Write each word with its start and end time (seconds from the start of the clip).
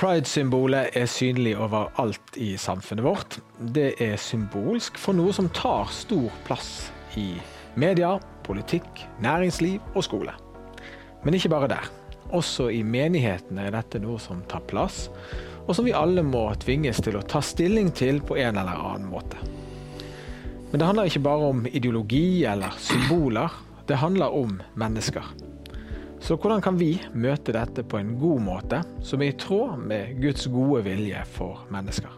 Pride-symbolet 0.00 0.94
er 0.96 1.08
synlig 1.12 1.50
overalt 1.60 2.36
i 2.40 2.54
samfunnet 2.56 3.04
vårt. 3.04 3.34
Det 3.60 3.98
er 4.00 4.14
symbolsk 4.16 4.96
for 4.96 5.12
noe 5.12 5.34
som 5.36 5.50
tar 5.52 5.90
stor 5.92 6.32
plass 6.46 6.86
i 7.20 7.34
media, 7.76 8.14
politikk, 8.46 9.02
næringsliv 9.20 9.92
og 9.92 10.06
skole. 10.06 10.32
Men 11.20 11.36
ikke 11.36 11.52
bare 11.52 11.68
der. 11.74 11.90
Også 12.32 12.70
i 12.72 12.80
menighetene 12.80 13.66
er 13.68 13.76
dette 13.76 14.00
noe 14.00 14.16
som 14.24 14.40
tar 14.48 14.64
plass, 14.72 15.10
og 15.66 15.76
som 15.76 15.84
vi 15.84 15.92
alle 15.92 16.24
må 16.24 16.46
tvinges 16.64 17.04
til 17.04 17.20
å 17.20 17.24
ta 17.28 17.44
stilling 17.44 17.92
til 17.92 18.22
på 18.24 18.40
en 18.40 18.56
eller 18.56 18.80
annen 18.80 19.12
måte. 19.12 19.36
Men 20.70 20.80
det 20.80 20.88
handler 20.88 21.12
ikke 21.12 21.26
bare 21.28 21.52
om 21.52 21.66
ideologi 21.68 22.46
eller 22.48 22.72
symboler. 22.80 23.52
Det 23.84 24.00
handler 24.00 24.32
om 24.32 24.62
mennesker. 24.80 25.28
Så 26.30 26.36
hvordan 26.38 26.60
kan 26.62 26.76
vi 26.78 26.92
møte 27.10 27.50
dette 27.50 27.82
på 27.82 27.98
en 27.98 28.12
god 28.20 28.42
måte, 28.46 28.78
som 29.02 29.18
er 29.18 29.32
i 29.32 29.34
tråd 29.34 29.80
med 29.82 30.20
Guds 30.22 30.44
gode 30.46 30.84
vilje 30.86 31.24
for 31.34 31.64
mennesker? 31.74 32.12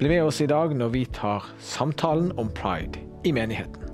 Bli 0.00 0.08
med 0.10 0.24
oss 0.26 0.40
i 0.42 0.48
dag 0.50 0.74
når 0.74 0.90
vi 0.96 1.04
tar 1.14 1.46
samtalen 1.62 2.32
om 2.42 2.50
pride 2.50 2.98
i 3.22 3.30
menigheten. 3.30 3.86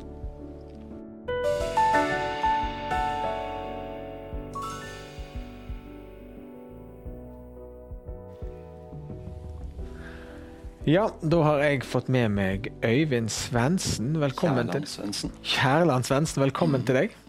Ja, 10.89 11.11
da 11.21 11.45
har 11.45 11.61
jeg 11.67 11.84
fått 11.84 12.09
med 12.09 12.33
meg 12.39 12.73
Øyvind 12.81 13.28
Svendsen. 13.28 14.15
Velkommen 14.17 14.73
Kjærland 14.73 14.95
Svendsen. 14.95 15.41
Kjærland 15.45 16.09
Svendsen, 16.09 16.48
velkommen 16.48 16.89
til 16.89 17.05
deg. 17.05 17.21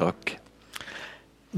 Takk. 0.00 0.38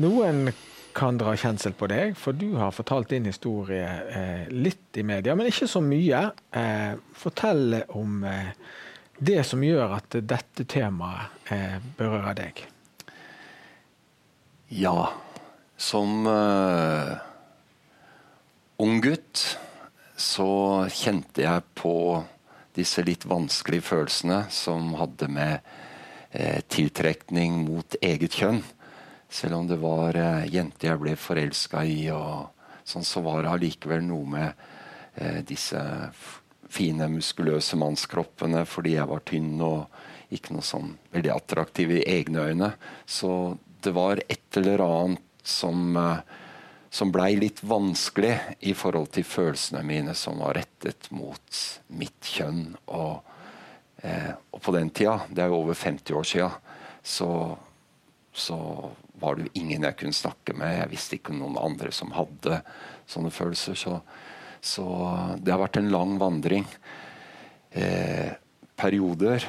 Noen 0.02 0.48
kan 0.94 1.18
dra 1.18 1.34
kjensel 1.38 1.74
på 1.78 1.88
deg, 1.90 2.14
for 2.18 2.36
du 2.38 2.54
har 2.58 2.74
fortalt 2.74 3.10
din 3.10 3.26
historie 3.26 3.86
eh, 3.86 4.46
litt 4.50 4.98
i 4.98 5.04
media, 5.06 5.34
men 5.34 5.50
ikke 5.50 5.68
så 5.70 5.82
mye. 5.82 6.22
Eh, 6.54 6.94
fortell 7.18 7.80
om 7.94 8.22
eh, 8.26 8.54
det 9.18 9.42
som 9.46 9.62
gjør 9.62 9.96
at 9.98 10.16
dette 10.22 10.66
temaet 10.70 11.50
eh, 11.54 11.78
berører 11.98 12.38
deg. 12.38 12.64
Ja, 14.74 15.12
som 15.76 16.26
uh, 16.26 17.14
ung 18.82 19.00
gutt 19.04 19.42
så 20.16 20.86
kjente 20.90 21.44
jeg 21.44 21.66
på 21.78 21.94
disse 22.74 23.04
litt 23.06 23.26
vanskelige 23.28 23.86
følelsene 23.86 24.44
som 24.50 24.94
hadde 24.98 25.28
med 25.30 25.58
eh, 26.30 26.58
tiltrekning 26.70 27.60
mot 27.68 27.96
eget 28.02 28.34
kjønn. 28.38 28.62
Selv 29.34 29.58
om 29.58 29.68
det 29.68 29.80
var 29.82 30.16
eh, 30.18 30.46
jenter 30.54 30.92
jeg 30.92 31.02
ble 31.02 31.16
forelska 31.18 31.82
i, 31.90 32.06
sånn, 32.86 33.06
så 33.06 33.22
var 33.24 33.42
det 33.42 33.52
allikevel 33.54 34.04
noe 34.06 34.30
med 34.36 34.64
eh, 35.18 35.40
disse 35.46 35.80
fine, 36.70 37.08
muskuløse 37.10 37.78
mannskroppene 37.78 38.64
fordi 38.66 38.96
jeg 38.96 39.10
var 39.10 39.24
tynn 39.26 39.58
og 39.62 40.34
ikke 40.34 40.54
noe 40.54 40.66
sånn 40.66 40.94
veldig 41.14 41.34
attraktiv 41.34 41.92
i 41.98 42.04
egne 42.14 42.46
øyne. 42.48 42.70
Så 43.06 43.56
det 43.84 43.92
var 43.94 44.22
et 44.28 44.62
eller 44.62 44.82
annet 44.86 45.44
som 45.44 45.98
eh, 45.98 46.40
som 46.94 47.10
blei 47.10 47.32
litt 47.34 47.58
vanskelig 47.66 48.36
i 48.70 48.72
forhold 48.78 49.08
til 49.16 49.26
følelsene 49.26 49.80
mine 49.82 50.12
som 50.14 50.38
var 50.38 50.54
rettet 50.60 51.08
mot 51.10 51.62
mitt 51.98 52.28
kjønn. 52.36 52.76
Og, 52.94 53.16
eh, 54.06 54.30
og 54.54 54.60
på 54.62 54.74
den 54.76 54.92
tida, 54.94 55.16
det 55.26 55.42
er 55.42 55.50
jo 55.50 55.58
over 55.64 55.74
50 55.74 56.14
år 56.14 56.28
sia, 56.30 56.46
så, 57.02 57.30
så, 58.30 58.58
var 59.20 59.38
det 59.38 59.52
ingen 59.54 59.86
jeg 59.86 59.96
kunne 60.00 60.16
snakke 60.16 60.54
med. 60.58 60.78
Jeg 60.78 60.90
visste 60.92 61.18
ikke 61.18 61.34
noen 61.36 61.58
andre 61.60 61.92
som 61.94 62.14
hadde 62.16 62.60
sånne 63.10 63.30
følelser. 63.34 63.78
Så, 63.78 63.98
så 64.60 64.86
det 65.38 65.54
har 65.54 65.62
vært 65.62 65.78
en 65.80 65.92
lang 65.94 66.16
vandring. 66.22 66.66
Eh, 67.70 68.32
perioder. 68.76 69.46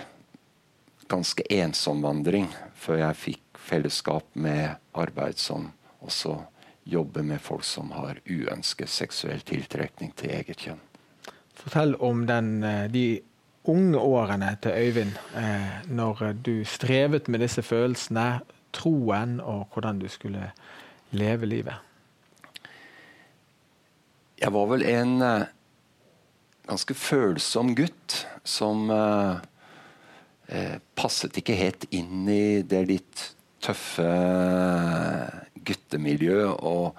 Ganske 1.07 1.45
ensom 1.53 2.01
vandring 2.05 2.47
før 2.77 3.01
jeg 3.01 3.21
fikk 3.21 3.61
fellesskap 3.65 4.27
med 4.37 4.77
arbeid 4.97 5.41
som 5.41 5.71
også 6.05 6.37
jobbe 6.85 7.23
med 7.25 7.41
folk 7.41 7.65
som 7.65 7.91
har 7.97 8.19
uønsket 8.29 8.89
seksuell 8.89 9.41
tiltrekning 9.45 10.13
til 10.17 10.33
eget 10.37 10.61
kjønn. 10.67 10.81
Fortell 11.55 11.95
om 11.95 12.25
den, 12.29 12.63
eh, 12.63 12.87
de 12.91 13.21
unge 13.65 13.97
årene 13.97 14.57
til 14.61 14.71
Øyvind, 14.71 15.17
eh, 15.35 15.81
når 15.89 16.33
du 16.41 16.65
strevet 16.65 17.27
med 17.27 17.39
disse 17.39 17.61
følelsene, 17.61 18.41
troen 18.75 19.39
og 19.41 19.73
hvordan 19.73 20.01
du 20.01 20.07
skulle 20.11 20.51
leve 21.15 21.49
livet. 21.49 21.75
Jeg 24.41 24.51
var 24.51 24.71
vel 24.71 24.83
en 24.91 25.13
eh, 25.23 25.47
ganske 26.67 26.97
følsom 26.97 27.75
gutt 27.77 28.25
som 28.45 28.89
passet 30.93 31.37
ikke 31.39 31.55
helt 31.57 31.87
inn 31.95 32.27
i 32.29 32.61
det 32.61 32.83
litt 32.85 33.21
tøffe 33.65 34.09
guttemiljøet. 35.65 36.61
Og 36.65 36.95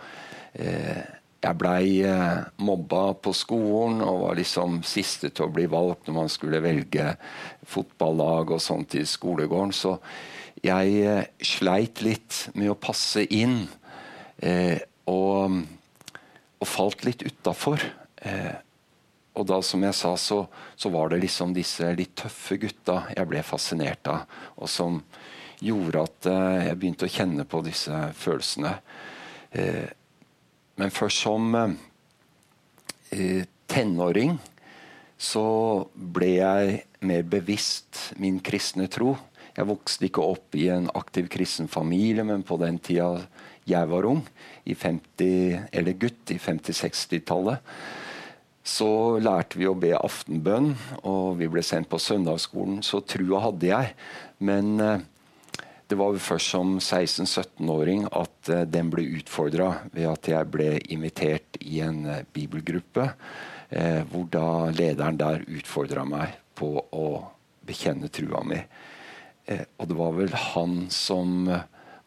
eh, 0.58 1.02
jeg 1.44 1.58
blei 1.60 2.00
eh, 2.06 2.46
mobba 2.64 3.10
på 3.22 3.34
skolen 3.36 4.02
og 4.04 4.22
var 4.24 4.40
liksom 4.40 4.80
siste 4.86 5.30
til 5.30 5.46
å 5.46 5.54
bli 5.54 5.68
valgt 5.70 6.08
når 6.08 6.18
man 6.20 6.32
skulle 6.32 6.62
velge 6.64 7.12
fotballag 7.66 8.56
og 8.56 8.62
sånt 8.62 8.98
i 8.98 9.04
skolegården. 9.06 9.74
Så 9.76 9.96
jeg 10.66 11.00
eh, 11.06 11.28
sleit 11.44 12.02
litt 12.04 12.46
med 12.54 12.72
å 12.72 12.78
passe 12.78 13.24
inn. 13.32 13.64
Eh, 14.42 14.78
og, 15.08 15.62
og, 16.58 16.66
falt 16.68 17.06
litt 17.06 17.24
utafor. 17.26 17.82
Eh, 18.26 18.54
og 19.36 19.44
da, 19.48 19.60
som 19.64 19.82
jeg 19.84 19.96
sa, 19.96 20.14
så, 20.16 20.42
så, 20.76 20.90
var 20.92 21.12
det 21.12 21.20
liksom 21.24 21.52
disse 21.56 21.90
litt 21.96 22.14
tøffe 22.16 22.56
gutta 22.60 23.02
jeg 23.12 23.28
ble 23.28 23.42
fascinert 23.44 24.08
av. 24.08 24.24
Og 24.56 24.70
som 24.70 25.00
gjorde 25.64 26.04
at 26.04 26.30
eh, 26.30 26.64
jeg 26.70 26.80
begynte 26.80 27.08
å 27.08 27.12
kjenne 27.12 27.46
på 27.48 27.62
disse 27.64 28.00
følelsene. 28.16 28.74
Eh, 29.56 29.86
men 30.76 30.92
først 30.92 31.22
som 31.24 31.54
eh, 31.56 33.44
tenåring 33.70 34.36
så 35.16 35.46
ble 35.94 36.28
jeg 36.34 36.82
mer 37.06 37.24
bevisst 37.24 38.12
min 38.20 38.40
kristne 38.44 38.88
tro. 38.92 39.14
Jeg 39.56 39.68
vokste 39.70 40.08
ikke 40.08 40.24
opp 40.24 40.56
i 40.58 40.66
en 40.72 40.90
aktiv 40.98 41.30
kristen 41.32 41.68
familie, 41.72 42.24
men 42.28 42.44
på 42.46 42.58
den 42.60 42.78
tida 42.78 43.24
jeg 43.66 43.88
var 43.90 44.06
ung, 44.06 44.22
i 44.68 44.76
50, 44.76 45.70
eller 45.72 45.96
gutt, 45.98 46.30
i 46.30 46.38
50-60-tallet, 46.38 47.72
så 48.66 48.90
lærte 49.22 49.58
vi 49.58 49.66
å 49.70 49.78
be 49.78 49.92
aftenbønn, 49.96 50.72
og 51.06 51.36
vi 51.40 51.48
ble 51.50 51.62
sendt 51.62 51.88
på 51.90 52.00
søndagsskolen. 52.02 52.80
Så 52.82 53.00
trua 53.06 53.44
hadde 53.44 53.68
jeg. 53.70 53.92
Men 54.42 54.74
det 55.86 55.94
var 55.94 56.16
først 56.18 56.50
som 56.50 56.72
16-17-åring 56.80 58.08
at 58.10 58.50
uh, 58.50 58.64
den 58.66 58.90
ble 58.90 59.04
utfordra 59.20 59.68
ved 59.92 60.08
at 60.10 60.30
jeg 60.32 60.50
ble 60.50 60.72
invitert 60.90 61.60
i 61.62 61.78
en 61.86 62.00
uh, 62.10 62.24
bibelgruppe, 62.34 63.10
hvor 63.66 64.28
da 64.30 64.70
lederen 64.70 65.16
der 65.18 65.40
utfordra 65.42 66.04
meg 66.06 66.36
på 66.54 66.68
å 66.94 67.06
bekjenne 67.66 68.06
trua 68.14 68.44
mi. 68.46 68.60
Og 69.46 69.86
det 69.86 69.94
var 69.94 70.14
vel 70.16 70.32
han 70.54 70.72
som 70.90 71.46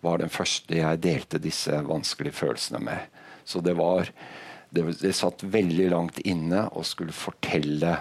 var 0.03 0.19
den 0.19 0.31
første 0.31 0.75
jeg 0.75 1.01
delte 1.03 1.39
disse 1.39 1.79
vanskelige 1.87 2.35
følelsene 2.35 2.81
med. 2.83 3.19
Så 3.47 3.61
det 3.63 3.75
var 3.79 4.11
det, 4.69 4.83
det 5.01 5.15
satt 5.17 5.43
veldig 5.43 5.89
langt 5.93 6.19
inne 6.27 6.67
å 6.77 6.83
skulle 6.85 7.15
fortelle 7.15 7.95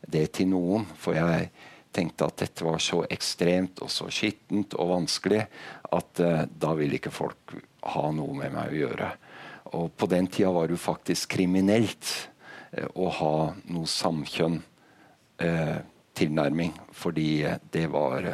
det 0.00 0.26
til 0.38 0.50
noen. 0.54 0.86
For 0.98 1.16
jeg 1.16 1.50
tenkte 1.94 2.28
at 2.28 2.40
dette 2.42 2.66
var 2.66 2.82
så 2.82 3.04
ekstremt 3.12 3.82
og 3.84 3.92
så 3.92 4.08
skittent 4.12 4.74
og 4.78 4.90
vanskelig 4.96 5.44
at 5.94 6.22
eh, 6.22 6.44
da 6.48 6.74
ville 6.78 6.98
ikke 6.98 7.14
folk 7.14 7.56
ha 7.94 8.08
noe 8.16 8.34
med 8.38 8.54
meg 8.54 8.72
å 8.72 8.80
gjøre. 8.80 9.10
Og 9.78 9.92
på 9.96 10.08
den 10.10 10.28
tida 10.32 10.52
var 10.54 10.68
det 10.68 10.78
jo 10.78 10.86
faktisk 10.86 11.36
kriminelt 11.36 12.08
eh, 12.72 12.88
å 12.98 13.10
ha 13.20 13.36
noe 13.68 13.90
samkjønn 13.90 14.58
eh, 15.44 15.78
tilnærming, 16.14 16.74
fordi 16.94 17.44
det 17.74 17.88
var 17.92 18.26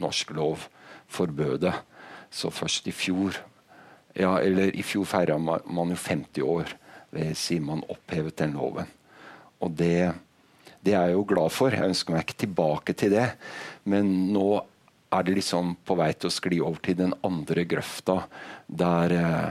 norsk 0.00 0.34
lov 0.36 0.68
forbød 1.10 1.60
det. 1.66 1.74
Så 2.30 2.50
først 2.54 2.86
i 2.86 2.94
fjor 2.94 3.38
ja, 4.14 4.36
eller 4.38 4.74
i 4.74 4.82
fjor 4.82 5.06
feira 5.06 5.36
man 5.38 5.92
jo 5.92 5.98
50 5.98 6.42
år 6.42 6.72
ved 7.14 7.34
siden 7.38 7.68
man 7.68 7.86
opphevet 7.90 8.38
den 8.38 8.56
loven. 8.58 8.90
Og 9.60 9.72
det 9.78 10.12
det 10.80 10.94
er 10.96 11.10
jeg 11.10 11.18
jo 11.18 11.26
glad 11.28 11.52
for. 11.52 11.74
Jeg 11.74 11.92
ønsker 11.92 12.14
meg 12.14 12.24
ikke 12.24 12.42
tilbake 12.46 12.94
til 12.96 13.12
det. 13.12 13.26
Men 13.84 14.32
nå 14.32 14.62
er 15.12 15.26
det 15.26 15.34
liksom 15.36 15.74
på 15.84 15.96
vei 15.98 16.12
til 16.14 16.30
å 16.30 16.32
skli 16.32 16.60
over 16.62 16.80
til 16.84 16.96
den 17.00 17.12
andre 17.26 17.66
grøfta, 17.68 18.22
der 18.66 19.14
eh, 19.16 19.50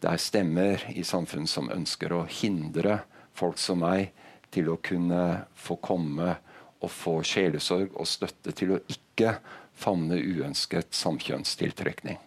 det 0.00 0.10
er 0.10 0.20
stemmer 0.20 0.84
i 0.92 1.04
samfunnet 1.06 1.48
som 1.48 1.70
ønsker 1.72 2.12
å 2.16 2.26
hindre 2.28 3.02
folk 3.36 3.60
som 3.60 3.80
meg 3.84 4.10
til 4.52 4.68
å 4.72 4.80
kunne 4.82 5.46
få 5.54 5.76
komme 5.80 6.34
og 6.80 6.90
få 6.92 7.20
sjelesorg 7.26 7.94
og 7.94 8.08
støtte 8.08 8.54
til 8.56 8.74
å 8.76 8.82
ikke 8.90 9.36
favne 9.80 10.18
uønsket 10.20 10.94
samkjønnstiltrekning. 10.96 12.18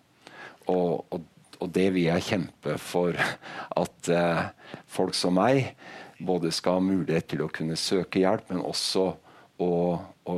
Og, 0.72 1.04
og, 1.14 1.26
og 1.60 1.74
det 1.74 1.90
vil 1.96 2.08
jeg 2.08 2.28
kjempe 2.30 2.78
for 2.82 3.18
at 3.84 4.10
eh, 4.12 4.46
folk 4.90 5.18
som 5.18 5.38
meg 5.38 5.74
både 6.24 6.54
skal 6.56 6.80
ha 6.80 6.86
mulighet 6.86 7.34
til 7.34 7.44
å 7.44 7.52
kunne 7.52 7.78
søke 7.80 8.22
hjelp, 8.24 8.54
men 8.54 8.64
også 8.64 9.10
å, 9.62 9.74
å 10.30 10.38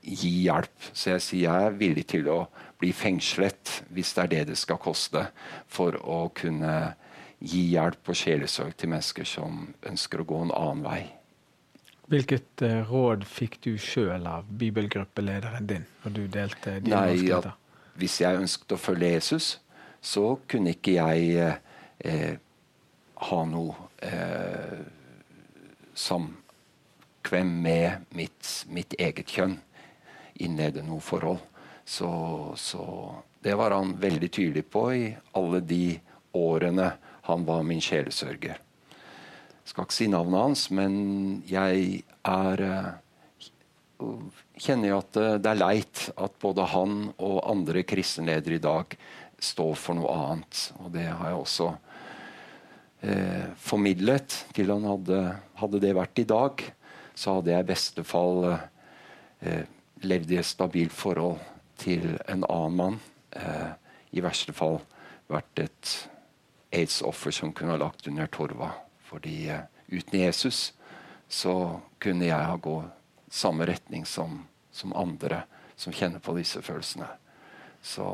gi 0.00 0.32
hjelp. 0.46 0.90
Så 0.92 1.16
jeg 1.16 1.24
sier 1.24 1.44
jeg 1.48 1.66
er 1.68 1.80
villig 1.80 2.06
til 2.14 2.30
å 2.32 2.38
bli 2.80 2.92
fengslet, 2.96 3.82
hvis 3.92 4.14
det 4.16 4.24
er 4.24 4.32
det 4.32 4.44
det 4.52 4.60
skal 4.60 4.80
koste, 4.80 5.26
for 5.68 5.98
å 6.00 6.26
kunne 6.36 6.94
gi 7.42 7.66
hjelp 7.74 8.08
og 8.08 8.16
sjelesorg 8.16 8.76
til 8.78 8.92
mennesker 8.94 9.28
som 9.28 9.66
ønsker 9.86 10.22
å 10.22 10.28
gå 10.28 10.42
en 10.46 10.56
annen 10.56 10.84
vei. 10.86 11.02
Hvilket 12.06 12.62
uh, 12.62 12.86
råd 12.86 13.24
fikk 13.26 13.58
du 13.64 13.72
sjøl 13.82 14.26
av 14.30 14.46
bibelgruppelederen 14.60 15.66
din 15.66 15.86
når 16.04 16.14
du 16.14 16.24
delte 16.30 16.78
dine 16.78 17.00
Nei, 17.02 17.26
ja, 17.26 17.40
Hvis 17.98 18.20
jeg 18.22 18.38
ønsket 18.38 18.76
å 18.76 18.78
følge 18.78 19.10
Jesus, 19.16 19.56
så 20.00 20.36
kunne 20.46 20.76
ikke 20.76 20.98
jeg 21.00 21.30
eh, 21.40 21.56
eh 22.04 22.36
ha 23.16 23.38
noe 23.48 23.86
eh, 24.04 24.80
samkvem 25.96 27.54
med 27.64 28.04
mitt, 28.12 28.50
mitt, 28.68 28.92
eget 29.00 29.32
kjønn. 29.32 29.54
Innlede 30.44 30.84
noe 30.84 31.00
forhold. 31.00 31.40
Så, 31.80 32.10
så, 32.60 32.84
det 33.40 33.56
var 33.56 33.72
han 33.72 33.96
veldig 33.96 34.28
tydelig 34.28 34.66
på 34.68 34.84
i 34.92 35.08
alle 35.32 35.62
de 35.64 35.96
årene 36.36 36.90
han 37.24 37.48
var 37.48 37.64
min 37.64 37.80
sjelesørger 37.80 38.60
skal 39.66 39.86
ikke 39.86 39.96
si 39.96 40.08
navnet 40.10 40.42
hans, 40.42 40.68
men 40.70 40.94
jeg 41.50 42.02
er 42.26 42.62
uh, 42.62 42.94
kjenner 44.60 44.90
jeg 44.90 44.98
at 44.98 45.18
det 45.42 45.50
er 45.50 45.58
leit 45.58 46.02
at 46.20 46.34
både 46.42 46.66
han 46.68 46.98
og 47.16 47.38
andre 47.48 47.82
kristenledere 47.88 48.58
i 48.58 48.62
dag 48.62 48.96
står 49.42 49.74
for 49.78 49.98
noe 49.98 50.12
annet. 50.12 50.62
Og 50.82 50.90
det 50.94 51.06
har 51.08 51.30
jeg 51.30 51.40
også 51.40 51.68
eh, 53.06 53.46
formidlet 53.60 54.38
til 54.56 54.72
han. 54.72 54.86
Hadde, 54.88 55.20
hadde, 55.60 55.82
det 55.82 55.96
vært 55.96 56.22
i 56.22 56.28
dag, 56.28 56.64
så 57.14 57.38
hadde 57.38 57.52
jeg 57.52 57.66
i 57.66 57.70
beste 57.72 58.06
fall 58.06 58.48
eh, 58.54 59.64
levd 60.04 60.34
i 60.34 60.40
et 60.40 60.48
stabilt 60.48 60.96
forhold 60.96 61.40
til 61.80 62.16
en 62.26 62.44
annen 62.48 62.80
mann. 62.80 63.00
Eh, 63.36 63.70
I 64.16 64.24
verste 64.24 64.56
fall 64.56 64.80
vært 65.32 65.64
et 65.66 65.94
aids-offer 66.76 67.34
som 67.34 67.54
kunne 67.56 67.76
ha 67.76 67.80
lagt 67.80 68.08
under 68.08 68.28
torva. 68.32 68.72
Fordi 69.16 69.38
uh, 69.48 69.64
uten 69.88 70.20
Jesus 70.20 70.74
så 71.28 71.80
kunne 71.98 72.28
jeg 72.28 72.48
ha 72.52 72.56
gått 72.60 72.92
samme 73.32 73.66
retning 73.66 74.04
som, 74.06 74.44
som, 74.70 74.92
andre 74.92 75.42
som 75.76 75.92
kjenner 75.92 76.22
på 76.22 76.36
disse 76.36 76.60
følelsene. 76.62 77.08
Så 77.82 78.06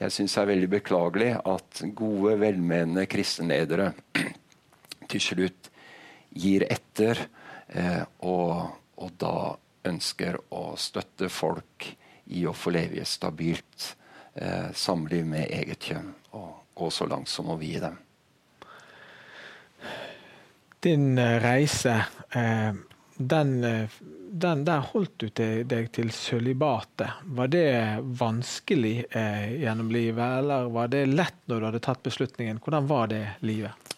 jeg 0.00 0.14
syns 0.14 0.36
det 0.36 0.42
er 0.42 0.50
veldig 0.52 0.68
beklagelig 0.72 1.30
at 1.38 1.82
gode, 1.96 2.36
velmenende 2.40 3.06
kristenledere 3.10 3.90
til 5.10 5.24
slutt 5.24 5.70
gir 6.30 6.64
etter 6.70 7.24
eh, 7.68 8.04
og, 8.24 8.70
og, 8.96 9.10
da 9.18 9.56
ønsker 9.90 10.38
å 10.54 10.76
støtte 10.78 11.30
folk 11.32 11.88
i 12.30 12.44
å 12.46 12.54
få 12.54 12.72
leve 12.76 13.00
i 13.00 13.02
et 13.02 13.10
stabilt 13.10 13.90
eh, 14.34 14.70
samliv 14.76 15.26
med 15.26 15.50
eget 15.50 15.90
kjønn 15.90 16.12
og 16.38 16.76
gå 16.78 16.92
så 16.94 17.08
langt 17.10 17.32
som 17.32 17.50
å 17.50 17.58
vie 17.60 17.82
dem 17.82 17.98
din 20.80 21.18
eh, 21.18 21.40
reise, 21.40 22.04
eh, 22.30 22.74
den, 23.16 23.64
eh, 23.64 23.88
den, 24.30 24.64
der 24.64 24.78
holdt 24.78 25.18
du 25.18 25.28
deg 25.64 25.90
til 25.92 26.12
sølibatet. 26.14 27.20
Var 27.24 27.50
det 27.52 27.66
vanskelig 28.20 28.94
gjennom 29.10 29.90
livet, 29.92 30.38
eller 30.38 30.70
var 30.72 30.88
det 30.92 31.02
lett 31.10 31.40
når 31.50 31.60
du 31.60 31.66
hadde 31.66 31.82
tatt 31.84 32.02
beslutningen? 32.06 32.60
Hvordan 32.62 32.86
var 32.88 33.10
det 33.10 33.24
livet? 33.44 33.96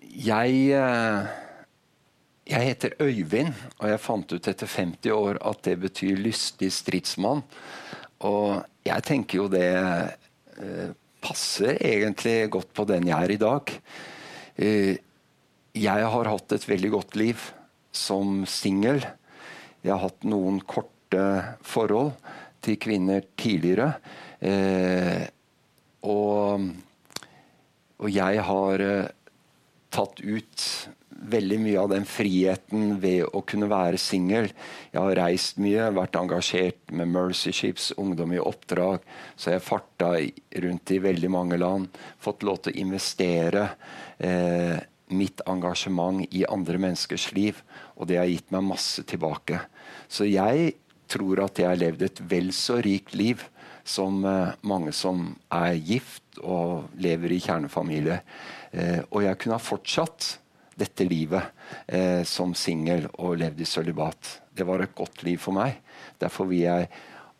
Jeg, 0.00 0.54
jeg 2.46 2.68
heter 2.70 2.94
Øyvind, 3.02 3.58
og 3.80 3.90
jeg 3.90 4.04
fant 4.06 4.32
ut 4.32 4.48
etter 4.48 4.70
50 4.70 5.12
år 5.12 5.42
at 5.42 5.66
det 5.66 5.76
betyr 5.82 6.22
lystig 6.22 6.70
stridsmann. 6.72 7.42
Og 8.24 8.62
jeg 8.86 9.06
tenker 9.10 9.42
jo 9.42 9.50
det 9.50 9.68
passer 11.24 11.74
egentlig 11.82 12.38
godt 12.54 12.70
på 12.72 12.86
den 12.88 13.10
jeg 13.10 13.18
er 13.18 13.34
i 13.34 13.42
dag. 13.42 13.76
Eh, 14.56 14.96
jeg 15.74 16.10
har 16.14 16.30
hatt 16.30 16.54
et 16.54 16.66
veldig 16.68 16.90
godt 16.94 17.16
liv 17.18 17.40
som 17.94 18.44
singel. 18.46 19.02
Jeg 19.82 19.92
har 19.92 20.04
hatt 20.06 20.26
noen 20.26 20.60
korte 20.62 21.24
forhold 21.66 22.14
til 22.64 22.78
kvinner 22.80 23.26
tidligere. 23.38 23.96
Eh, 24.38 25.26
og, 26.06 26.68
og, 27.98 28.08
jeg 28.12 28.44
har 28.46 28.84
eh, 28.84 29.08
tatt 29.94 30.22
ut 30.22 30.68
veldig 31.24 31.58
mye 31.62 31.80
av 31.80 31.90
den 31.92 32.06
friheten 32.08 32.96
ved 33.00 33.24
å 33.32 33.42
kunne 33.46 33.68
være 33.70 34.00
singel. 34.00 34.50
Jeg 34.92 35.00
har 35.00 35.18
reist 35.18 35.60
mye, 35.62 35.90
vært 35.96 36.18
engasjert 36.20 36.92
med 36.92 37.10
Mercy 37.14 37.52
Ships, 37.54 37.92
ungdom 38.00 38.34
i 38.34 38.42
oppdrag. 38.42 39.04
Så 39.36 39.50
jeg 39.50 39.60
har 39.60 39.66
farta 39.66 40.12
rundt 40.66 40.94
i 40.94 41.00
veldig 41.02 41.30
mange 41.32 41.58
land. 41.60 41.88
Fått 42.22 42.44
lov 42.46 42.62
til 42.64 42.74
å 42.74 42.82
investere 42.84 43.68
eh, 44.18 44.78
mitt 45.14 45.42
engasjement 45.46 46.24
i 46.30 46.44
andre 46.48 46.80
menneskers 46.80 47.30
liv. 47.36 47.60
Og 47.96 48.08
det 48.10 48.18
har 48.20 48.30
gitt 48.30 48.52
meg 48.54 48.66
masse 48.66 49.04
tilbake. 49.08 49.60
Så 50.08 50.28
jeg 50.28 50.74
tror 51.10 51.44
at 51.44 51.58
jeg 51.60 51.68
har 51.68 51.80
levd 51.80 52.06
et 52.06 52.22
vel 52.30 52.52
så 52.56 52.80
rikt 52.84 53.14
liv 53.16 53.42
som 53.84 54.24
eh, 54.24 54.54
mange 54.64 54.94
som 54.96 55.26
er 55.52 55.76
gift 55.76 56.40
og 56.40 56.88
lever 57.00 57.36
i 57.36 57.42
kjernefamilie. 57.44 58.20
Eh, 58.72 59.00
og 59.10 59.24
jeg 59.26 59.40
kunne 59.40 59.58
ha 59.58 59.62
fortsatt 59.62 60.38
dette 60.74 61.06
livet 61.06 61.52
eh, 61.86 62.22
som 62.26 62.54
singel 62.58 63.06
og 63.20 63.38
levd 63.42 63.60
i 63.62 63.68
sølibat. 63.68 64.38
Det 64.54 64.66
var 64.66 64.82
et 64.82 64.96
godt 64.96 65.22
liv 65.26 65.38
for 65.42 65.56
meg. 65.56 65.76
Derfor 66.18 66.48
vil 66.50 66.64
jeg 66.64 66.88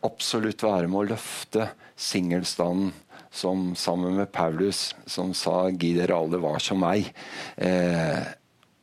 absolutt 0.04 0.62
være 0.62 0.90
med 0.90 1.00
å 1.00 1.09
løfte 1.14 1.71
singelstanden 1.97 2.93
som 3.35 3.73
sammen 3.75 4.17
med 4.17 4.33
Paulus, 4.33 4.95
som 5.07 5.35
sa 5.35 5.69
'gi 5.71 5.95
dere 5.97 6.14
alle 6.14 6.38
var 6.38 6.59
som 6.59 6.79
meg', 6.81 7.11
eh, 7.57 8.23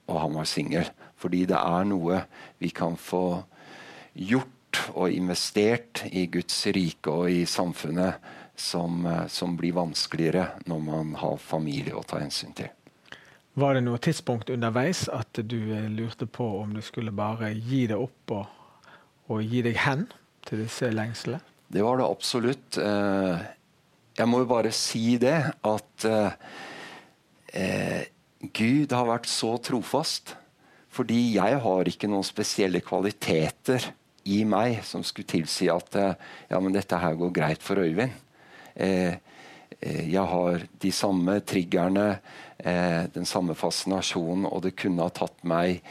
og 0.07 0.19
han 0.19 0.33
var 0.33 0.45
singel. 0.45 0.89
Fordi 1.15 1.45
det 1.45 1.57
er 1.57 1.83
noe 1.85 2.23
vi 2.59 2.69
kan 2.69 2.97
få 2.97 3.43
gjort 4.15 4.89
og 4.95 5.11
investert 5.11 6.03
i 6.11 6.25
Guds 6.31 6.65
rike 6.67 7.11
og 7.11 7.31
i 7.31 7.45
samfunnet 7.45 8.13
som, 8.55 9.05
eh, 9.05 9.27
som 9.27 9.57
blir 9.57 9.73
vanskeligere 9.73 10.47
når 10.65 10.79
man 10.79 11.15
har 11.15 11.37
familie 11.37 11.93
å 11.93 12.03
ta 12.03 12.19
hensyn 12.19 12.53
til. 12.53 12.69
Var 13.53 13.73
det 13.75 13.83
noe 13.83 13.99
tidspunkt 13.99 14.49
underveis 14.49 15.07
at 15.11 15.33
du 15.43 15.73
eh, 15.75 15.89
lurte 15.89 16.25
på 16.25 16.47
om 16.61 16.73
du 16.73 16.81
skulle 16.81 17.11
bare 17.11 17.53
gi 17.53 17.87
det 17.87 17.97
opp 17.99 18.31
og, 18.31 18.45
og 19.27 19.43
gi 19.43 19.61
deg 19.61 19.79
hen 19.85 20.07
til 20.47 20.63
disse 20.63 20.91
lengslene? 20.91 21.41
Det 21.71 21.83
var 21.83 21.99
det 21.99 22.07
absolutt. 22.07 22.77
Eh, 22.77 23.43
jeg 24.17 24.27
må 24.29 24.41
jo 24.43 24.49
bare 24.49 24.73
si 24.75 25.15
det 25.21 25.37
at 25.67 26.05
eh, 27.55 28.03
Gud 28.41 28.93
har 28.95 29.09
vært 29.09 29.29
så 29.31 29.55
trofast. 29.63 30.35
Fordi 30.91 31.37
jeg 31.37 31.59
har 31.63 31.87
ikke 31.87 32.09
noen 32.11 32.25
spesielle 32.27 32.81
kvaliteter 32.83 33.85
i 34.27 34.41
meg 34.43 34.81
som 34.83 35.05
skulle 35.07 35.29
tilsi 35.29 35.69
at 35.71 35.95
ja, 35.95 36.59
men 36.59 36.75
dette 36.75 36.99
her 36.99 37.15
går 37.17 37.31
greit 37.33 37.63
for 37.63 37.79
Øyvind. 37.79 38.11
jeg 38.75 40.25
har 40.33 40.65
de 40.83 40.91
samme 40.91 41.39
triggerne 41.47 42.19
eh, 42.65 43.07
den 43.13 43.25
samme 43.25 43.55
fascinasjonen, 43.57 44.45
og 44.45 44.63
det 44.65 44.75
kunne 44.79 45.05
ha 45.05 45.13
tatt 45.13 45.43
meg 45.47 45.81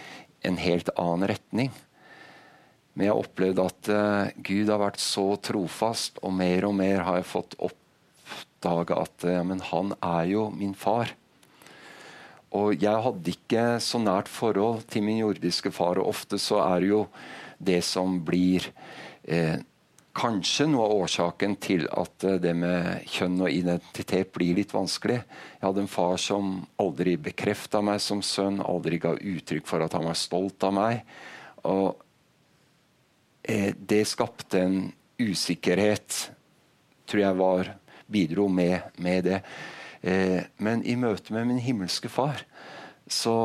en 0.46 0.58
helt 0.60 0.90
annen 0.96 1.30
retning. 1.30 1.72
Men 2.94 3.06
jeg 3.06 3.14
har 3.14 3.22
opplevd 3.24 3.62
at 3.64 3.90
eh, 3.94 4.32
Gud 4.46 4.70
har 4.72 4.82
vært 4.82 5.02
så 5.02 5.26
trofast, 5.42 6.20
og 6.24 6.34
mer 6.36 6.66
og 6.68 6.76
mer 6.80 7.04
har 7.06 7.20
jeg 7.20 7.30
fått 7.30 7.58
oppdage 8.60 8.96
at 8.96 9.24
ja, 9.24 9.42
men 9.42 9.60
han 9.60 9.94
er 10.02 10.28
jo 10.28 10.50
min 10.52 10.74
far. 10.74 11.14
Og 12.52 12.74
jeg 12.82 13.02
hadde 13.04 13.30
ikke 13.30 13.80
så 13.80 13.98
nært 13.98 14.28
forhold 14.28 14.82
til 14.90 15.02
min 15.02 15.20
jordiske 15.22 15.70
far, 15.70 15.98
og 15.98 16.08
ofte 16.10 16.38
så 16.38 16.60
er 16.64 16.80
det 16.80 16.90
jo 16.90 17.06
det 17.58 17.82
som 17.84 18.18
blir 18.24 18.66
eh, 19.24 19.60
kanskje 20.16 20.66
noe 20.66 20.88
av 20.88 20.96
årsaken 21.04 21.54
til 21.62 21.86
at 21.86 22.24
eh, 22.26 22.40
det 22.42 22.54
med 22.58 23.06
kjønn 23.06 23.38
og 23.44 23.54
identitet 23.54 24.32
blir 24.34 24.58
litt 24.58 24.74
vanskelig. 24.74 25.20
Jeg 25.22 25.62
hadde 25.62 25.84
en 25.84 25.92
far 25.92 26.18
som 26.18 26.64
aldri 26.80 27.16
bekrefta 27.16 27.82
meg 27.84 28.00
som 28.02 28.22
sønn, 28.22 28.60
aldri 28.60 28.98
ga 28.98 29.14
uttrykk 29.14 29.68
for 29.68 29.86
at 29.86 29.94
han 29.94 30.08
var 30.08 30.18
stolt 30.18 30.66
av 30.66 30.74
meg. 30.74 31.04
Og 31.70 31.94
eh, 33.46 33.70
det 33.78 34.08
skapte 34.10 34.64
en 34.64 34.80
usikkerhet, 35.20 36.32
tror 37.06 37.22
jeg 37.22 37.38
var 37.38 37.76
bidro 38.10 38.48
med, 38.52 38.90
med 38.98 39.24
det. 39.28 39.40
Eh, 40.02 40.40
men 40.58 40.84
i 40.84 40.96
møte 40.98 41.34
med 41.36 41.48
min 41.48 41.62
himmelske 41.62 42.10
far 42.12 42.44
så, 43.10 43.36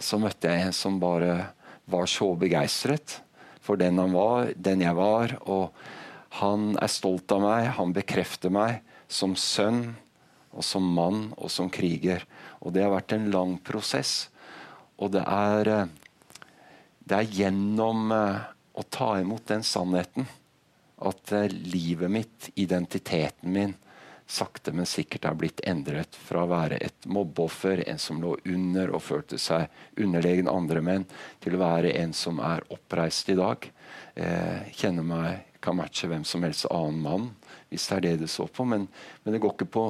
så 0.00 0.18
møtte 0.20 0.50
jeg 0.50 0.68
en 0.68 0.76
som 0.76 1.00
bare 1.02 1.52
var 1.90 2.06
så 2.10 2.32
begeistret 2.38 3.20
for 3.60 3.80
den 3.80 3.98
han 4.00 4.14
var, 4.16 4.52
den 4.56 4.84
jeg 4.84 4.96
var. 4.96 5.36
og 5.44 5.72
han 6.38 6.76
er 6.78 6.90
stolt 6.90 7.32
av 7.34 7.42
meg, 7.42 7.72
han 7.74 7.92
bekrefter 7.94 8.52
meg 8.54 8.84
som 9.10 9.34
sønn 9.34 9.96
og 10.54 10.62
som 10.66 10.86
mann 10.94 11.32
og 11.36 11.50
som 11.50 11.70
kriger. 11.72 12.22
Og 12.62 12.74
det 12.74 12.84
har 12.84 12.94
vært 12.94 13.16
en 13.16 13.30
lang 13.34 13.56
prosess. 13.66 14.30
Og 15.00 15.10
det 15.14 15.24
er, 15.26 15.68
eh, 15.68 15.90
det 17.02 17.18
er 17.18 17.34
gjennom 17.34 18.12
eh, 18.14 18.40
å 18.78 18.86
ta 18.86 19.16
imot 19.18 19.46
den 19.50 19.66
sannheten 19.66 20.28
at 21.00 21.32
eh, 21.32 21.50
livet 21.50 22.12
mitt, 22.12 22.50
identiteten 22.54 23.54
min, 23.54 23.74
sakte, 24.30 24.72
men 24.76 24.88
sikkert 24.88 25.26
er 25.26 25.36
blitt 25.38 25.62
endret 25.68 26.16
fra 26.16 26.44
å 26.44 26.50
være 26.50 26.78
et 26.84 27.08
mobbeoffer, 27.10 27.82
en 27.90 28.00
som 28.00 28.20
lå 28.22 28.36
under 28.48 28.92
og 28.94 29.02
følte 29.04 29.38
seg 29.40 29.68
underlegen 30.00 30.50
andre 30.50 30.82
menn, 30.84 31.06
til 31.42 31.56
å 31.56 31.62
være 31.64 31.94
en 32.00 32.14
som 32.16 32.40
er 32.44 32.64
oppreist 32.70 33.32
i 33.32 33.38
dag. 33.38 33.66
Eh, 34.14 34.70
kjenner 34.78 35.06
meg, 35.06 35.46
kan 35.60 35.76
matche 35.76 36.08
hvem 36.08 36.24
som 36.24 36.44
helst 36.46 36.68
annen 36.70 37.02
mann, 37.04 37.30
hvis 37.68 37.88
det 37.90 37.98
er 37.98 38.06
det 38.06 38.16
det 38.24 38.30
står 38.32 38.52
på. 38.54 38.66
Men, 38.68 38.86
men 39.24 39.36
det 39.36 39.42
går 39.42 39.56
ikke 39.56 39.72
på 39.76 39.86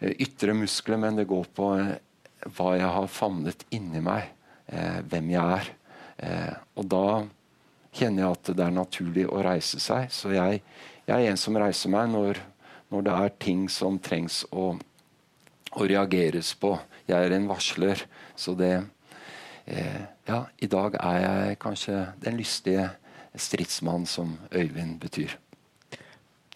eh, 0.00 0.12
ytre 0.12 0.54
muskler, 0.56 1.00
men 1.02 1.18
det 1.18 1.28
går 1.30 1.48
på 1.56 1.72
eh, 1.80 1.96
hva 2.56 2.74
jeg 2.76 2.92
har 2.98 3.10
famnet 3.10 3.66
inni 3.74 4.04
meg. 4.04 4.32
Eh, 4.66 5.00
hvem 5.06 5.30
jeg 5.30 5.58
er. 5.60 5.72
Eh, 6.26 6.54
og 6.74 6.88
da 6.90 7.06
kjenner 7.94 8.24
jeg 8.24 8.34
at 8.34 8.50
det 8.58 8.64
er 8.64 8.74
naturlig 8.74 9.26
å 9.30 9.42
reise 9.46 9.80
seg. 9.82 10.10
Så 10.10 10.32
jeg, 10.34 10.62
jeg 11.06 11.16
er 11.16 11.30
en 11.30 11.40
som 11.40 11.58
reiser 11.58 11.92
meg 11.92 12.10
når 12.10 12.42
når 12.92 13.06
det 13.06 13.14
er 13.14 13.38
ting 13.42 13.64
som 13.72 13.98
trengs 14.02 14.42
å, 14.50 14.74
å 15.74 15.88
reageres 15.88 16.52
på. 16.58 16.76
Jeg 17.08 17.26
er 17.26 17.34
en 17.36 17.48
varsler, 17.50 18.06
så 18.36 18.54
det 18.58 18.74
eh, 19.66 20.04
Ja, 20.26 20.40
i 20.58 20.66
dag 20.66 20.96
er 20.98 21.18
jeg 21.22 21.58
kanskje 21.62 22.00
den 22.18 22.38
lystige 22.40 22.88
stridsmann 23.38 24.06
som 24.10 24.32
Øyvind 24.50 24.98
betyr. 24.98 25.36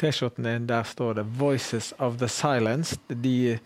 T-skjorten 0.01 0.49
din, 0.49 0.67
der 0.67 0.83
står 0.83 1.21
det 1.21 1.25
'Voices 1.39 1.93
of 1.99 2.19
the 2.19 2.27
Silence'. 2.27 2.99
De, 3.07 3.59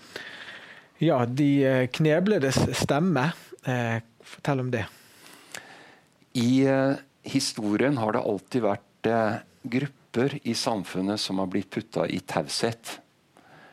ja, 1.00 1.24
de 1.24 1.64
eh, 1.64 1.88
knebledes 1.88 2.58
stemme. 2.76 3.32
Eh, 3.64 4.02
fortell 4.20 4.60
om 4.60 4.70
det. 4.70 4.84
I 6.34 6.66
eh, 6.66 6.96
historien 7.22 7.96
har 7.96 8.12
det 8.12 8.24
alltid 8.26 8.64
vært 8.66 9.08
eh, 9.08 9.36
grupper 9.62 10.03
grupper 10.14 10.38
i 10.42 10.54
samfunnet 10.54 11.20
som 11.20 11.38
har 11.38 11.46
blitt 11.46 11.70
putta 11.70 12.06
i 12.08 12.20
taushet. 12.20 13.00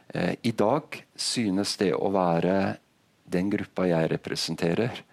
Eh, 0.07 0.36
I 0.41 0.51
dag 0.51 1.05
synes 1.15 1.77
det 1.77 1.93
å 1.93 2.10
være 2.10 2.77
den 3.25 3.50
gruppa 3.50 3.86
jeg 3.88 4.10
representerer. 4.10 5.03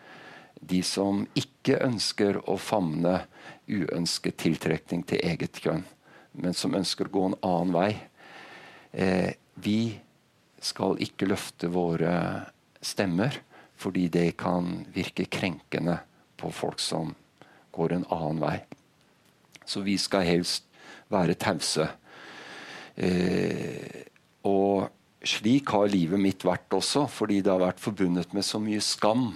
De 0.61 0.83
som 0.83 1.27
ikke 1.35 1.85
ønsker 1.85 2.41
å 2.49 2.57
famne 2.57 3.27
uønsket 3.69 4.37
tiltrekning 4.37 5.05
til 5.05 5.21
eget 5.23 5.61
kjønn, 5.61 5.85
men 6.33 6.55
som 6.55 6.75
ønsker 6.75 7.07
å 7.07 7.13
gå 7.13 7.25
en 7.27 7.39
annen 7.43 7.75
vei. 7.75 7.93
Eh, 8.93 9.35
vi 9.55 9.99
skal 10.61 10.99
ikke 10.99 11.29
løfte 11.29 11.69
våre 11.69 12.47
stemmer 12.81 13.43
fordi 13.79 14.09
det 14.09 14.37
kan 14.37 14.87
virke 14.91 15.29
krenkende 15.31 16.01
på 16.37 16.51
folk 16.51 16.81
som 16.81 17.15
går 17.71 17.93
en 17.93 18.09
annen 18.11 18.41
vei. 18.41 18.57
Så 19.65 19.85
vi 19.85 19.99
skal 19.99 20.25
helst 20.27 20.68
være 21.13 21.37
tause. 21.41 21.89
Eh, 22.99 24.05
og 24.49 24.89
slik 25.25 25.73
har 25.75 25.91
livet 25.91 26.21
mitt 26.21 26.45
vært 26.47 26.73
også, 26.75 27.07
fordi 27.11 27.41
det 27.43 27.53
har 27.53 27.63
vært 27.63 27.83
forbundet 27.83 28.35
med 28.37 28.47
så 28.47 28.61
mye 28.63 28.83
skam. 28.85 29.33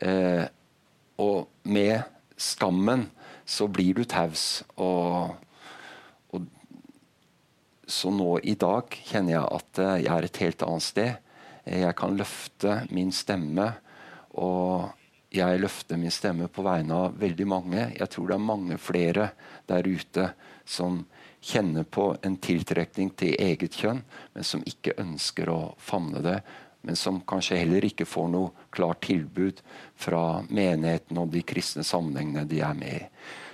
Eh, 0.00 0.44
og 1.22 1.48
med 1.68 2.02
skammen 2.40 3.06
så 3.46 3.68
blir 3.68 3.98
du 3.98 4.04
taus. 4.08 4.62
Og, 4.80 5.34
og, 6.32 6.46
så 7.86 8.12
nå 8.14 8.38
i 8.48 8.56
dag 8.58 8.96
kjenner 9.10 9.36
jeg 9.36 9.44
at 9.60 9.82
eh, 9.82 10.00
jeg 10.06 10.14
er 10.16 10.28
et 10.28 10.42
helt 10.44 10.66
annet 10.66 10.86
sted. 10.88 11.36
Eh, 11.64 11.82
jeg 11.84 11.98
kan 11.98 12.18
løfte 12.18 12.82
min 12.90 13.12
stemme. 13.14 13.68
Og 14.32 14.90
jeg 15.32 15.60
løfter 15.60 16.00
min 16.00 16.12
stemme 16.12 16.48
på 16.52 16.64
vegne 16.64 16.96
av 17.06 17.18
veldig 17.20 17.48
mange. 17.48 17.84
Jeg 17.96 18.08
tror 18.12 18.28
det 18.28 18.36
er 18.36 18.48
mange 18.48 18.78
flere 18.80 19.30
der 19.68 19.88
ute 19.88 20.32
som 20.72 21.02
kjenner 21.42 21.84
på 21.84 22.12
en 22.22 22.36
tiltrekning 22.40 23.10
til 23.18 23.34
eget 23.40 23.76
kjønn, 23.76 24.02
men 24.34 24.46
som 24.46 24.62
ikke 24.66 24.96
ønsker 25.02 25.50
å 25.52 25.60
famne 25.82 26.22
det. 26.24 26.38
Men 26.82 26.98
som 26.98 27.20
kanskje 27.28 27.60
heller 27.60 27.84
ikke 27.86 28.08
får 28.08 28.28
noe 28.32 28.66
klart 28.74 29.04
tilbud 29.06 29.60
fra 29.98 30.42
menigheten 30.48 31.18
og 31.20 31.30
de 31.34 31.44
kristne 31.46 31.84
sammenhengene 31.86 32.46
de 32.50 32.62
er 32.62 32.74
med 32.78 33.02
i. 33.02 33.08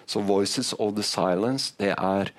Så 0.09 0.23
'Voices 0.25 0.73
of 0.79 0.95
the 0.97 1.05
Silence' 1.05 1.75
det 1.77 1.93
er 1.93 2.33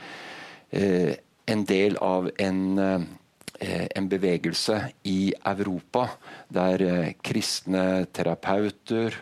eh, 0.72 1.16
en 1.46 1.66
del 1.66 1.98
av 2.02 2.30
en, 2.40 2.80
eh, 2.80 3.88
en 3.96 4.10
bevegelse 4.10 4.94
i 5.04 5.34
Europa 5.46 6.10
der 6.50 6.82
eh, 6.82 7.14
kristne 7.22 8.06
terapeuter, 8.14 9.14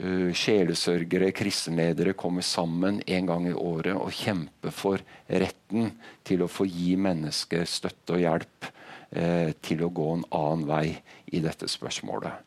uh, 0.00 0.30
sjelesørgere, 0.36 1.30
kristenledere 1.36 2.16
kommer 2.18 2.44
sammen 2.46 3.00
en 3.06 3.28
gang 3.28 3.48
i 3.50 3.56
året 3.56 3.94
og 3.96 4.12
kjemper 4.14 4.74
for 4.74 5.02
retten 5.28 5.92
til 6.26 6.44
å 6.44 6.50
få 6.50 6.66
gi 6.68 6.96
mennesker 7.00 7.68
støtte 7.68 8.16
og 8.16 8.24
hjelp 8.24 8.68
uh, 8.68 9.50
til 9.62 9.84
å 9.86 9.92
gå 9.94 10.08
en 10.16 10.26
annen 10.28 10.66
vei 10.68 10.86
i 11.32 11.42
dette 11.44 11.68
spørsmålet. 11.70 12.40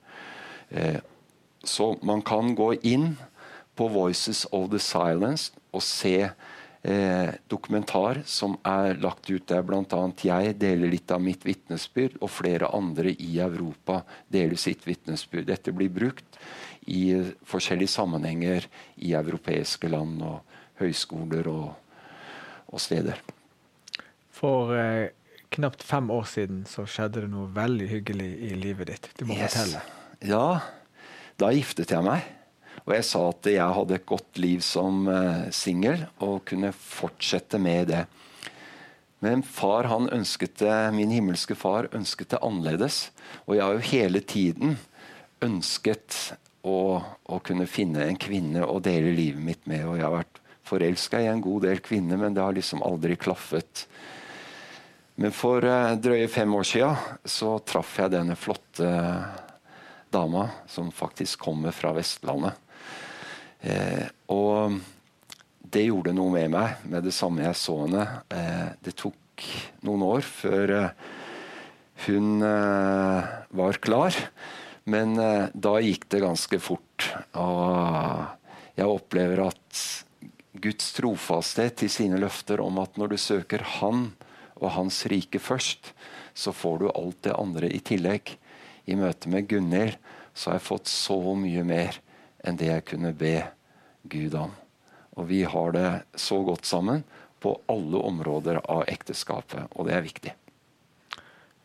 Uh, 0.73 0.99
så 1.63 1.93
man 2.03 2.25
kan 2.25 2.51
gå 2.57 2.73
inn 2.81 3.13
på 3.77 3.87
Voices 3.89 4.43
of 4.51 4.69
the 4.73 4.81
Silence 4.81 5.53
og 5.73 5.81
se 5.85 6.17
Eh, 6.83 7.29
dokumentar 7.47 8.17
som 8.27 8.57
er 8.67 8.97
lagt 8.99 9.29
ut 9.31 9.45
der 9.47 9.61
bl.a. 9.63 9.99
jeg 10.19 10.55
deler 10.59 10.89
litt 10.91 11.11
av 11.15 11.21
mitt 11.23 11.45
vitnesbyrd, 11.47 12.17
og 12.19 12.27
flere 12.27 12.67
andre 12.75 13.13
i 13.23 13.37
Europa 13.39 14.01
deler 14.27 14.59
sitt 14.59 14.83
vitnesbyrd. 14.83 15.47
Dette 15.47 15.71
blir 15.71 15.87
brukt 15.87 16.41
i 16.87 17.33
forskjellige 17.47 17.93
sammenhenger 17.93 18.67
i 18.97 19.13
europeiske 19.17 19.89
land 19.91 20.21
og 20.25 20.41
høyskoler 20.81 21.47
og, 21.51 21.73
og 22.67 22.81
steder. 22.81 23.19
For 24.33 24.73
eh, 24.75 25.13
knapt 25.53 25.83
fem 25.85 26.09
år 26.11 26.25
siden 26.29 26.63
så 26.69 26.87
skjedde 26.89 27.25
det 27.25 27.31
noe 27.31 27.51
veldig 27.53 27.89
hyggelig 27.91 28.31
i 28.49 28.53
livet 28.57 28.91
ditt. 28.91 29.11
Du 29.19 29.27
må 29.29 29.37
yes. 29.37 29.53
fortelle. 29.53 29.83
Ja, 30.23 30.47
da 31.39 31.51
giftet 31.53 31.93
jeg 31.93 32.05
meg. 32.05 32.25
Og 32.83 32.95
jeg 32.97 33.05
sa 33.07 33.21
at 33.29 33.47
jeg 33.47 33.75
hadde 33.77 33.95
et 33.95 34.09
godt 34.09 34.39
liv 34.41 34.63
som 34.65 35.05
uh, 35.07 35.47
singel 35.55 36.03
og 36.25 36.41
kunne 36.49 36.73
fortsette 36.75 37.59
med 37.61 37.93
det. 37.93 38.01
Men 39.23 39.43
far, 39.47 39.87
han 39.87 40.09
ønsket 40.11 40.57
det, 40.59 40.75
min 40.97 41.13
himmelske 41.13 41.55
far 41.55 41.87
ønsket 41.95 42.33
det 42.33 42.41
annerledes. 42.43 43.05
Og 43.45 43.55
jeg 43.55 43.63
har 43.63 43.77
jo 43.77 43.91
hele 43.93 44.19
tiden 44.19 44.75
ønsket 45.43 46.33
å, 46.63 46.77
å, 47.03 47.39
kunne 47.43 47.67
finne 47.67 48.07
en 48.07 48.19
kvinne 48.19 48.63
å 48.65 48.79
dele 48.83 49.11
livet 49.15 49.43
mitt 49.43 49.67
med. 49.69 49.85
Og 49.87 49.97
jeg 49.99 50.07
har 50.07 50.15
vært 50.15 50.41
forelska 50.63 51.21
i 51.21 51.29
en 51.31 51.43
god 51.43 51.67
del 51.67 51.83
kvinner, 51.83 52.19
men 52.19 52.35
det 52.35 52.43
har 52.43 52.55
liksom 52.55 52.83
aldri 52.87 53.17
klaffet. 53.19 53.85
Men 55.19 55.35
for 55.35 55.65
eh, 55.67 55.93
drøye 56.01 56.29
fem 56.31 56.55
år 56.55 56.65
sia 56.65 56.93
så 57.25 57.57
traff 57.67 57.99
jeg 57.99 58.15
denne 58.15 58.37
flotte 58.39 58.89
dama 60.13 60.47
som 60.69 60.91
faktisk 60.93 61.43
kommer 61.45 61.75
fra 61.75 61.93
Vestlandet. 61.95 62.57
Eh, 63.61 64.07
og 64.33 64.79
det 65.73 65.87
gjorde 65.87 66.15
noe 66.15 66.33
med 66.33 66.51
meg 66.53 66.87
med 66.89 67.05
det 67.05 67.13
samme 67.15 67.45
jeg 67.45 67.59
så 67.59 67.77
henne. 67.83 68.07
Eh, 68.33 68.67
det 68.83 68.95
tok 68.99 69.47
noen 69.85 70.03
år 70.05 70.25
før 70.25 70.75
eh, 70.79 70.91
hun 72.07 72.43
eh, 72.45 73.31
var 73.57 73.79
klar. 73.83 74.17
Men 74.83 75.19
eh, 75.19 75.49
da 75.53 75.77
gikk 75.79 76.09
det 76.11 76.23
ganske 76.23 76.59
fort. 76.59 77.07
Og 77.39 78.75
jeg 78.75 78.89
opplever 78.89 79.45
at 79.47 79.83
Guds 80.63 80.91
trofasthet 80.97 81.79
til 81.81 81.91
sine 81.91 82.19
løfter 82.21 82.61
om 82.63 82.81
at 82.83 82.99
når 82.99 83.13
du 83.13 83.17
søker 83.21 83.63
Han 83.79 84.11
og 84.59 84.73
Hans 84.75 85.03
rike 85.11 85.41
først, 85.41 85.93
så 86.33 86.53
får 86.55 86.81
du 86.81 86.89
alt 86.91 87.21
det 87.25 87.37
andre 87.37 87.69
i 87.71 87.79
tillegg. 87.83 88.35
I 88.85 88.97
møte 88.99 89.31
med 89.31 89.47
Gunhild 89.49 89.97
så 90.33 90.51
har 90.51 90.59
jeg 90.59 90.67
fått 90.67 90.91
så 90.91 91.17
mye 91.37 91.63
mer 91.67 91.99
enn 92.43 92.57
det 92.59 92.71
jeg 92.71 92.87
kunne 92.89 93.13
be 93.15 93.35
Gud 94.09 94.35
om. 94.35 94.53
Og 95.15 95.29
vi 95.29 95.43
har 95.47 95.75
det 95.75 95.89
så 96.19 96.41
godt 96.43 96.65
sammen 96.67 97.03
på 97.43 97.55
alle 97.69 98.01
områder 98.01 98.63
av 98.65 98.87
ekteskapet, 98.89 99.69
og 99.75 99.87
det 99.87 99.97
er 99.97 100.07
viktig 100.07 100.33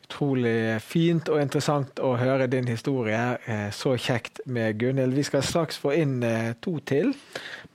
utrolig 0.08 0.80
fint 0.80 1.28
og 1.28 1.40
interessant 1.42 2.00
å 2.00 2.14
høre 2.16 2.48
din 2.48 2.66
historie. 2.68 3.38
Eh, 3.44 3.68
så 3.70 3.96
kjekt 3.96 4.40
med 4.46 4.78
Gunhild. 4.80 5.12
Vi 5.14 5.24
skal 5.26 5.42
straks 5.44 5.76
få 5.76 5.92
inn 5.92 6.22
eh, 6.24 6.54
to 6.60 6.78
til, 6.80 7.12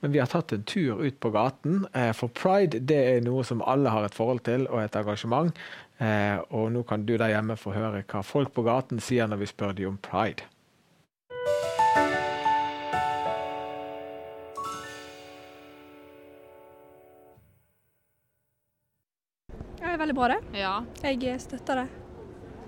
men 0.00 0.12
vi 0.12 0.18
har 0.18 0.26
tatt 0.26 0.52
en 0.52 0.64
tur 0.66 0.98
ut 1.04 1.20
på 1.20 1.30
gaten. 1.30 1.86
Eh, 1.94 2.10
for 2.12 2.28
pride 2.34 2.82
det 2.82 2.98
er 2.98 3.22
noe 3.22 3.44
som 3.46 3.62
alle 3.62 3.90
har 3.90 4.04
et 4.04 4.14
forhold 4.14 4.42
til 4.44 4.66
og 4.66 4.82
et 4.82 4.96
engasjement. 4.96 5.54
Og 6.50 6.72
nå 6.74 6.82
kan 6.82 7.04
du 7.06 7.12
der 7.14 7.30
hjemme 7.30 7.54
få 7.56 7.70
høre 7.70 8.02
hva 8.02 8.20
folk 8.26 8.50
på 8.52 8.64
gaten 8.66 8.98
sier 9.00 9.30
når 9.30 9.44
vi 9.44 9.46
spør 9.46 9.76
dem 9.78 9.94
om 9.94 9.98
pride. 10.02 10.42
Det 19.78 19.86
er 19.86 20.00
veldig 20.02 20.16
bra, 20.18 20.32
det. 20.34 20.40
Ja. 20.58 20.80
Jeg 21.06 21.38
støtter 21.40 21.84
det. 21.84 22.03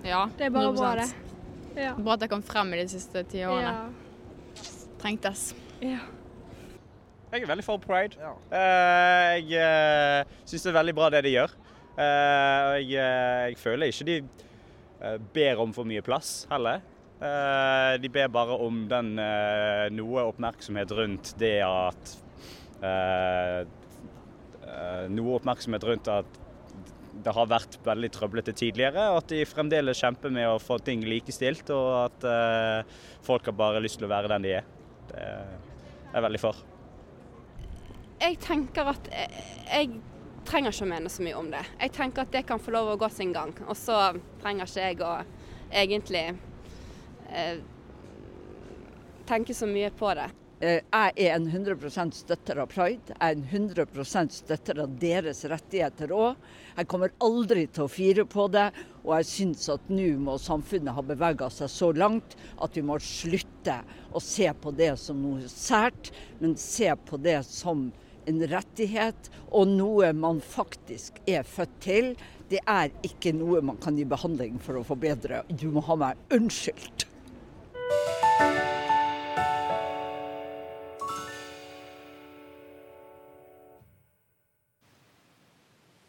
Ja 0.06 0.24
Det 0.38 0.46
er 0.48 0.54
bare 0.54 0.72
100%. 0.72 0.78
bra, 0.80 0.94
det. 1.00 1.82
Ja. 1.82 1.92
Bra 1.98 2.14
at 2.16 2.22
det 2.24 2.30
kom 2.32 2.42
frem 2.46 2.72
i 2.74 2.80
de 2.80 2.88
siste 2.88 3.22
ti 3.28 3.42
årene. 3.44 3.74
Ja. 3.74 4.62
Trengtes. 5.02 5.50
ja. 5.84 5.98
Jeg 7.32 7.42
er 7.42 7.48
veldig 7.50 7.64
for 7.66 7.82
pride. 7.82 8.16
Eh, 8.54 9.32
jeg 9.50 9.58
uh, 9.60 10.36
syns 10.46 10.62
det 10.62 10.70
er 10.70 10.76
veldig 10.78 10.94
bra 10.96 11.08
det 11.12 11.24
de 11.26 11.32
gjør. 11.34 11.52
Eh, 11.96 12.60
og 12.70 12.76
jeg, 12.84 12.92
eh, 13.00 13.42
jeg 13.50 13.56
føler 13.60 13.90
ikke 13.90 14.06
de 14.06 14.16
eh, 14.20 15.16
ber 15.34 15.60
om 15.64 15.72
for 15.74 15.88
mye 15.88 16.04
plass 16.06 16.46
heller. 16.50 16.84
Eh, 17.16 17.96
de 18.02 18.10
ber 18.12 18.28
bare 18.32 18.56
om 18.60 18.82
den 18.90 19.14
eh, 19.20 19.86
noe 19.96 20.26
oppmerksomhet 20.30 20.92
rundt 20.96 21.32
det 21.40 21.54
at 21.64 22.12
eh, 22.84 23.62
eh, 23.64 25.04
Noe 25.16 25.38
oppmerksomhet 25.38 25.86
rundt 25.88 26.10
at 26.12 26.38
det 27.24 27.34
har 27.34 27.48
vært 27.50 27.78
veldig 27.84 28.10
trøblete 28.14 28.54
tidligere, 28.56 29.08
og 29.12 29.22
at 29.22 29.30
de 29.32 29.44
fremdeles 29.48 30.00
kjemper 30.02 30.32
med 30.34 30.48
å 30.50 30.60
få 30.62 30.78
ting 30.84 31.04
likestilt, 31.06 31.70
og 31.74 31.90
at 32.06 32.26
eh, 32.30 32.96
folk 33.26 33.48
har 33.48 33.56
bare 33.58 33.82
lyst 33.84 34.00
til 34.00 34.08
å 34.08 34.12
være 34.12 34.30
den 34.34 34.46
de 34.46 34.56
er. 34.58 34.68
Det 35.10 35.22
er 35.22 35.54
jeg 36.16 36.26
veldig 36.26 36.42
for. 36.42 36.60
Jeg 38.20 38.38
tenker 38.40 38.92
at 38.94 39.08
jeg, 39.12 39.46
jeg 39.68 39.90
trenger 40.48 40.72
ikke 40.72 40.86
å 40.86 40.90
mene 40.94 41.12
så 41.12 41.24
mye 41.26 41.38
om 41.38 41.50
det. 41.52 41.62
Jeg 41.80 41.94
tenker 41.96 42.24
at 42.24 42.34
det 42.34 42.44
kan 42.48 42.62
få 42.62 42.74
lov 42.74 42.92
å 42.92 42.98
gå 43.00 43.10
sin 43.12 43.34
gang. 43.34 43.52
Og 43.66 43.76
så 43.78 43.98
trenger 44.42 44.68
ikke 44.68 44.86
jeg 44.88 45.00
å 45.04 45.14
egentlig 45.70 46.24
eh, 47.30 47.62
tenke 49.28 49.56
så 49.56 49.68
mye 49.70 49.90
på 49.94 50.12
det. 50.16 50.30
Eh, 50.58 50.80
Jeg 50.88 51.12
er 51.20 51.34
en 51.34 51.46
100 51.52 52.12
støtter 52.16 52.56
av 52.62 52.70
pride. 52.72 53.12
Jeg 53.12 53.16
er 53.20 53.34
en 53.36 53.42
100% 53.44 54.32
støtter 54.32 54.78
av 54.80 54.94
deres 54.96 55.44
rettigheter 55.44 56.14
òg. 56.16 56.38
Jeg 56.78 56.88
kommer 56.88 57.12
aldri 57.20 57.66
til 57.68 57.84
å 57.84 57.92
fire 57.92 58.24
på 58.24 58.46
det. 58.48 58.70
Og 59.04 59.12
jeg 59.18 59.28
syns 59.28 59.68
at 59.74 59.90
nå 59.92 60.14
må 60.16 60.38
samfunnet 60.40 60.96
ha 60.96 61.04
bevega 61.04 61.50
seg 61.52 61.68
så 61.68 61.90
langt 61.92 62.38
at 62.56 62.72
vi 62.72 62.84
må 62.88 62.96
slutte 63.04 63.82
å 64.16 64.22
se 64.22 64.48
på 64.56 64.72
det 64.72 64.94
som 64.98 65.20
noe 65.20 65.44
sært, 65.52 66.10
men 66.40 66.56
se 66.56 66.88
på 67.04 67.20
det 67.20 67.42
som 67.44 67.90
en 68.26 68.40
rettighet 68.48 69.28
og 69.52 69.68
noe 69.76 70.08
man 70.16 70.40
faktisk 70.40 71.20
er 71.28 71.44
født 71.44 71.76
til. 71.84 72.14
Det 72.48 72.62
er 72.64 72.88
ikke 73.04 73.34
noe 73.36 73.60
man 73.60 73.76
kan 73.76 73.98
gi 73.98 74.08
behandling 74.08 74.56
for 74.64 74.80
å 74.80 74.86
forbedre. 74.88 75.44
Du 75.52 75.68
må 75.74 75.84
ha 75.84 76.00
meg 76.00 76.32
unnskyldt. 76.32 77.06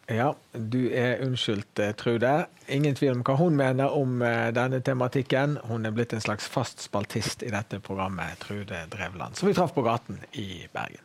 Ja, 0.08 0.30
du 0.54 0.88
er 0.96 1.20
unnskyldt, 1.26 1.80
eh, 1.84 1.92
Trude. 2.00 2.46
Ingen 2.72 2.96
tvil 2.96 3.12
om 3.18 3.24
hva 3.28 3.34
hun 3.42 3.58
mener 3.60 3.92
om 3.92 4.22
eh, 4.24 4.54
denne 4.56 4.80
tematikken. 4.80 5.58
Hun 5.68 5.86
er 5.86 5.92
blitt 5.92 6.14
en 6.16 6.24
slags 6.24 6.48
fast 6.48 6.80
spaltist 6.86 7.44
i 7.44 7.52
dette 7.52 7.82
programmet, 7.84 8.40
Trude 8.40 8.86
Drevland, 8.94 9.36
som 9.36 9.50
vi 9.50 9.56
traff 9.58 9.74
på 9.76 9.84
gaten 9.84 10.22
i 10.32 10.64
Bergen. 10.72 11.04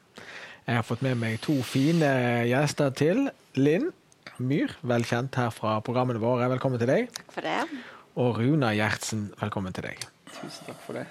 Jeg 0.68 0.78
har 0.78 0.86
fått 0.86 1.02
med 1.02 1.18
meg 1.18 1.40
to 1.42 1.56
fine 1.66 2.12
gjester 2.46 2.94
til. 2.94 3.24
Linn 3.58 3.90
Myhr, 4.38 4.70
velkjent 4.86 5.34
her 5.36 5.50
fra 5.50 5.80
programmene 5.84 6.22
våre, 6.22 6.46
velkommen 6.54 6.78
til 6.80 6.90
deg. 6.90 7.10
Takk 7.16 7.34
for 7.34 7.48
det. 7.48 7.82
Og 8.22 8.38
Runa 8.38 8.70
Gjertsen, 8.76 9.32
velkommen 9.42 9.74
til 9.74 9.90
deg. 9.90 10.06
Tusen 10.30 10.70
takk 10.70 10.78
for 10.86 11.00
det. 11.00 11.08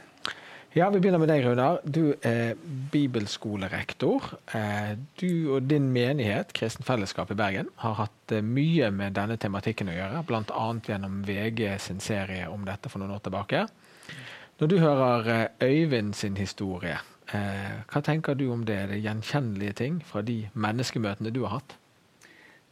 Ja, 0.73 0.89
Vi 0.89 0.99
begynner 1.03 1.19
med 1.19 1.27
deg, 1.27 1.43
Runar. 1.43 1.81
Du 1.83 2.13
er 2.23 2.53
bibelskolerektor. 2.93 4.23
Eh, 4.55 4.93
Du 5.19 5.51
og 5.55 5.67
din 5.67 5.89
menighet, 5.91 6.53
Kristen 6.55 6.85
Fellesskap 6.87 7.31
i 7.31 7.35
Bergen, 7.35 7.67
har 7.75 7.97
hatt 7.99 8.31
eh, 8.31 8.39
mye 8.39 8.87
med 8.95 9.17
denne 9.17 9.35
tematikken 9.35 9.91
å 9.91 9.95
gjøre, 9.97 10.21
bl.a. 10.29 10.67
gjennom 10.87 11.25
VG 11.27 11.75
sin 11.83 11.99
serie 11.99 12.47
om 12.47 12.63
dette 12.63 12.87
for 12.87 13.03
noen 13.03 13.11
år 13.17 13.19
tilbake. 13.25 13.65
Når 14.61 14.71
du 14.71 14.77
hører 14.79 15.27
eh, 15.33 15.67
Øyvind 15.67 16.15
sin 16.15 16.39
historie, 16.39 16.99
hva 17.31 18.01
tenker 18.03 18.35
du 18.35 18.49
om 18.51 18.65
det? 18.67 18.75
Er 18.75 18.89
det 18.91 19.03
gjenkjennelige 19.05 19.75
ting 19.79 19.99
fra 20.03 20.19
de 20.27 20.49
menneskemøtene 20.51 21.31
du 21.31 21.45
har 21.45 21.61
hatt? 21.61 21.75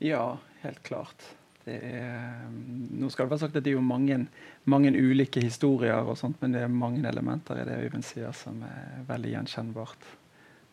Ja, 0.03 0.37
helt 0.63 0.81
klart. 0.83 1.29
Er, 1.69 2.47
nå 2.49 3.09
skal 3.11 3.27
det 3.27 3.33
være 3.33 3.43
sagt 3.45 3.57
at 3.59 3.65
det 3.65 3.73
er 3.73 3.77
jo 3.77 3.85
mange, 3.85 4.21
mange 4.69 4.91
ulike 4.95 5.43
historier, 5.43 6.01
og 6.01 6.17
sånt, 6.19 6.39
men 6.41 6.55
det 6.55 6.63
er 6.65 6.71
mange 6.73 7.03
elementer 7.07 7.61
i 7.61 7.67
det 7.67 7.77
Øyvind 7.85 8.07
sier 8.07 8.33
som 8.35 8.63
er 8.67 9.05
veldig 9.09 9.35
gjenkjennbart. 9.35 10.09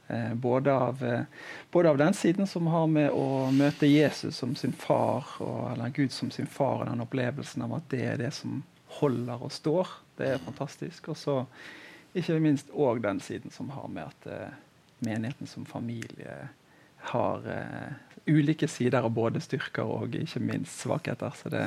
Eh, 0.08 0.34
både, 0.34 0.72
av, 0.72 1.04
eh, 1.04 1.24
både 1.70 1.90
av 1.90 1.98
den 1.98 2.14
siden 2.14 2.46
som 2.46 2.66
har 2.70 2.86
med 2.86 3.10
å 3.10 3.50
møte 3.50 3.88
Jesus 3.90 4.36
som 4.38 4.54
sin 4.56 4.72
far, 4.72 5.26
og, 5.42 5.72
eller 5.72 5.94
Gud 5.94 6.14
som 6.14 6.30
sin 6.30 6.46
far, 6.46 6.80
og 6.80 6.90
den 6.90 7.02
opplevelsen 7.02 7.66
av 7.66 7.74
at 7.80 7.88
det 7.90 8.04
er 8.12 8.20
det 8.20 8.30
som 8.36 8.60
holder 9.00 9.42
og 9.42 9.52
står. 9.52 9.90
Det 10.16 10.28
er 10.34 10.44
fantastisk. 10.44 11.10
Og 11.10 11.18
så 11.18 11.40
ikke 12.16 12.38
minst 12.40 12.70
òg 12.70 13.02
den 13.04 13.20
siden 13.20 13.52
som 13.52 13.72
har 13.74 13.90
med 13.92 14.06
at 14.06 14.30
eh, 14.30 14.54
menigheten 15.04 15.50
som 15.50 15.66
familie 15.66 16.46
har 17.12 17.46
uh, 17.46 17.94
ulike 18.26 18.68
sider 18.68 19.06
av 19.06 19.14
både 19.14 19.42
styrker 19.42 19.86
og 19.86 20.16
ikke 20.18 20.42
minst 20.42 20.82
svakheter. 20.84 21.34
Så 21.38 21.52
det, 21.52 21.64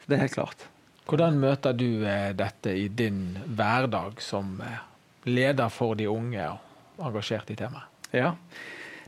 så 0.00 0.10
det 0.10 0.16
er 0.16 0.24
helt 0.24 0.36
klart. 0.36 0.66
Hvordan 1.10 1.40
møter 1.42 1.76
du 1.76 2.04
uh, 2.04 2.30
dette 2.36 2.74
i 2.76 2.88
din 2.88 3.38
hverdag 3.46 4.20
som 4.22 4.60
eh, 4.64 4.82
leder 5.28 5.72
for 5.72 5.98
de 5.98 6.08
unge 6.10 6.44
og 6.52 7.08
engasjert 7.10 7.50
i 7.50 7.58
temaet? 7.58 7.88
Ja. 8.14 8.34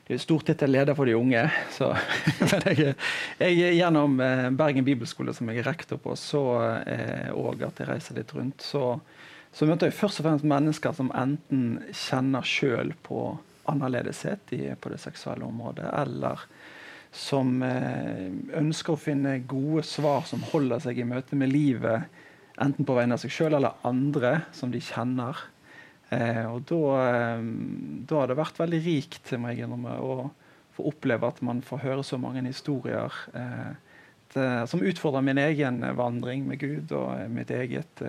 Det 0.03 0.17
er 0.17 0.23
stort 0.23 0.49
tittel 0.51 0.73
leder 0.75 0.97
for 0.99 1.07
de 1.07 1.15
unge. 1.15 1.45
Så, 1.73 1.93
men 2.51 2.67
jeg, 2.67 2.95
jeg, 3.39 3.77
gjennom 3.79 4.17
Bergen 4.59 4.85
bibelskole, 4.85 5.35
som 5.35 5.49
jeg 5.49 5.63
er 5.63 5.69
rektor 5.71 6.01
på, 6.03 6.17
så, 6.19 6.43
og 7.39 7.63
at 7.63 7.79
jeg 7.79 7.89
reiser 7.89 8.19
litt 8.19 8.35
rundt, 8.35 8.67
så, 8.67 8.97
så 9.55 9.69
møter 9.69 9.89
jeg 9.89 9.97
først 9.97 10.21
og 10.21 10.27
fremst 10.27 10.49
mennesker 10.49 10.99
som 10.99 11.13
enten 11.15 11.79
kjenner 11.95 12.45
sjøl 12.47 12.91
på 13.07 13.29
annerledeshet 13.71 14.53
i, 14.57 14.63
på 14.81 14.93
det 14.93 15.01
seksuelle 15.03 15.47
området, 15.47 15.87
eller 16.03 16.47
som 17.13 17.61
eh, 17.63 18.33
ønsker 18.57 18.95
å 18.95 19.01
finne 19.01 19.37
gode 19.49 19.85
svar 19.85 20.25
som 20.29 20.45
holder 20.53 20.81
seg 20.83 21.03
i 21.03 21.07
møte 21.07 21.37
med 21.39 21.53
livet, 21.53 22.09
enten 22.63 22.89
på 22.89 22.97
vegne 22.97 23.17
av 23.17 23.23
seg 23.23 23.33
sjøl 23.35 23.57
eller 23.59 23.77
andre 23.87 24.39
som 24.57 24.73
de 24.73 24.81
kjenner. 24.83 25.37
Eh, 26.13 26.45
og 26.49 26.65
da, 26.69 26.83
eh, 27.13 27.45
da 28.09 28.23
har 28.23 28.33
det 28.33 28.39
vært 28.41 28.61
veldig 28.63 28.83
rikt 28.87 29.35
må 29.37 29.53
jeg 29.53 29.67
innrømme, 29.67 29.99
å 30.01 30.31
få 30.73 30.89
oppleve 30.89 31.29
at 31.29 31.43
man 31.45 31.61
får 31.65 31.85
høre 31.85 32.05
så 32.07 32.17
mange 32.17 32.41
historier 32.47 33.13
det, 34.33 34.45
som 34.65 34.81
utfordrer 34.81 35.21
min 35.21 35.37
egen 35.37 35.83
vandring 35.99 36.47
med 36.49 36.63
Gud 36.63 36.95
og 36.97 37.11
mitt 37.29 37.51
eget 37.53 38.01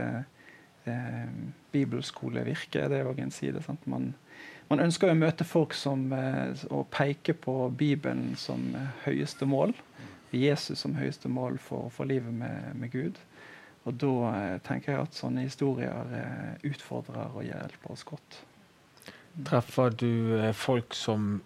bibelskolevirke. 1.74 2.86
Det 2.88 3.02
er 3.02 3.10
òg 3.10 3.20
en 3.20 3.36
side. 3.36 3.60
sant? 3.66 3.84
Man, 3.84 4.14
man 4.74 4.88
ønsker 4.88 5.12
å 5.12 5.18
møte 5.18 5.46
folk 5.46 5.76
som 5.78 6.08
eh, 6.18 6.64
og 6.74 6.88
peke 6.94 7.36
på 7.38 7.70
Bibelen 7.78 8.34
som 8.40 8.72
eh, 8.78 8.90
høyeste 9.06 9.46
mål. 9.50 9.76
Jesus 10.34 10.82
som 10.82 10.96
høyeste 10.98 11.30
mål 11.30 11.60
for, 11.62 11.92
for 11.94 12.10
livet 12.10 12.34
med, 12.34 12.72
med 12.80 12.90
Gud. 12.94 13.20
Og 13.86 14.00
da 14.02 14.14
eh, 14.32 14.56
tenker 14.66 14.96
jeg 14.96 15.06
at 15.06 15.20
sånne 15.20 15.46
historier 15.46 16.58
utfordrer 16.66 17.36
og 17.36 17.46
hjelper 17.46 17.94
oss 17.94 18.06
godt. 18.08 18.40
Treffer 19.46 19.94
du 19.98 20.14
folk 20.58 20.98
som 20.98 21.42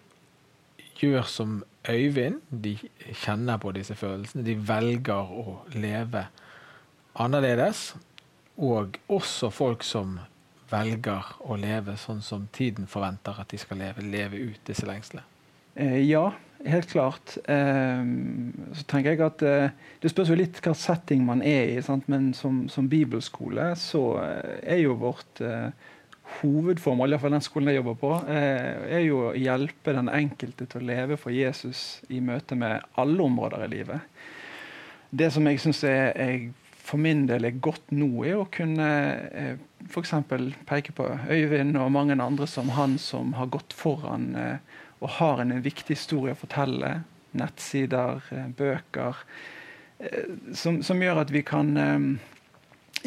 gjør 1.00 1.28
som 1.28 1.60
Øyvind? 1.88 2.40
De 2.50 2.74
kjenner 3.22 3.60
på 3.60 3.72
disse 3.76 3.96
følelsene. 3.96 4.44
De 4.44 4.56
velger 4.56 5.36
å 5.36 5.60
leve 5.76 6.26
annerledes. 7.16 7.90
Og 8.56 8.98
også 9.12 9.52
folk 9.54 9.84
som 9.86 10.18
velger 10.70 11.32
å 11.44 11.56
leve 11.58 11.96
sånn 12.00 12.20
som 12.24 12.48
tiden 12.52 12.88
forventer 12.90 13.40
at 13.40 13.50
de 13.52 13.60
skal 13.60 13.80
leve. 13.82 14.04
Leve 14.04 14.40
ut 14.50 14.60
disse 14.68 14.86
lengslene. 14.88 15.24
Eh, 15.78 16.00
ja, 16.08 16.30
helt 16.66 16.90
klart. 16.90 17.36
Eh, 17.44 18.02
så 18.74 18.86
tenker 18.90 19.14
jeg 19.14 19.22
at 19.22 19.44
eh, 19.46 19.76
Det 20.00 20.10
spørs 20.10 20.32
jo 20.32 20.38
litt 20.38 20.58
hva 20.64 20.74
setting 20.76 21.24
man 21.26 21.42
er 21.42 21.76
i. 21.76 21.82
Sant? 21.84 22.08
Men 22.10 22.32
som, 22.34 22.66
som 22.72 22.88
bibelskole 22.90 23.70
så 23.78 24.02
eh, 24.22 24.58
er 24.76 24.82
jo 24.82 24.98
vårt 24.98 25.42
hovedformål, 26.42 27.14
iallfall 27.14 27.32
den 27.38 27.44
skolen 27.44 27.70
jeg 27.70 27.78
jobber 27.78 27.94
på, 28.02 28.10
er 28.28 29.00
jo 29.00 29.30
å 29.30 29.36
hjelpe 29.38 29.94
den 29.96 30.10
enkelte 30.12 30.66
til 30.68 30.82
å 30.82 30.88
leve 30.90 31.16
for 31.16 31.32
Jesus 31.32 32.02
i 32.12 32.18
møte 32.20 32.58
med 32.58 32.84
alle 33.00 33.24
områder 33.24 33.64
i 33.64 33.70
livet. 33.72 34.18
Det 35.08 35.30
som 35.32 35.48
jeg 35.48 35.62
syns 35.62 35.80
er, 35.88 36.12
er 36.20 36.50
for 36.88 37.00
min 37.00 37.26
del 37.28 37.44
er 37.44 37.60
godt 37.60 37.92
nå, 37.92 38.08
er 38.24 38.40
å 38.40 38.48
kunne 38.52 38.88
eh, 39.28 39.60
f.eks. 39.88 40.14
peke 40.68 40.94
på 40.96 41.06
Øyvind 41.28 41.76
og 41.76 41.92
mange 41.92 42.16
andre 42.16 42.48
som 42.48 42.72
han 42.76 42.96
som 43.02 43.34
har 43.36 43.50
gått 43.52 43.76
foran 43.76 44.30
eh, 44.38 44.78
og 45.02 45.12
har 45.18 45.42
en, 45.42 45.52
en 45.54 45.64
viktig 45.64 45.96
historie 45.96 46.34
å 46.34 46.40
fortelle. 46.40 47.00
Nettsider, 47.38 48.24
eh, 48.32 48.48
bøker. 48.56 49.20
Eh, 49.98 50.32
som, 50.56 50.80
som, 50.82 51.02
gjør 51.02 51.22
at 51.22 51.32
vi 51.34 51.44
kan, 51.46 51.74
eh, 51.76 52.08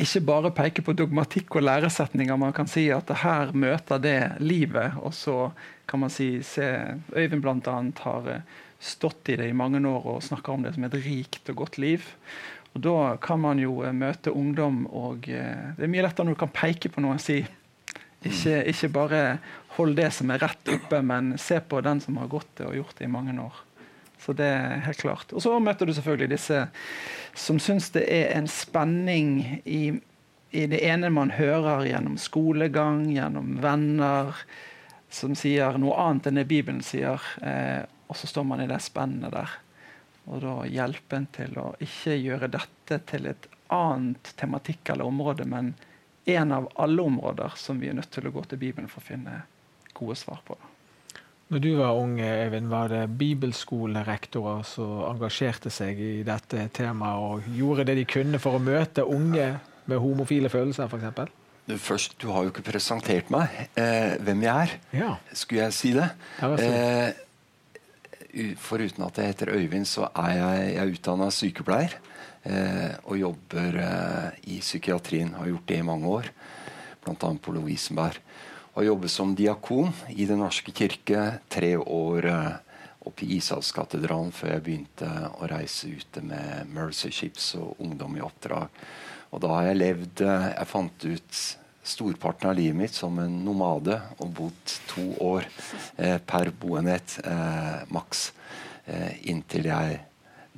ikke 0.05 0.23
bare 0.29 0.53
peke 0.55 0.85
på 0.85 0.95
dogmatikk 0.95 1.57
og 1.57 1.65
læresetninger. 1.65 2.39
Man 2.39 2.55
kan 2.55 2.69
si 2.69 2.87
at 2.93 3.11
her 3.23 3.51
møter 3.57 4.01
det 4.03 4.19
livet. 4.43 4.97
Og 5.01 5.15
så 5.17 5.37
kan 5.89 6.05
man 6.05 6.13
si 6.13 6.35
se 6.47 6.69
Øyvind 7.15 7.43
bl.a. 7.43 7.77
har 8.05 8.31
eh, 8.37 8.57
stått 8.81 9.33
i 9.33 9.41
det 9.41 9.51
i 9.51 9.57
mange 9.57 9.81
år 9.85 10.07
og 10.15 10.23
snakker 10.25 10.53
om 10.53 10.63
det 10.65 10.75
som 10.77 10.87
et 10.87 11.01
rikt 11.03 11.49
og 11.53 11.65
godt 11.65 11.81
liv. 11.81 12.05
Og 12.71 12.83
Da 12.83 13.17
kan 13.21 13.41
man 13.43 13.59
jo 13.59 13.81
eh, 13.83 13.95
møte 13.95 14.31
ungdom, 14.31 14.85
og 14.87 15.27
eh, 15.29 15.73
det 15.77 15.87
er 15.87 15.91
mye 15.91 16.05
lettere 16.05 16.27
når 16.27 16.37
du 16.37 16.43
kan 16.43 16.53
peke 16.55 16.91
på 16.91 17.03
noe 17.03 17.17
og 17.17 17.23
si 17.23 17.41
ikke, 18.21 18.61
ikke 18.69 18.91
bare 18.93 19.21
hold 19.75 19.95
det 19.97 20.11
som 20.13 20.31
er 20.31 20.43
rett 20.43 20.71
oppe, 20.71 21.01
men 21.01 21.33
se 21.41 21.57
på 21.59 21.81
den 21.81 22.01
som 22.03 22.19
har 22.21 22.29
gått 22.31 22.49
det 22.59 22.67
og 22.69 22.77
gjort 22.77 22.97
det 22.99 23.07
i 23.07 23.11
mange 23.11 23.33
år. 23.41 23.61
Så 24.21 24.35
det 24.37 24.45
er 24.45 24.83
helt 24.85 25.01
klart. 25.01 25.31
Og 25.33 25.41
så 25.41 25.55
møter 25.59 25.89
du 25.89 25.93
selvfølgelig 25.97 26.35
disse 26.35 26.65
som 27.33 27.57
syns 27.63 27.89
det 27.95 28.03
er 28.11 28.35
en 28.35 28.49
spenning 28.51 29.61
i, 29.65 29.81
i, 30.51 30.65
det 30.69 30.81
ene 30.85 31.09
man 31.09 31.33
hører 31.33 31.87
gjennom 31.87 32.19
skolegang, 32.21 33.07
gjennom 33.09 33.55
venner, 33.63 34.35
som 35.11 35.33
sier 35.35 35.79
noe 35.81 35.97
annet 35.99 36.29
enn 36.29 36.37
det 36.37 36.47
Bibelen 36.51 36.83
sier. 36.85 37.23
Eh, 37.41 37.81
og 38.11 38.19
så 38.19 38.29
står 38.29 38.45
man 38.45 38.61
i 38.61 38.69
det 38.69 38.81
spennet 38.83 39.33
der. 39.33 39.57
Og 40.29 40.43
da 40.43 40.57
hjelpe 40.69 41.17
en 41.17 41.29
til 41.33 41.55
å 41.57 41.71
ikke 41.81 42.17
gjøre 42.19 42.51
dette 42.53 42.99
til 43.09 43.25
et 43.31 43.47
annet 43.73 44.33
tematikk 44.37 44.91
eller 44.93 45.09
område, 45.09 45.47
men 45.49 45.73
en 46.29 46.51
av 46.53 46.67
alle 46.75 47.01
områder 47.01 47.55
som 47.57 47.79
vi 47.81 47.89
er 47.89 47.97
nødt 47.97 48.11
til 48.13 48.27
å 48.29 48.33
gå 48.35 48.43
til 48.45 48.61
Bibelen 48.61 48.91
for 48.91 49.01
å 49.01 49.07
finne 49.07 49.41
gode 49.97 50.17
svar 50.19 50.43
på. 50.45 50.57
Når 51.51 51.59
du 51.59 51.71
var 51.75 51.97
ung, 51.99 52.13
Eivind, 52.23 52.69
var 52.71 52.87
det 52.93 53.01
bibelskolerektorer 53.19 54.61
som 54.63 55.01
engasjerte 55.09 55.71
seg 55.73 55.99
i 55.99 56.13
dette 56.23 56.69
temaet 56.71 57.25
og 57.25 57.49
gjorde 57.57 57.89
det 57.89 57.97
de 57.99 58.05
kunne 58.07 58.39
for 58.39 58.55
å 58.55 58.63
møte 58.63 59.03
unge 59.03 59.49
med 59.89 59.99
homofile 59.99 60.51
følelser, 60.53 60.87
f.eks.? 60.87 61.33
Først, 61.81 62.15
Du 62.21 62.29
har 62.31 62.45
jo 62.45 62.53
ikke 62.53 62.63
presentert 62.71 63.29
meg 63.31 63.51
eh, 63.79 64.15
hvem 64.23 64.41
jeg 64.43 64.69
er. 64.69 64.77
Ja. 64.95 65.11
Skulle 65.33 65.67
jeg 65.67 65.75
si 65.75 65.91
det? 65.95 66.07
Ja, 66.39 66.53
eh, 66.55 67.19
Foruten 68.61 69.03
at 69.05 69.17
jeg 69.19 69.33
heter 69.33 69.53
Øyvind, 69.57 69.87
så 69.89 70.07
er 70.15 70.33
jeg, 70.37 70.73
jeg 70.75 70.95
utdanna 70.97 71.29
sykepleier. 71.33 71.97
Eh, 72.41 72.93
og 73.05 73.19
jobber 73.19 73.77
eh, 73.83 74.39
i 74.55 74.61
psykiatrien. 74.63 75.35
Har 75.37 75.51
gjort 75.51 75.67
det 75.69 75.81
i 75.81 75.85
mange 75.85 76.07
år. 76.09 76.31
Bl.a. 77.03 77.15
på 77.17 77.53
Lovisenberg 77.53 78.21
har 78.73 78.83
jobbet 78.83 79.11
som 79.11 79.35
diakon 79.35 79.91
i 80.09 80.25
Den 80.25 80.39
norske 80.39 80.71
kirke 80.71 81.23
tre 81.51 81.75
år 81.77 82.27
eh, 82.29 82.51
oppe 83.07 83.25
i 83.25 83.37
Ishavskatedralen 83.39 84.31
før 84.35 84.55
jeg 84.55 84.63
begynte 84.65 85.09
å 85.35 85.49
reise 85.49 85.89
ute 85.91 86.23
med 86.23 86.69
Mercy 86.71 87.11
Ships 87.11 87.55
og 87.59 87.81
ungdom 87.83 88.15
i 88.17 88.23
oppdrag. 88.23 88.69
Og 89.31 89.43
da 89.43 89.51
har 89.55 89.69
jeg 89.69 89.81
levd 89.81 90.23
eh, 90.23 90.47
Jeg 90.53 90.71
fant 90.71 91.07
ut 91.07 91.41
storparten 91.83 92.49
av 92.49 92.55
livet 92.55 92.77
mitt 92.77 92.93
som 92.95 93.19
en 93.19 93.39
nomade 93.45 93.97
og 94.19 94.33
bodd 94.37 94.75
to 94.91 95.05
år 95.23 95.47
eh, 95.97 96.17
per 96.17 96.51
boenhet 96.61 97.17
eh, 97.25 97.83
maks. 97.93 98.31
Eh, 98.85 99.29
inntil 99.31 99.69
jeg 99.69 99.99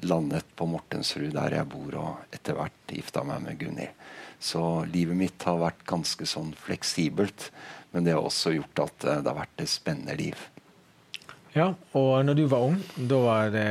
landet 0.04 0.48
på 0.58 0.68
Mortensrud, 0.68 1.32
der 1.36 1.60
jeg 1.60 1.70
bor, 1.70 1.96
og 2.02 2.36
etter 2.36 2.58
hvert 2.58 2.96
gifta 2.98 3.24
meg 3.28 3.44
med 3.46 3.60
Gunhild. 3.62 4.04
Så 4.44 4.84
livet 4.92 5.16
mitt 5.16 5.44
har 5.48 5.62
vært 5.62 5.86
ganske 5.88 6.26
sånn 6.28 6.52
fleksibelt. 6.60 7.48
Men 7.94 8.04
det 8.04 8.16
har 8.16 8.26
også 8.26 8.56
gjort 8.56 8.82
at 8.88 9.06
eh, 9.06 9.22
det 9.22 9.30
har 9.30 9.38
vært 9.38 9.64
et 9.64 9.72
spennende 9.72 10.18
liv. 10.18 10.50
Ja, 11.54 11.70
og 11.94 12.14
når 12.26 12.40
du 12.40 12.48
var 12.50 12.66
ung, 12.66 12.80
da 12.98 13.20
var 13.22 13.52
det 13.54 13.68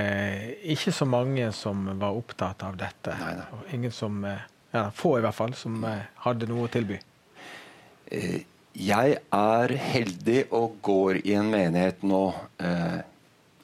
ikke 0.71 0.95
så 0.95 1.09
mange 1.11 1.49
som 1.57 1.89
var 1.99 2.15
opptatt 2.15 2.63
av 2.63 2.79
dette. 2.79 3.17
Nei, 3.19 3.33
nei. 3.41 3.63
Ingen 3.75 3.95
som, 3.95 4.23
eh, 4.25 4.45
ja, 4.71 4.87
Få 4.95 5.17
i 5.19 5.25
hvert 5.25 5.37
fall, 5.37 5.57
som 5.59 5.83
eh, 5.85 6.07
hadde 6.23 6.47
noe 6.51 6.69
å 6.69 6.73
tilby. 6.73 7.01
Jeg 8.13 9.17
er 9.33 9.73
heldig 9.81 10.43
og 10.53 10.75
går 10.85 11.23
i 11.25 11.33
en 11.39 11.49
menighet 11.53 12.03
nå, 12.05 12.27
eh, 12.61 13.01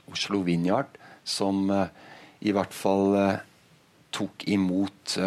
Oslo 0.08 0.40
Vinjard, 0.46 0.88
som 1.24 1.68
eh, 1.72 1.90
i 2.48 2.54
hvert 2.56 2.72
fall 2.72 3.16
eh, 3.18 3.42
tok 4.12 4.46
imot 4.48 5.18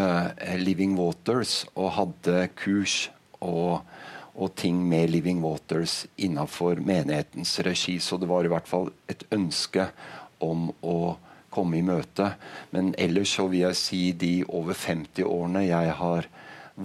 Living 0.58 0.96
Waters 0.98 1.68
og 1.76 1.92
hadde 2.00 2.48
kurs 2.58 3.12
og 3.40 3.86
og 4.32 4.54
ting 4.56 4.78
med 4.88 5.12
Living 5.12 5.42
Waters 5.44 6.06
innafor 6.18 6.80
menighetens 6.80 7.52
regi. 7.68 7.98
Så 8.00 8.18
det 8.18 8.30
var 8.32 8.46
i 8.48 8.52
hvert 8.52 8.68
fall 8.68 8.88
et 9.12 9.26
ønske 9.36 9.90
om 10.40 10.70
å 10.82 11.18
komme 11.52 11.78
i 11.78 11.84
møte. 11.86 12.32
Men 12.72 12.94
ellers 12.98 13.36
så 13.36 13.50
vil 13.52 13.66
jeg 13.66 13.80
si 13.80 14.02
de 14.16 14.32
over 14.48 14.78
50 14.78 15.28
årene 15.28 15.66
jeg 15.68 15.98
har 16.00 16.30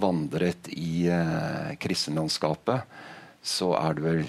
vandret 0.01 0.71
i 0.73 1.07
eh, 1.13 1.77
kristenlandskapet, 1.83 2.99
så 3.43 3.73
er 3.79 3.97
det 3.97 4.05
vel 4.05 4.25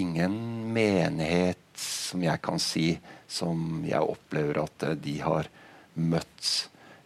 ingen 0.00 0.34
menighet 0.72 1.58
som 1.78 2.22
jeg 2.24 2.40
kan 2.44 2.60
si 2.62 2.86
som 3.32 3.82
jeg 3.88 4.00
opplever 4.00 4.62
at 4.62 4.88
eh, 4.88 4.98
de 5.00 5.18
har 5.24 5.48
møtt 5.94 6.50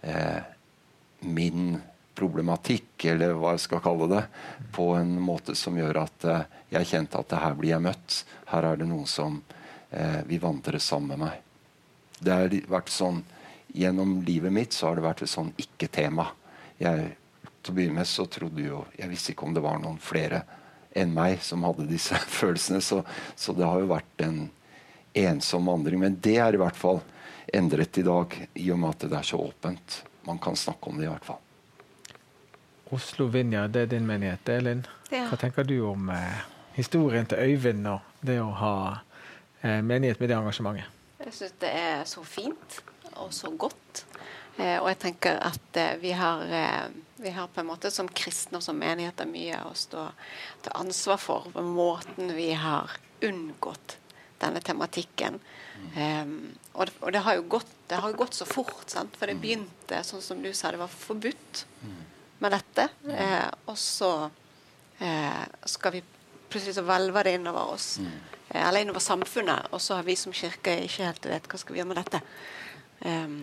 eh, 0.02 0.42
min 1.26 1.76
problematikk, 2.16 3.04
eller 3.12 3.36
hva 3.36 3.54
jeg 3.54 3.66
skal 3.66 3.82
kalle 3.84 4.08
det, 4.10 4.22
på 4.72 4.90
en 4.96 5.16
måte 5.20 5.56
som 5.58 5.76
gjør 5.76 6.02
at 6.06 6.26
eh, 6.30 6.44
jeg 6.76 6.90
kjente 6.92 7.20
at 7.20 7.36
her 7.42 7.56
blir 7.58 7.74
jeg 7.74 7.84
møtt. 7.84 8.20
Her 8.50 8.70
er 8.70 8.80
det 8.80 8.88
noen 8.88 9.08
som 9.10 9.40
eh, 9.90 10.22
vil 10.28 10.42
vandre 10.42 10.80
sammen 10.82 11.14
med 11.14 11.26
meg. 11.26 11.42
Det 12.18 12.36
har 12.36 12.60
vært 12.70 12.92
sånn 12.92 13.24
Gjennom 13.76 14.22
livet 14.24 14.54
mitt 14.54 14.72
så 14.72 14.86
har 14.86 14.96
det 14.96 15.02
vært 15.04 15.18
et 15.26 15.28
sånn 15.28 15.50
ikke-tema. 15.60 16.30
Jeg 16.80 17.10
til 17.66 17.74
å 17.74 17.78
begynne 17.78 18.00
med 18.00 18.08
så 18.08 18.26
trodde 18.30 18.62
jo 18.62 18.84
Jeg 18.96 19.10
visste 19.10 19.32
ikke 19.34 19.48
om 19.48 19.54
det 19.56 19.64
var 19.64 19.80
noen 19.82 19.98
flere 20.02 20.44
enn 20.96 21.12
meg 21.12 21.42
som 21.44 21.64
hadde 21.66 21.88
disse 21.90 22.16
følelsene. 22.38 22.80
Så, 22.80 23.02
så 23.36 23.54
det 23.56 23.66
har 23.66 23.82
jo 23.82 23.90
vært 23.90 24.24
en 24.24 24.46
ensom 25.16 25.68
vandring. 25.68 26.00
Men 26.00 26.18
det 26.22 26.38
er 26.40 26.56
i 26.56 26.60
hvert 26.60 26.78
fall 26.78 27.02
endret 27.52 27.98
i 27.98 28.04
dag, 28.06 28.36
i 28.54 28.70
og 28.72 28.80
med 28.80 28.94
at 28.94 29.08
det 29.10 29.18
er 29.18 29.28
så 29.28 29.40
åpent. 29.40 30.02
Man 30.26 30.40
kan 30.42 30.56
snakke 30.56 30.90
om 30.90 30.98
det 30.98 31.06
i 31.06 31.10
hvert 31.10 31.26
fall. 31.26 31.42
Oslo 32.94 33.26
Vinja, 33.30 33.66
det 33.68 33.86
er 33.86 33.92
din 33.96 34.06
menighet. 34.06 34.48
Elin, 34.48 34.84
ja. 35.10 35.26
hva 35.30 35.38
tenker 35.40 35.66
du 35.66 35.78
om 35.88 36.10
eh, 36.14 36.42
historien 36.76 37.26
til 37.26 37.42
Øyvind 37.42 37.86
og 37.90 38.26
det 38.26 38.38
å 38.42 38.50
ha 38.60 38.76
eh, 39.62 39.82
menighet 39.82 40.22
med 40.22 40.30
det 40.30 40.38
engasjementet? 40.38 40.92
Jeg 41.22 41.34
syns 41.34 41.56
det 41.62 41.72
er 41.74 42.04
så 42.06 42.22
fint 42.26 42.80
og 43.16 43.32
så 43.34 43.50
godt. 43.58 44.04
Eh, 44.56 44.78
og 44.80 44.88
jeg 44.90 45.00
tenker 45.02 45.40
at 45.44 45.80
eh, 45.80 45.98
vi 46.00 46.14
har, 46.16 46.42
eh, 46.48 46.86
vi, 47.20 47.32
har, 47.36 47.50
på 47.52 47.60
en 47.62 47.68
måte 47.68 47.90
som 47.92 48.08
kristne 48.08 48.60
og 48.60 48.64
som 48.64 48.78
menigheter 48.80 49.28
mye 49.28 49.60
å 49.68 49.74
stå 49.76 50.08
til 50.64 50.76
ansvar 50.80 51.20
for 51.20 51.50
på 51.52 51.64
måten 51.66 52.32
vi 52.36 52.50
har 52.56 52.96
unngått 53.24 53.98
denne 54.40 54.60
tematikken. 54.60 55.38
Um, 55.96 56.52
og, 56.74 56.88
det, 56.88 56.92
og 57.00 57.12
det, 57.12 57.22
har 57.24 57.38
jo 57.38 57.46
gått, 57.56 57.70
det 57.88 58.00
har 58.00 58.16
gått 58.16 58.36
så 58.36 58.44
fort, 58.48 58.84
sant? 58.92 59.16
for 59.16 59.28
det 59.28 59.38
begynte 59.40 60.02
sånn 60.04 60.24
som 60.24 60.42
du 60.44 60.50
sa, 60.52 60.72
det 60.72 60.80
var 60.80 60.92
forbudt. 60.92 61.64
Mm 61.80 61.96
med 62.38 62.52
dette. 62.52 62.88
Eh, 63.08 63.48
og 63.64 63.78
så 63.78 64.30
eh, 64.98 65.44
skal 65.64 65.96
vi 65.96 66.02
plutselig 66.50 66.76
så 66.76 66.84
hvelve 66.86 67.24
det 67.26 67.36
innover 67.38 67.74
oss. 67.76 67.96
Mm. 67.98 68.12
Eh, 68.48 68.68
eller 68.68 68.84
innover 68.84 69.04
samfunnet. 69.04 69.70
Og 69.72 69.82
så 69.82 69.98
har 69.98 70.06
vi 70.06 70.16
som 70.16 70.34
kirke 70.36 70.78
ikke 70.84 71.08
helt 71.08 71.28
vet 71.30 71.50
hva 71.50 71.60
skal 71.60 71.74
vi 71.74 71.82
gjøre 71.82 71.92
med 71.92 72.02
dette. 72.02 72.22
Um, 73.06 73.40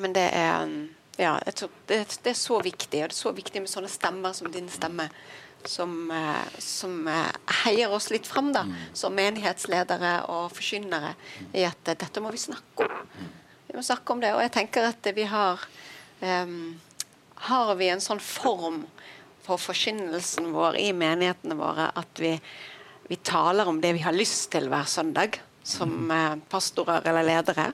men 0.00 0.14
det 0.16 0.28
er 0.34 0.68
ja, 1.16 1.36
det, 1.46 1.68
det, 1.86 2.30
er 2.30 2.38
så 2.38 2.58
viktig, 2.62 3.04
og 3.04 3.10
det 3.10 3.14
er 3.14 3.16
så 3.16 3.32
viktig 3.34 3.62
med 3.62 3.70
sånne 3.70 3.90
stemmer 3.92 4.34
som 4.36 4.50
din 4.52 4.70
stemme. 4.72 5.08
Som, 5.64 6.10
eh, 6.12 6.56
som 6.60 7.06
eh, 7.08 7.30
heier 7.64 7.88
oss 7.96 8.10
litt 8.12 8.26
fram 8.28 8.50
da, 8.52 8.66
mm. 8.68 8.72
som 9.00 9.14
menighetsledere 9.16 10.10
og 10.28 10.50
forkynnere 10.52 11.14
i 11.56 11.62
at 11.64 11.88
eh, 11.88 11.96
dette 12.02 12.20
må 12.20 12.28
vi 12.34 12.42
snakke 12.42 12.84
om. 12.84 12.98
Mm. 13.14 13.30
Vi 13.70 13.76
må 13.78 13.84
snakke 13.86 14.12
om 14.12 14.20
det, 14.20 14.34
og 14.36 14.42
jeg 14.44 14.52
tenker 14.58 14.90
at 14.90 15.08
vi 15.16 15.24
har 15.30 15.64
um, 16.20 16.74
har 17.48 17.74
vi 17.80 17.88
en 17.92 18.02
sånn 18.02 18.20
form 18.22 18.84
for 19.44 19.60
forkynnelsen 19.60 20.52
vår 20.54 20.78
i 20.80 20.90
menighetene 20.96 21.56
våre 21.58 21.90
at 21.98 22.20
vi, 22.22 22.32
vi, 23.10 23.18
taler 23.20 23.68
om 23.68 23.80
det 23.82 23.92
vi 23.98 24.04
har 24.04 24.16
lyst 24.16 24.50
til 24.54 24.70
hver 24.72 24.88
søndag, 24.88 25.40
som 25.64 26.10
eh, 26.12 26.36
pastorer 26.48 27.04
eller 27.04 27.26
ledere, 27.26 27.70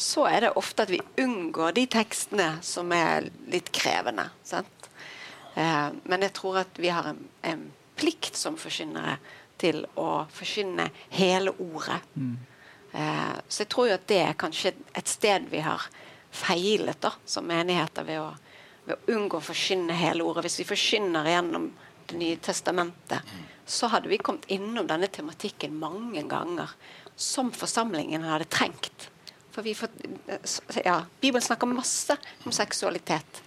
så 0.00 0.24
er 0.30 0.46
det 0.46 0.52
ofte 0.58 0.86
at 0.86 0.92
vi 0.92 1.00
unngår 1.20 1.74
de 1.76 1.84
tekstene 1.92 2.48
som 2.64 2.92
er 2.96 3.28
litt 3.52 3.68
krevende. 3.74 4.28
Eh, 4.50 5.88
men 6.04 6.26
jeg 6.26 6.34
tror 6.36 6.62
at 6.62 6.80
vi 6.80 6.92
har 6.92 7.10
en, 7.12 7.20
en 7.46 7.66
plikt 8.00 8.38
som 8.38 8.56
forkynnere 8.60 9.18
til 9.60 9.82
å 10.00 10.24
forkynne 10.32 10.88
hele 11.12 11.52
ordet. 11.60 12.00
Mm. 12.14 12.36
Eh, 12.92 13.34
så 13.46 13.64
jeg 13.66 13.72
tror 13.74 13.90
jo 13.90 13.98
at 13.98 14.08
det 14.08 14.22
er 14.24 14.38
kanskje 14.40 14.72
et 14.96 15.10
sted 15.10 15.50
vi 15.52 15.60
har 15.66 15.84
feilet 16.30 17.00
da, 17.02 17.12
som 17.28 17.48
menigheter 17.50 18.06
ved 18.06 18.22
å 18.22 18.30
ved 18.90 18.96
å 18.96 19.14
unngå 19.16 19.38
å 19.38 19.44
forkynne 19.44 19.96
hele 19.96 20.24
ordet. 20.26 20.46
Hvis 20.46 20.60
vi 20.62 20.70
forkynner 20.72 21.28
gjennom 21.34 21.70
Det 22.10 22.18
nye 22.18 22.40
testamentet, 22.42 23.22
så 23.62 23.86
hadde 23.86 24.08
vi 24.10 24.16
kommet 24.18 24.48
innom 24.50 24.88
denne 24.88 25.06
tematikken 25.06 25.76
mange 25.78 26.24
ganger 26.26 26.72
som 27.14 27.52
forsamlingen 27.54 28.24
hadde 28.26 28.48
trengt. 28.50 29.04
For 29.50 29.66
vi 29.66 29.74
får, 29.74 29.90
ja, 30.84 31.00
Bibelen 31.20 31.42
snakker 31.42 31.66
masse 31.66 32.16
om 32.44 32.54
seksualitet. 32.54 33.42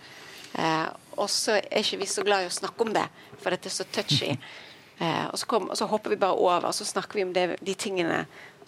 Eh, 0.54 0.88
og 1.18 1.30
så 1.30 1.58
er 1.58 1.82
ikke 1.82 2.02
vi 2.04 2.10
så 2.10 2.26
glad 2.26 2.46
i 2.46 2.50
å 2.50 2.54
snakke 2.54 2.86
om 2.86 2.94
det, 2.94 3.06
for 3.39 3.54
dette 3.54 3.70
er 3.72 3.78
så 3.82 3.89
touchy. 3.89 4.36
Eh, 5.02 5.24
og, 5.26 5.39
så 5.42 5.48
kom, 5.50 5.63
og, 5.74 5.76
så 5.76 5.88
hopper 5.89 6.13
vi 6.13 6.20
bare 6.22 6.38
over, 6.38 6.68
og 6.70 6.76
så 6.78 6.86
snakker 6.86 7.18
vi 7.18 7.24
om 7.26 7.32
det, 7.34 7.56
de 7.66 7.74
tingene 7.74 8.20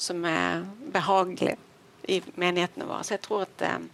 som 0.02 0.24
er 0.26 0.64
behagelige 0.92 1.54
i 2.10 2.18
menighetene 2.34 2.88
våre. 2.90 3.06
Så 3.06 3.14
jeg 3.14 3.22
tror 3.28 3.44
at 3.46 3.62
eh, 3.64 3.86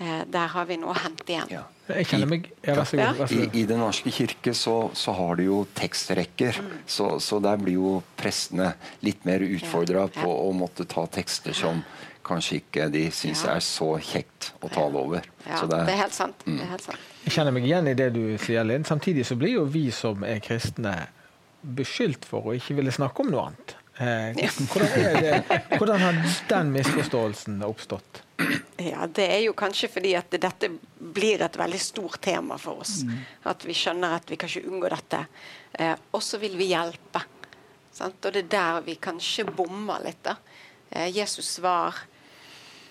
eh 0.00 0.22
der 0.32 0.48
har 0.54 0.64
vi 0.66 0.78
noe 0.80 0.94
å 0.94 1.02
hente 1.04 1.28
igjen. 1.28 1.52
Ja. 1.52 1.66
Jeg 1.92 2.08
kjenner 2.08 2.30
meg 2.30 2.48
ja, 2.64 2.76
vær 2.78 2.88
så 2.88 2.96
god. 2.96 3.20
Vær 3.20 3.28
så 3.28 3.36
god. 3.36 3.44
I, 3.52 3.60
I, 3.60 3.66
Den 3.68 3.82
norske 3.84 4.14
kirke 4.16 4.54
så, 4.56 4.76
så 4.96 5.14
har 5.18 5.36
de 5.38 5.50
jo 5.50 5.60
tekstrekker, 5.76 6.62
mm. 6.64 6.72
så, 6.96 7.08
så, 7.20 7.40
der 7.44 7.60
blir 7.60 7.76
jo 7.76 7.92
prestene 8.18 8.72
litt 9.04 9.28
mer 9.28 9.44
utfordra 9.44 10.06
ja. 10.06 10.12
på 10.22 10.32
å 10.32 10.48
måtte 10.56 10.88
ta 10.88 11.04
tekster 11.20 11.56
som 11.56 11.84
kanskje 12.26 12.60
ikke 12.60 12.88
de 12.92 13.06
syns 13.14 13.44
er 13.48 13.62
så 13.64 13.94
kjekt 14.02 14.52
å 14.62 14.70
tale 14.72 15.00
over. 15.00 15.26
Ja, 15.46 15.62
det, 15.66 15.78
er, 15.78 15.86
det, 15.88 15.94
er 15.96 16.00
helt 16.04 16.16
sant. 16.16 16.46
Mm. 16.46 16.56
det 16.56 16.64
er 16.66 16.72
helt 16.74 16.86
sant. 16.86 17.10
Jeg 17.24 17.36
kjenner 17.36 17.54
meg 17.54 17.66
igjen 17.68 17.90
i 17.90 17.96
det 17.98 18.08
du 18.14 18.22
sier, 18.42 18.66
Linn. 18.66 18.86
Samtidig 18.88 19.26
så 19.28 19.36
blir 19.38 19.56
jo 19.56 19.66
vi 19.70 19.86
som 19.94 20.24
er 20.26 20.42
kristne 20.42 20.96
beskyldt 21.62 22.26
for 22.26 22.50
å 22.50 22.56
ikke 22.58 22.76
ville 22.80 22.94
snakke 22.94 23.22
om 23.22 23.30
noe 23.30 23.46
annet. 23.50 23.76
Eh, 24.02 24.38
hvordan, 24.72 25.42
hvordan, 25.78 26.00
har 26.00 26.20
den 26.48 26.72
misforståelsen 26.72 27.62
oppstått? 27.62 28.22
Ja, 28.76 29.06
Det 29.06 29.26
er 29.28 29.42
jo 29.44 29.52
kanskje 29.54 29.90
fordi 29.92 30.14
at 30.18 30.32
dette 30.32 30.72
blir 30.96 31.42
et 31.44 31.58
veldig 31.58 31.80
stort 31.80 32.20
tema 32.24 32.56
for 32.58 32.82
oss. 32.82 33.02
Mm. 33.06 33.20
At 33.52 33.66
vi 33.68 33.76
skjønner 33.76 34.16
at 34.16 34.32
vi 34.32 34.38
kan 34.40 34.50
ikke 34.50 34.72
unngå 34.72 34.90
dette. 34.90 35.20
Eh, 35.78 35.94
og 36.10 36.24
så 36.24 36.40
vil 36.42 36.56
vi 36.58 36.72
hjelpe. 36.72 37.22
Sant? 37.92 38.24
Og 38.24 38.32
det 38.32 38.46
er 38.46 38.52
der 38.56 38.80
vi 38.88 38.96
kanskje 38.96 39.46
bommer 39.46 40.02
litt. 40.02 40.22
da. 40.24 40.38
Eh, 40.90 41.12
Jesus 41.12 41.52
svar 41.60 42.00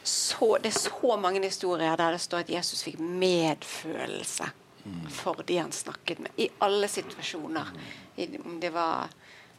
så, 0.03 0.57
Det 0.57 0.69
er 0.69 0.79
så 0.79 1.17
mange 1.17 1.43
historier 1.43 1.97
der 1.97 2.11
det 2.11 2.21
står 2.21 2.45
at 2.45 2.49
Jesus 2.49 2.83
fikk 2.83 2.99
medfølelse 2.99 4.47
mm. 4.83 5.09
for 5.13 5.43
de 5.47 5.57
han 5.57 5.71
snakket 5.71 6.19
med. 6.19 6.31
I 6.37 6.49
alle 6.59 6.87
situasjoner. 6.87 7.73
I, 8.15 8.27
om 8.45 8.59
det 8.59 8.69
var 8.73 9.09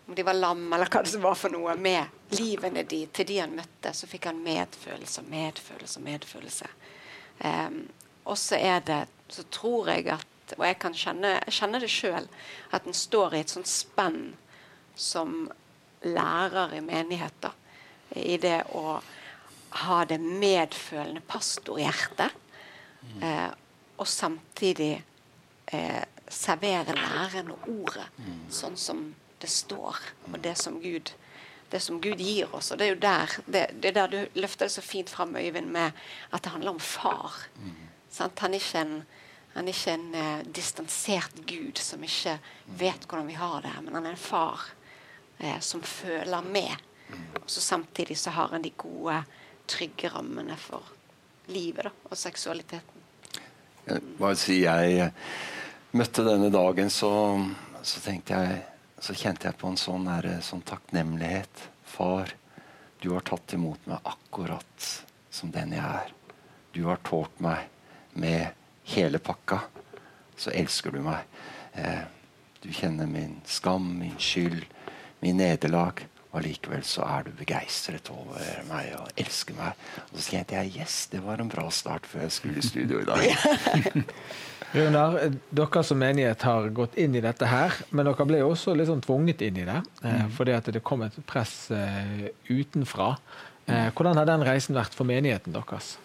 om 0.07 0.15
de 0.15 0.23
var 0.23 0.35
lam 0.35 0.73
eller 0.73 0.91
hva 0.91 1.03
det 1.07 1.19
var 1.23 1.37
for 1.39 1.55
noe, 1.55 1.77
med 1.79 2.35
livene 2.35 2.83
de, 2.83 3.05
til 3.15 3.27
de 3.29 3.39
han 3.39 3.55
møtte, 3.55 3.93
så 3.95 4.09
fikk 4.11 4.27
han 4.29 4.43
medfølelse 4.43 5.23
og 5.23 5.29
medfølelse 5.31 6.01
og 6.01 6.07
medfølelse. 6.09 6.71
Um, 7.39 7.79
og 8.25 8.39
så 8.39 8.59
er 8.59 8.81
det 8.87 9.07
Så 9.33 9.43
tror 9.51 9.89
jeg 9.89 10.07
at 10.13 10.55
Og 10.59 10.67
jeg 10.67 10.79
kan 10.79 10.95
kjenne, 10.95 11.29
jeg 11.47 11.55
kjenner 11.57 11.81
det 11.81 11.89
sjøl, 11.91 12.27
at 12.71 12.87
en 12.87 12.95
står 12.95 13.35
i 13.35 13.41
et 13.41 13.51
sånt 13.51 13.71
spenn 13.71 14.35
som 14.95 15.49
lærer 16.05 16.75
i 16.77 16.81
menigheter. 16.85 17.55
I 18.13 18.37
det 18.37 18.59
å 18.77 19.01
ha 19.73 20.03
det 20.05 20.21
medfølende 20.21 21.23
pastorhjertet. 21.29 22.35
Eh, 23.23 23.51
og 23.97 24.09
samtidig 24.09 25.05
eh, 25.73 26.05
servere 26.33 26.95
læren 26.97 27.51
og 27.53 27.67
ordet 27.69 28.07
sånn 28.53 28.77
som 28.79 29.03
det 29.43 29.51
står, 29.51 29.99
og 30.31 30.39
det 30.43 30.55
som 30.59 30.79
Gud, 30.83 31.13
det 31.73 31.81
som 31.83 31.99
Gud 32.03 32.21
gir 32.23 32.53
oss. 32.55 32.71
Og 32.71 32.79
det 32.79 32.87
er 32.87 32.93
jo 32.93 33.01
der, 33.03 33.35
det, 33.47 33.65
det 33.83 33.91
er 33.91 33.97
der 33.97 34.13
du 34.13 34.39
løfter 34.39 34.69
det 34.69 34.77
så 34.77 34.85
fint 34.85 35.11
fram, 35.11 35.35
Øyvind, 35.37 35.71
med 35.75 35.99
at 36.31 36.45
det 36.45 36.53
handler 36.55 36.77
om 36.77 36.81
far. 36.81 37.43
Mm. 37.57 37.75
Han 38.19 38.55
er 38.55 38.61
ikke 38.61 38.85
en, 38.85 38.95
han 39.55 39.69
er 39.69 39.75
ikke 39.75 39.97
en 39.97 40.15
eh, 40.15 40.47
distansert 40.55 41.43
Gud 41.49 41.81
som 41.83 42.05
ikke 42.05 42.39
vet 42.79 43.09
hvordan 43.09 43.29
vi 43.29 43.39
har 43.41 43.61
det, 43.65 43.75
men 43.83 43.99
han 43.99 44.07
er 44.07 44.15
en 44.15 44.25
far 44.31 44.69
eh, 45.39 45.59
som 45.61 45.83
føler 45.83 46.45
med. 46.47 46.89
Og 47.43 47.51
så 47.51 47.61
Samtidig 47.61 48.19
så 48.19 48.31
har 48.31 48.49
han 48.55 48.63
de 48.63 48.71
gode, 48.71 49.23
trygge 49.73 50.11
rammene 50.13 50.57
for 50.61 50.93
livet 51.53 51.89
da, 51.89 51.95
og 52.11 52.19
seksualiteten. 52.19 53.01
Jeg 53.89 54.03
bare 54.19 54.39
si 54.39 54.61
jeg 54.63 55.09
møtte 55.97 56.25
denne 56.27 56.53
dagen, 56.55 56.91
så, 56.93 57.11
så 57.83 58.03
jeg 58.13 58.61
så 59.03 59.15
kjente 59.19 59.49
jeg 59.49 59.59
på 59.59 59.67
en 59.73 59.81
sånn, 59.81 60.07
der, 60.07 60.39
sånn 60.47 60.63
takknemlighet. 60.63 61.65
Far, 61.93 62.31
du 63.03 63.11
har 63.17 63.25
tatt 63.27 63.57
imot 63.57 63.89
meg 63.91 64.07
akkurat 64.07 64.89
som 65.33 65.51
den 65.51 65.75
jeg 65.75 65.83
er. 65.83 66.13
Du 66.73 66.85
har 66.87 67.03
tålt 67.03 67.41
meg 67.43 67.67
med 68.15 68.55
hele 68.95 69.19
pakka. 69.19 69.59
Så 70.39 70.55
elsker 70.55 70.95
du 70.95 71.03
meg. 71.03 71.27
Eh, 71.75 72.05
du 72.63 72.71
kjenner 72.71 73.11
min 73.11 73.41
skam, 73.49 73.91
min 73.99 74.15
skyld, 74.23 74.63
min 75.21 75.43
nederlag. 75.43 76.05
Allikevel 76.33 76.85
så 76.89 77.05
er 77.05 77.27
du 77.27 77.35
begeistret 77.37 78.09
over 78.13 78.63
meg 78.71 78.95
og 78.97 79.11
elsker 79.21 79.57
meg. 79.59 79.77
Og 80.11 80.17
så 80.17 80.31
tenkte 80.31 80.57
jeg 80.63 80.73
yes, 80.81 81.03
det 81.13 81.21
var 81.25 81.43
en 81.43 81.51
bra 81.53 81.67
start 81.75 82.09
før 82.09 82.25
jeg 82.25 82.37
skulle 82.39 82.63
i 82.63 82.65
studio 82.65 83.03
i 83.03 83.09
dag. 83.09 84.01
Runar, 84.73 85.19
dere 85.53 85.83
som 85.85 85.99
menighet 86.01 86.47
har 86.49 86.71
gått 86.73 86.95
inn 86.97 87.13
i 87.19 87.21
dette 87.21 87.45
her, 87.45 87.75
men 87.93 88.09
dere 88.09 88.25
ble 88.29 88.41
også 88.47 88.73
litt 88.73 88.89
sånn 88.89 89.05
tvunget 89.05 89.45
inn 89.45 89.61
i 89.61 89.67
det. 89.69 89.83
Eh, 90.01 90.23
mm. 90.23 90.31
Fordi 90.39 90.55
at 90.57 90.71
det 90.73 90.81
kom 90.89 91.05
et 91.05 91.19
press 91.29 91.67
eh, 91.77 92.31
utenfra. 92.49 93.11
Eh, 93.67 93.91
hvordan 93.93 94.17
har 94.17 94.31
den 94.33 94.47
reisen 94.49 94.79
vært 94.79 94.97
for 94.97 95.09
menigheten 95.09 95.53
deres? 95.53 95.99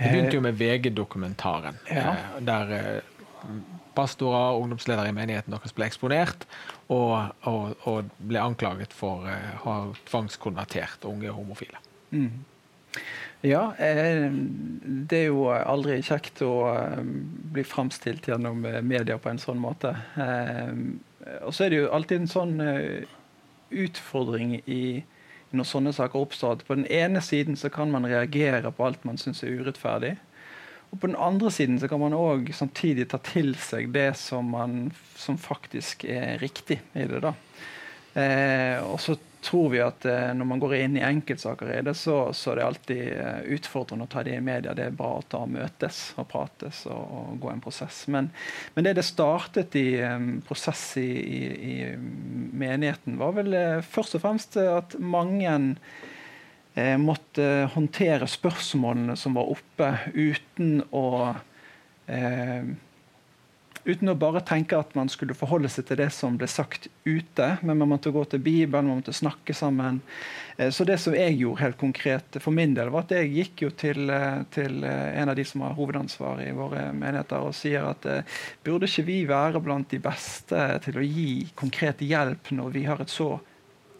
Det 0.00 0.08
begynte 0.08 0.38
jo 0.38 0.44
med 0.46 0.56
VG-dokumentaren, 0.56 1.76
ja. 1.92 2.14
Eh, 2.14 2.36
der 2.48 2.70
eh, 2.78 3.18
pastorer 3.96 4.54
og 4.54 4.64
ungdomsledere 4.64 5.10
i 5.10 5.16
menigheten 5.16 5.54
deres 5.54 5.74
ble 5.76 5.88
eksponert 5.88 6.46
og, 6.88 7.32
og, 7.48 7.74
og 7.88 8.10
ble 8.30 8.42
anklaget 8.42 8.94
for 8.96 9.26
å 9.26 9.34
å 9.34 9.58
ha 9.64 9.74
tvangskonvertert 10.08 11.04
unge 11.08 11.32
homofile. 11.34 11.80
Mm. 12.10 12.42
Ja, 13.40 13.74
eh, 13.78 14.28
det 15.08 15.18
er 15.18 15.30
jo 15.30 15.46
aldri 15.48 16.00
kjekt 16.04 16.42
å 16.44 16.54
eh, 16.74 16.98
bli 17.54 17.64
framstilt 17.64 18.28
gjennom 18.28 18.66
eh, 18.68 18.82
media 18.84 19.16
på 19.18 19.30
en 19.30 19.40
sånn 19.40 19.60
måte. 19.60 19.94
Og 21.46 21.54
så 21.54 21.64
er 21.64 21.72
det 21.72 21.78
jo 21.80 21.92
alltid 21.94 22.22
en 22.22 22.30
sånn 22.30 22.54
utfordring 23.70 24.58
i 24.66 24.82
når 25.56 25.66
sånne 25.66 25.92
saker 25.94 26.20
oppstår. 26.20 26.60
På 26.66 26.76
den 26.78 26.86
ene 26.92 27.22
siden 27.24 27.56
så 27.58 27.70
kan 27.72 27.90
man 27.90 28.06
reagere 28.06 28.70
på 28.70 28.86
alt 28.86 29.04
man 29.08 29.18
syns 29.18 29.42
er 29.42 29.56
urettferdig. 29.58 30.14
Og 30.90 30.98
på 30.98 31.06
den 31.06 31.16
andre 31.16 31.50
siden 31.54 31.78
så 31.78 31.88
kan 31.88 32.02
man 32.02 32.16
òg 32.16 32.50
samtidig 32.56 33.06
ta 33.10 33.20
til 33.22 33.54
seg 33.62 33.92
det 33.94 34.12
som, 34.18 34.50
man, 34.56 34.90
som 35.14 35.38
faktisk 35.38 36.04
er 36.04 36.40
riktig 36.42 36.80
i 36.98 37.06
det. 37.06 37.22
da. 37.22 37.34
Eh, 38.18 38.78
og 38.82 38.98
så 39.00 39.14
tror 39.40 39.70
vi 39.72 39.80
at 39.80 40.04
eh, 40.04 40.32
når 40.36 40.48
man 40.50 40.60
går 40.60 40.74
inn 40.80 40.96
i 40.98 41.04
enkeltsaker 41.06 41.70
i 41.72 41.80
det, 41.86 41.94
så, 41.96 42.32
så 42.36 42.52
er 42.52 42.58
det 42.58 42.66
alltid 42.66 43.02
eh, 43.14 43.38
utfordrende 43.56 44.06
å 44.06 44.10
ta 44.10 44.24
det 44.26 44.34
i 44.36 44.42
media. 44.44 44.74
Det 44.76 44.88
er 44.88 44.96
bra 44.96 45.14
å 45.20 45.26
ta 45.30 45.44
møtes 45.48 46.02
og 46.20 46.28
prates 46.30 46.82
og, 46.90 47.00
og 47.00 47.38
gå 47.42 47.52
en 47.52 47.62
prosess. 47.62 48.02
Men, 48.12 48.32
men, 48.74 48.86
det 48.86 48.96
det 48.98 49.06
startet 49.06 49.76
i 49.78 49.88
um, 50.02 50.32
prosess 50.46 50.84
i, 51.00 51.06
i, 51.06 51.42
i, 51.70 51.76
menigheten, 51.96 53.20
var 53.20 53.36
vel 53.38 53.54
uh, 53.54 53.86
først 53.86 54.18
og 54.18 54.24
fremst 54.26 54.58
at 54.60 54.98
mange 54.98 55.54
måtte 57.02 57.46
håndtere 57.74 58.28
spørsmålene 58.30 59.16
som 59.18 59.34
var 59.36 59.50
oppe, 59.52 59.88
uten 60.14 60.84
å 60.94 61.06
uh, 61.34 62.70
uten 63.84 64.10
å 64.12 64.16
bare 64.18 64.42
tenke 64.44 64.78
at 64.78 64.92
man 64.98 65.08
skulle 65.10 65.36
forholde 65.36 65.70
seg 65.72 65.86
til 65.88 66.00
det 66.00 66.10
som 66.14 66.36
ble 66.38 66.48
sagt 66.50 66.88
ute. 67.04 67.46
Men 67.62 67.80
man 67.80 67.92
måtte 67.94 68.12
gå 68.14 68.22
til 68.28 68.42
Bibelen, 68.44 68.88
man 68.90 69.00
måtte 69.00 69.14
snakke 69.16 69.54
sammen. 69.56 70.00
Eh, 70.56 70.70
så 70.74 70.84
det 70.88 70.98
som 71.02 71.16
jeg 71.16 71.38
gjorde 71.40 71.64
helt 71.64 71.80
konkret 71.80 72.40
for 72.42 72.54
min 72.56 72.74
del, 72.76 72.92
var 72.92 73.06
at 73.06 73.14
jeg 73.16 73.32
gikk 73.34 73.64
jo 73.66 73.72
til, 73.84 74.10
eh, 74.12 74.42
til 74.54 74.84
eh, 74.84 75.20
en 75.20 75.32
av 75.32 75.38
de 75.38 75.46
som 75.48 75.64
har 75.64 75.76
hovedansvar 75.78 76.42
i 76.44 76.50
våre 76.56 76.88
menigheter, 76.92 77.46
og 77.46 77.56
sier 77.56 77.88
at 77.90 78.08
burde 78.64 78.88
ikke 78.88 79.06
vi 79.08 79.20
være 79.28 79.62
blant 79.64 79.90
de 79.92 80.00
beste 80.02 80.66
til 80.84 81.00
å 81.00 81.06
gi 81.06 81.30
konkret 81.58 82.02
hjelp 82.04 82.52
når 82.56 82.76
vi 82.76 82.84
har 82.88 83.00
et 83.02 83.12
så 83.12 83.34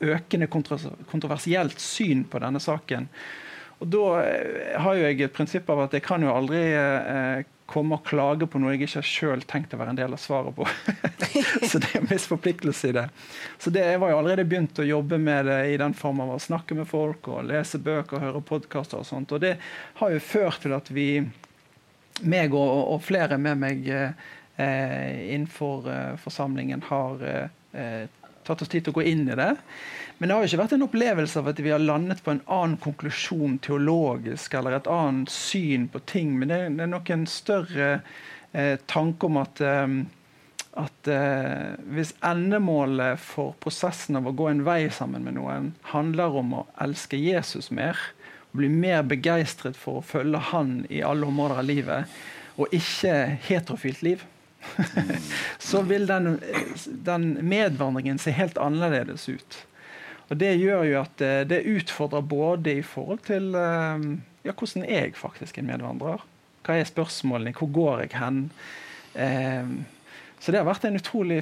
økende 0.00 0.48
kontroversielt 0.50 1.80
syn 1.80 2.24
på 2.28 2.40
denne 2.42 2.60
saken? 2.62 3.08
Og 3.80 3.88
Da 3.88 4.04
har 4.84 4.96
jo 4.96 5.06
jeg 5.06 5.22
et 5.24 5.32
prinsipp 5.32 5.70
av 5.72 5.86
at 5.86 5.96
jeg 5.96 6.04
kan 6.04 6.22
jo 6.22 6.32
aldri 6.34 6.60
eh, 6.76 7.46
komme 7.70 7.96
og 7.96 8.06
klage 8.06 8.48
på 8.50 8.58
noe 8.60 8.74
jeg 8.74 8.88
ikke 8.88 9.02
sjøl 9.06 9.44
tenkt 9.48 9.74
å 9.74 9.78
være 9.80 9.94
en 9.94 10.00
del 10.00 10.14
av 10.16 10.20
svaret 10.20 10.56
på. 10.56 10.66
så 11.70 11.78
det 11.80 11.92
er 11.92 12.00
en 12.00 12.10
viss 12.10 12.26
forpliktelse 12.30 12.90
i 12.90 12.96
det. 12.96 13.06
Så 13.62 13.72
det, 13.72 13.84
jeg 13.92 14.00
var 14.02 14.12
jo 14.12 14.18
allerede 14.20 14.46
begynt 14.48 14.80
å 14.82 14.86
jobbe 14.86 15.20
med 15.22 15.46
det 15.48 15.60
i 15.72 15.78
den 15.80 15.94
form 15.96 16.22
av 16.24 16.34
å 16.34 16.40
snakke 16.42 16.76
med 16.78 16.90
folk 16.90 17.30
og 17.30 17.46
lese 17.48 17.80
bøker 17.80 18.18
og 18.18 18.26
høre 18.26 18.44
podkaster 18.50 19.00
og 19.00 19.08
sånt. 19.08 19.32
Og 19.36 19.44
det 19.44 19.54
har 20.00 20.14
jo 20.16 20.24
ført 20.24 20.64
til 20.64 20.74
at 20.76 20.90
vi, 20.92 21.08
meg 22.20 22.56
og, 22.58 22.74
og 22.96 23.04
flere 23.06 23.38
med 23.40 23.62
meg 23.62 23.90
eh, 23.94 24.12
innenfor 25.30 25.90
eh, 25.94 26.14
forsamlingen, 26.20 26.84
har 26.90 27.26
eh, 27.30 28.08
tatt 28.46 28.62
oss 28.62 28.70
tid 28.72 28.86
til 28.86 28.94
å 28.94 29.00
gå 29.00 29.06
inn 29.10 29.26
i 29.28 29.38
det. 29.38 29.54
Men 30.20 30.28
det 30.28 30.34
har 30.36 30.44
jo 30.44 30.50
ikke 30.50 30.60
vært 30.60 30.72
en 30.76 30.84
opplevelse 30.84 31.40
av 31.40 31.46
at 31.48 31.60
vi 31.64 31.72
har 31.72 31.80
landet 31.80 32.18
på 32.24 32.34
en 32.34 32.42
annen 32.44 32.76
konklusjon 32.82 33.56
teologisk 33.64 34.52
eller 34.58 34.76
et 34.76 34.90
annet 34.92 35.32
syn 35.32 35.86
på 35.88 36.02
ting. 36.10 36.34
Men 36.36 36.52
det, 36.52 36.58
er 36.68 36.90
nok 36.92 37.08
en 37.14 37.24
større 37.30 37.90
eh, 38.52 38.74
tanke 38.90 39.30
om 39.30 39.38
at, 39.40 39.62
eh, 39.64 39.94
at 40.82 41.08
eh, 41.08 41.70
hvis 41.96 42.12
endemålet 42.20 43.22
for 43.24 43.56
prosessen 43.64 44.20
av 44.20 44.28
å 44.28 44.34
gå 44.36 44.50
en 44.50 44.64
vei 44.66 44.82
sammen 44.92 45.24
med 45.24 45.38
noen 45.38 45.72
handler 45.94 46.36
om 46.42 46.52
å 46.58 46.66
elske 46.84 47.16
Jesus 47.16 47.70
mer, 47.72 47.96
og 48.50 48.60
bli 48.60 48.68
mer 48.68 49.06
begeistret 49.08 49.78
for 49.78 50.02
å 50.02 50.04
følge 50.04 50.42
Han 50.50 50.82
i 50.90 51.00
alle 51.06 51.32
områder 51.32 51.62
av 51.62 51.68
livet, 51.70 52.20
og 52.60 52.76
ikke 52.76 53.14
heterofilt 53.46 54.04
liv, 54.04 54.28
så 55.70 55.82
vil 55.88 56.06
den, 56.08 56.34
den, 57.06 57.32
medvandringen 57.48 58.20
se 58.20 58.34
helt 58.36 58.58
annerledes 58.60 59.28
ut. 59.28 59.60
Og 60.30 60.38
Det 60.38 60.52
gjør 60.60 60.84
jo 60.86 60.98
at 61.00 61.16
det, 61.18 61.32
det 61.50 61.64
utfordrer 61.66 62.22
både 62.22 62.76
i 62.78 62.82
forhold 62.86 63.24
til 63.26 63.50
ja, 63.56 64.52
hvordan 64.52 64.86
jeg 64.86 65.16
faktisk 65.18 65.58
er 65.58 65.66
medvandrer. 65.66 66.22
Hva 66.64 66.76
er 66.76 66.88
spørsmålene? 66.88 67.56
Hvor 67.56 67.72
går 67.72 68.04
jeg 68.04 68.14
hen? 68.20 68.44
Eh, 69.14 69.72
så 70.40 70.52
det 70.52 70.60
har 70.60 70.68
vært 70.68 70.86
en 70.88 71.00
utrolig 71.00 71.40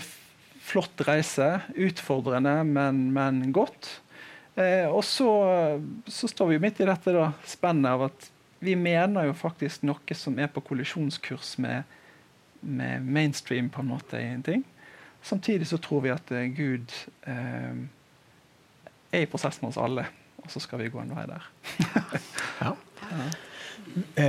flott 0.65 1.03
reise. 1.07 1.59
Utfordrende, 1.77 2.63
men, 2.67 3.09
men 3.15 3.43
godt. 3.55 3.99
Eh, 4.59 4.87
og 4.89 5.05
så, 5.07 5.31
så, 6.07 6.31
står 6.31 6.51
vi 6.51 6.59
jo 6.59 6.65
midt 6.65 6.83
i 6.83 6.89
dette 6.89 7.15
da, 7.15 7.31
spennet 7.47 7.93
av 7.93 8.09
at 8.09 8.29
vi 8.65 8.75
mener 8.75 9.29
jo 9.29 9.37
faktisk 9.39 9.85
noe 9.87 10.19
som 10.19 10.39
er 10.43 10.51
på 10.51 10.63
kollisjonskurs 10.67 11.55
med, 11.63 11.87
med 12.61 13.05
mainstream 13.07 13.71
på 13.71 13.83
en 13.83 13.91
måte 13.93 14.21
i 14.21 14.31
en 14.33 14.43
ting. 14.43 14.65
Samtidig 15.23 15.67
så 15.67 15.79
tror 15.83 16.05
vi 16.05 16.15
at 16.15 16.31
uh, 16.31 16.45
Gud 16.57 16.95
uh, 17.27 17.75
er 19.13 19.25
i 19.25 19.31
prosess 19.31 19.61
med 19.63 19.73
oss 19.73 19.81
alle, 19.83 20.07
og 20.43 20.51
så 20.53 20.63
skal 20.63 20.83
vi 20.83 20.91
gå 20.93 21.03
en 21.03 21.15
vei 21.17 21.27
der. 21.29 21.51
ja. 22.63 22.75
Ja. 23.09 23.29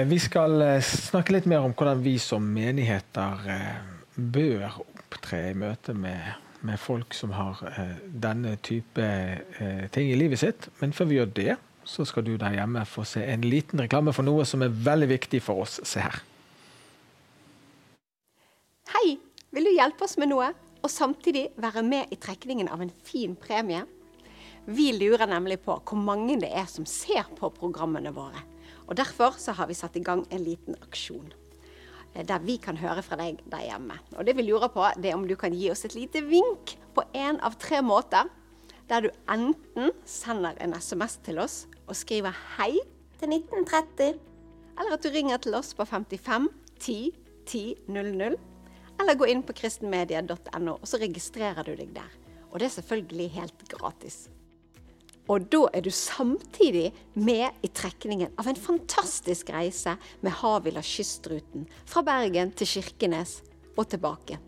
Vi 0.07 0.19
skal 0.21 0.61
snakke 0.85 1.33
litt 1.35 1.47
mer 1.49 1.65
om 1.65 1.73
hvordan 1.75 1.99
vi 2.05 2.13
som 2.21 2.45
menigheter 2.53 3.41
bør 4.15 4.77
opptre 4.85 5.41
i 5.49 5.57
møte 5.57 5.95
med 5.97 6.37
med 6.61 6.79
folk 6.79 7.13
som 7.13 7.31
har 7.31 7.59
eh, 7.69 7.97
denne 8.03 8.55
type 8.63 9.03
eh, 9.59 9.85
ting 9.93 10.11
i 10.11 10.17
livet 10.19 10.41
sitt. 10.41 10.69
Men 10.81 10.93
før 10.93 11.09
vi 11.09 11.19
gjør 11.19 11.33
det, 11.35 11.55
så 11.87 12.05
skal 12.05 12.25
du 12.27 12.35
der 12.37 12.57
hjemme 12.57 12.85
få 12.85 13.05
se 13.07 13.23
en 13.25 13.45
liten 13.45 13.81
reklame 13.81 14.13
for 14.13 14.27
noe 14.27 14.45
som 14.45 14.63
er 14.65 14.73
veldig 14.89 15.09
viktig 15.15 15.41
for 15.43 15.63
oss. 15.63 15.79
Se 15.87 16.03
her. 16.03 16.19
Hei! 18.89 19.19
Vil 19.53 19.67
du 19.67 19.69
hjelpe 19.69 20.01
oss 20.01 20.15
med 20.17 20.31
noe, 20.31 20.47
og 20.81 20.89
samtidig 20.89 21.51
være 21.61 21.83
med 21.85 22.09
i 22.09 22.17
trekningen 22.17 22.71
av 22.73 22.81
en 22.81 22.89
fin 23.05 23.35
premie? 23.37 23.83
Vi 24.65 24.87
lurer 24.95 25.29
nemlig 25.29 25.59
på 25.61 25.75
hvor 25.77 25.99
mange 26.01 26.39
det 26.41 26.49
er 26.57 26.65
som 26.65 26.87
ser 26.89 27.29
på 27.37 27.51
programmene 27.53 28.09
våre. 28.15 28.41
Og 28.87 28.97
Derfor 28.97 29.37
så 29.37 29.53
har 29.59 29.69
vi 29.69 29.77
satt 29.77 29.99
i 29.99 30.03
gang 30.07 30.23
en 30.33 30.41
liten 30.41 30.73
aksjon. 30.81 31.29
Eh, 32.15 32.25
der 32.25 32.41
vi 32.41 32.57
kan 32.57 32.81
høre 32.81 33.05
fra 33.05 33.19
deg 33.21 33.45
der 33.45 33.67
hjemme. 33.67 33.99
Og 34.17 34.25
Det 34.25 34.37
vi 34.41 34.47
lurer 34.49 34.73
på, 34.73 34.89
det 34.97 35.13
er 35.13 35.21
om 35.21 35.29
du 35.29 35.37
kan 35.37 35.53
gi 35.53 35.69
oss 35.69 35.85
et 35.85 35.93
lite 35.93 36.25
vink 36.25 36.73
på 36.97 37.05
én 37.13 37.37
av 37.45 37.61
tre 37.61 37.85
måter. 37.85 38.25
Der 38.89 39.05
du 39.05 39.11
enten 39.29 39.93
sender 40.01 40.57
en 40.57 40.73
SMS 40.73 41.21
til 41.21 41.37
oss 41.37 41.67
og 41.85 41.93
skriver 41.93 42.33
'hei' 42.33 42.81
til 43.21 43.29
1930. 43.37 44.17
Eller 44.79 44.93
at 44.97 45.03
du 45.03 45.09
ringer 45.13 45.37
til 45.37 45.53
oss 45.53 45.75
på 45.75 45.85
55 45.85 46.49
10 46.79 47.11
10 47.45 47.75
00. 47.87 48.48
Eller 48.99 49.15
gå 49.15 49.29
inn 49.31 49.43
på 49.47 49.55
kristenmedia.no, 49.55 50.75
og 50.75 50.87
så 50.87 50.99
registrerer 50.99 51.63
du 51.63 51.75
deg 51.79 51.93
der. 51.95 52.11
Og 52.49 52.59
det 52.59 52.67
er 52.69 52.75
selvfølgelig 52.79 53.29
helt 53.37 53.65
gratis. 53.71 54.27
Og 55.29 55.45
da 55.53 55.67
er 55.77 55.85
du 55.85 55.91
samtidig 55.93 56.89
med 57.13 57.53
i 57.61 57.69
trekningen 57.69 58.33
av 58.41 58.47
en 58.49 58.57
fantastisk 58.57 59.51
reise 59.53 59.93
med 60.25 60.33
Havila 60.41 60.81
kystruten 60.81 61.67
fra 61.85 62.01
Bergen 62.05 62.49
til 62.57 62.71
Kirkenes 62.71 63.39
og 63.77 63.85
tilbake. 63.91 64.39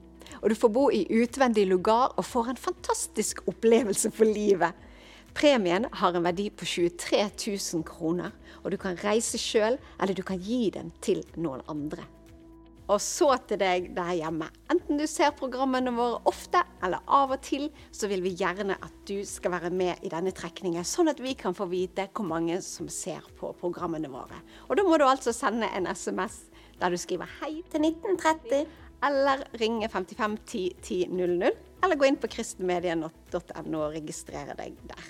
Og 0.41 0.49
du 0.49 0.57
får 0.57 0.71
bo 0.73 0.87
i 0.89 1.03
utvendig 1.21 1.67
lugar 1.69 2.15
og 2.17 2.25
får 2.25 2.49
en 2.49 2.63
fantastisk 2.63 3.43
opplevelse 3.51 4.09
for 4.15 4.25
livet. 4.25 4.73
Premien 5.37 5.85
har 6.01 6.17
en 6.17 6.25
verdi 6.25 6.49
på 6.49 6.65
23 6.65 7.21
000 7.37 7.85
kroner, 7.87 8.33
og 8.63 8.73
du 8.73 8.77
kan 8.81 8.97
reise 9.03 9.37
sjøl, 9.39 9.77
eller 10.01 10.17
du 10.17 10.23
kan 10.25 10.41
gi 10.41 10.71
den 10.73 10.89
til 11.01 11.21
noen 11.37 11.61
andre. 11.71 12.07
Og 12.91 12.99
så 12.99 13.30
til 13.47 13.60
deg 13.62 13.91
der 13.95 14.10
hjemme. 14.19 14.49
Enten 14.71 14.99
du 14.99 15.06
ser 15.08 15.32
programmene 15.38 15.93
våre 15.95 16.19
ofte 16.27 16.60
eller 16.84 16.99
av 17.08 17.32
og 17.32 17.43
til, 17.45 17.69
så 17.95 18.10
vil 18.12 18.23
vi 18.25 18.34
gjerne 18.36 18.75
at 18.75 18.97
du 19.08 19.21
skal 19.27 19.54
være 19.54 19.71
med 19.71 20.04
i 20.04 20.12
denne 20.12 20.34
trekningen, 20.36 20.84
sånn 20.84 21.12
at 21.13 21.21
vi 21.23 21.32
kan 21.39 21.56
få 21.56 21.69
vite 21.71 22.10
hvor 22.12 22.27
mange 22.27 22.60
som 22.65 22.89
ser 22.91 23.23
på 23.39 23.54
programmene 23.62 24.12
våre. 24.12 24.41
Og 24.67 24.75
da 24.75 24.84
må 24.84 24.99
du 24.99 25.06
altså 25.08 25.32
sende 25.36 25.71
en 25.71 25.88
SMS 25.88 26.43
der 26.82 26.91
du 26.91 26.97
skriver 26.97 27.30
'hei' 27.39 27.63
til 27.71 27.88
1930, 27.88 28.67
eller 29.08 29.47
ringe 29.62 29.88
55 29.89 30.38
10 30.45 30.75
10 30.82 31.08
00, 31.15 31.51
eller 31.84 31.95
gå 31.95 32.06
inn 32.06 32.19
på 32.19 32.27
kristenmedia.no 32.27 33.80
og 33.80 33.95
registrere 33.95 34.58
deg 34.58 34.75
der. 34.84 35.10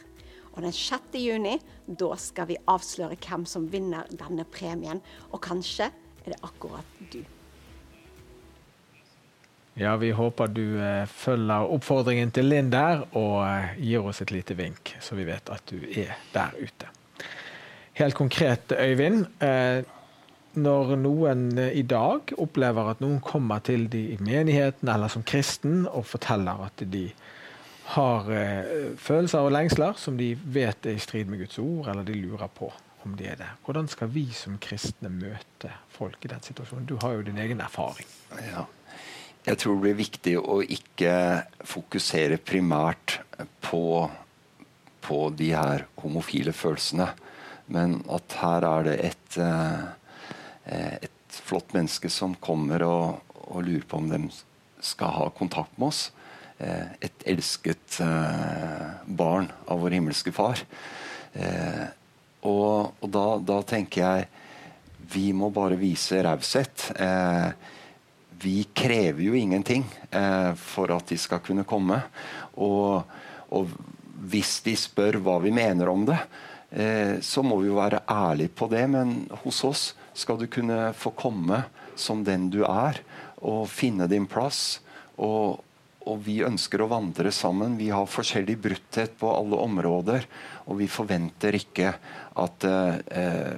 Og 0.54 0.62
den 0.62 0.72
6. 0.76 1.15
juni, 1.15 1.58
da 1.88 2.15
skal 2.15 2.48
vi 2.48 2.62
avsløre 2.67 3.17
hvem 3.17 3.46
som 3.46 3.72
vinner 3.72 4.08
denne 4.12 4.44
premien. 4.44 5.02
Og 5.32 5.41
kanskje 5.41 5.89
er 6.26 6.34
det 6.34 6.44
akkurat 6.44 6.86
du. 7.12 7.24
Ja, 9.82 9.96
vi 9.98 10.12
håper 10.12 10.48
du 10.48 10.78
eh, 10.78 11.08
følger 11.10 11.72
oppfordringen 11.74 12.30
til 12.36 12.52
Linn 12.52 12.67
der, 12.70 13.02
og 13.17 13.39
eh, 13.48 13.72
gir 13.82 14.06
oss 14.06 14.22
et 14.22 14.30
lite 14.30 14.54
vink, 14.54 14.94
så 15.02 15.15
vi 15.17 15.26
vet 15.26 15.50
at 15.50 15.72
du 15.72 15.80
er 15.89 16.12
der 16.36 16.54
ute. 16.60 16.89
Helt 17.98 18.15
konkret, 18.15 18.76
Øyvind. 18.78 19.26
Eh, 19.41 19.82
når 20.62 20.94
noen 21.00 21.48
i 21.72 21.82
dag 21.88 22.34
opplever 22.38 22.91
at 22.91 23.02
noen 23.02 23.22
kommer 23.26 23.63
til 23.65 23.88
de 23.89 24.04
i 24.12 24.17
menigheten 24.20 24.91
eller 24.91 25.10
som 25.10 25.24
kristen 25.24 25.86
og 25.88 26.04
forteller 26.10 26.65
at 26.65 26.84
de 26.91 27.06
har 27.96 28.28
følelser 29.00 29.48
og 29.48 29.54
lengsler 29.56 29.96
som 30.00 30.17
de 30.20 30.34
vet 30.36 30.89
er 30.91 31.00
i 31.00 31.04
strid 31.04 31.32
med 31.32 31.39
Guds 31.39 31.56
ord, 31.63 31.88
eller 31.94 32.04
de 32.04 32.20
lurer 32.20 32.52
på 32.52 32.67
om 33.08 33.15
de 33.15 33.30
er 33.32 33.39
det. 33.39 33.48
Hvordan 33.63 33.88
skal 33.88 34.12
vi 34.12 34.26
som 34.36 34.60
kristne 34.62 35.10
møte 35.10 35.72
folk 35.96 36.20
i 36.28 36.34
den 36.36 36.44
situasjonen? 36.44 36.86
Du 36.86 36.98
har 37.00 37.15
jo 37.15 37.26
din 37.32 37.39
egen 37.39 37.63
erfaring. 37.63 38.12
Ja. 38.52 38.67
Jeg 39.41 39.58
tror 39.58 39.77
det 39.77 39.82
blir 39.88 39.97
viktig 39.97 40.36
å 40.38 40.60
ikke 40.62 41.13
fokusere 41.65 42.38
primært 42.45 43.15
på, 43.65 44.06
på 45.01 45.17
de 45.34 45.47
her 45.56 45.88
homofile 46.04 46.54
følelsene. 46.54 47.08
Men 47.73 47.97
at 48.12 48.36
her 48.38 48.67
er 48.69 48.86
det 48.86 48.95
et, 49.08 49.39
eh, 49.41 50.93
et 51.08 51.39
flott 51.47 51.73
menneske 51.73 52.12
som 52.13 52.36
kommer 52.38 52.86
og, 52.86 53.34
og, 53.47 53.63
lurer 53.65 53.88
på 53.88 54.04
om 54.04 54.12
de 54.12 54.21
skal 54.84 55.15
ha 55.17 55.27
kontakt 55.34 55.73
med 55.80 55.89
oss. 55.89 56.04
Eh, 56.62 56.93
et 57.10 57.27
elsket 57.34 57.97
eh, 58.06 58.88
barn 59.08 59.49
av 59.65 59.82
vår 59.82 59.97
himmelske 59.97 60.36
far. 60.36 60.62
Og, 62.45 62.93
og 62.93 63.10
da, 63.10 63.25
da, 63.41 63.62
tenker 63.65 64.01
jeg 64.04 64.30
vi 65.12 65.30
må 65.34 65.49
bare 65.54 65.77
vise 65.80 66.19
raushet. 66.25 66.91
Vi 68.41 68.63
krever 68.73 69.23
jo 69.23 69.36
ingenting 69.38 69.86
eh, 70.12 70.54
for 70.58 70.91
at 70.95 71.12
de 71.12 71.17
skal 71.19 71.41
kunne 71.45 71.65
komme. 71.67 71.99
Og, 72.58 73.04
og, 73.54 73.73
hvis 74.32 74.60
de 74.65 74.75
spør 74.77 75.17
hva 75.23 75.39
vi 75.41 75.49
mener 75.54 75.89
om 75.89 76.04
det, 76.06 76.19
eh, 76.69 77.17
så 77.25 77.41
må 77.45 77.58
vi 77.62 77.71
jo 77.71 77.80
være 77.80 78.04
ærlige 78.10 78.54
på 78.54 78.69
det. 78.71 78.84
Men 78.89 79.15
hos 79.43 79.63
oss 79.67 79.84
skal 80.13 80.39
du 80.41 80.47
kunne 80.51 80.91
få 80.97 81.13
komme 81.17 81.63
som 81.97 82.23
den 82.25 82.49
du 82.54 82.62
er, 82.67 83.01
og 83.41 83.65
finne 83.69 84.08
din 84.10 84.27
plass. 84.30 84.80
Og, 85.21 85.62
og 86.06 86.21
vi 86.25 86.42
ønsker 86.46 86.81
å 86.81 86.89
vandre 86.92 87.33
sammen. 87.33 87.79
Vi 87.79 87.89
har 87.94 88.10
forskjellig 88.10 88.58
brutthet 88.62 89.17
på 89.17 89.33
alle 89.33 89.58
områder. 89.62 90.25
Og 90.69 90.81
vi 90.81 90.89
forventer 90.89 91.58
ikke 91.58 91.96
at 92.42 92.69
eh, 92.69 93.58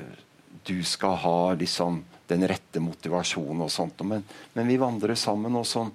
du 0.63 0.79
skal 0.88 1.19
ha 1.23 1.38
liksom 1.59 2.01
den 2.34 2.47
rette 2.49 2.81
motivasjonen 2.84 3.63
og 3.65 3.71
sånt. 3.71 4.03
Men, 4.07 4.25
men 4.57 4.69
vi 4.69 4.79
vandrer 4.81 5.15
sammen. 5.19 5.55
Og 5.59 5.67
som 5.69 5.93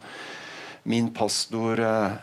min 0.88 1.10
pastor 1.14 1.82
eh, 1.84 2.18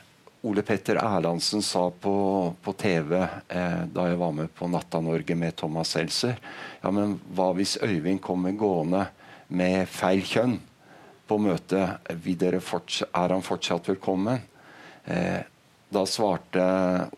Ole 0.46 0.62
Petter 0.62 1.00
Erlandsen 1.02 1.62
sa 1.66 1.88
på, 1.90 2.16
på 2.62 2.74
TV 2.78 3.18
eh, 3.18 3.82
da 3.90 4.08
jeg 4.10 4.20
var 4.22 4.34
med 4.38 4.52
på 4.54 4.70
Natta-Norge 4.70 5.38
med 5.38 5.56
Thomas 5.58 5.96
Seltzer 5.96 6.36
ja, 6.38 6.92
men 6.94 7.18
Hva 7.34 7.48
hvis 7.58 7.80
Øyvind 7.82 8.22
kommer 8.22 8.54
gående 8.54 9.08
med 9.48 9.90
feil 9.90 10.22
kjønn 10.26 10.60
på 11.26 11.40
møtet? 11.42 12.06
Er 12.06 13.34
han 13.34 13.46
fortsatt 13.46 13.90
velkommen? 13.90 14.44
Eh, 15.06 15.42
da 15.96 16.04
svarte 16.10 16.64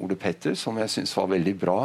Ole 0.04 0.16
Petter, 0.20 0.56
som 0.56 0.78
jeg 0.78 0.92
syns 0.94 1.16
var 1.18 1.32
veldig 1.32 1.54
bra, 1.58 1.78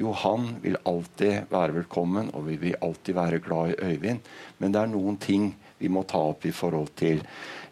jo, 0.00 0.12
han 0.16 0.56
vil 0.62 0.78
alltid 0.88 1.50
være 1.52 1.76
velkommen, 1.78 2.32
og 2.34 2.48
vi 2.48 2.56
vil 2.60 2.78
alltid 2.82 3.16
være 3.16 3.40
glad 3.44 3.74
i 3.74 3.92
Øyvind. 3.92 4.26
Men 4.58 4.74
det 4.74 4.82
er 4.82 4.90
noen 4.90 5.18
ting 5.22 5.52
vi 5.80 5.88
må 5.88 6.02
ta 6.08 6.20
opp 6.32 6.44
i 6.44 6.52
forhold 6.52 6.90
til 6.98 7.22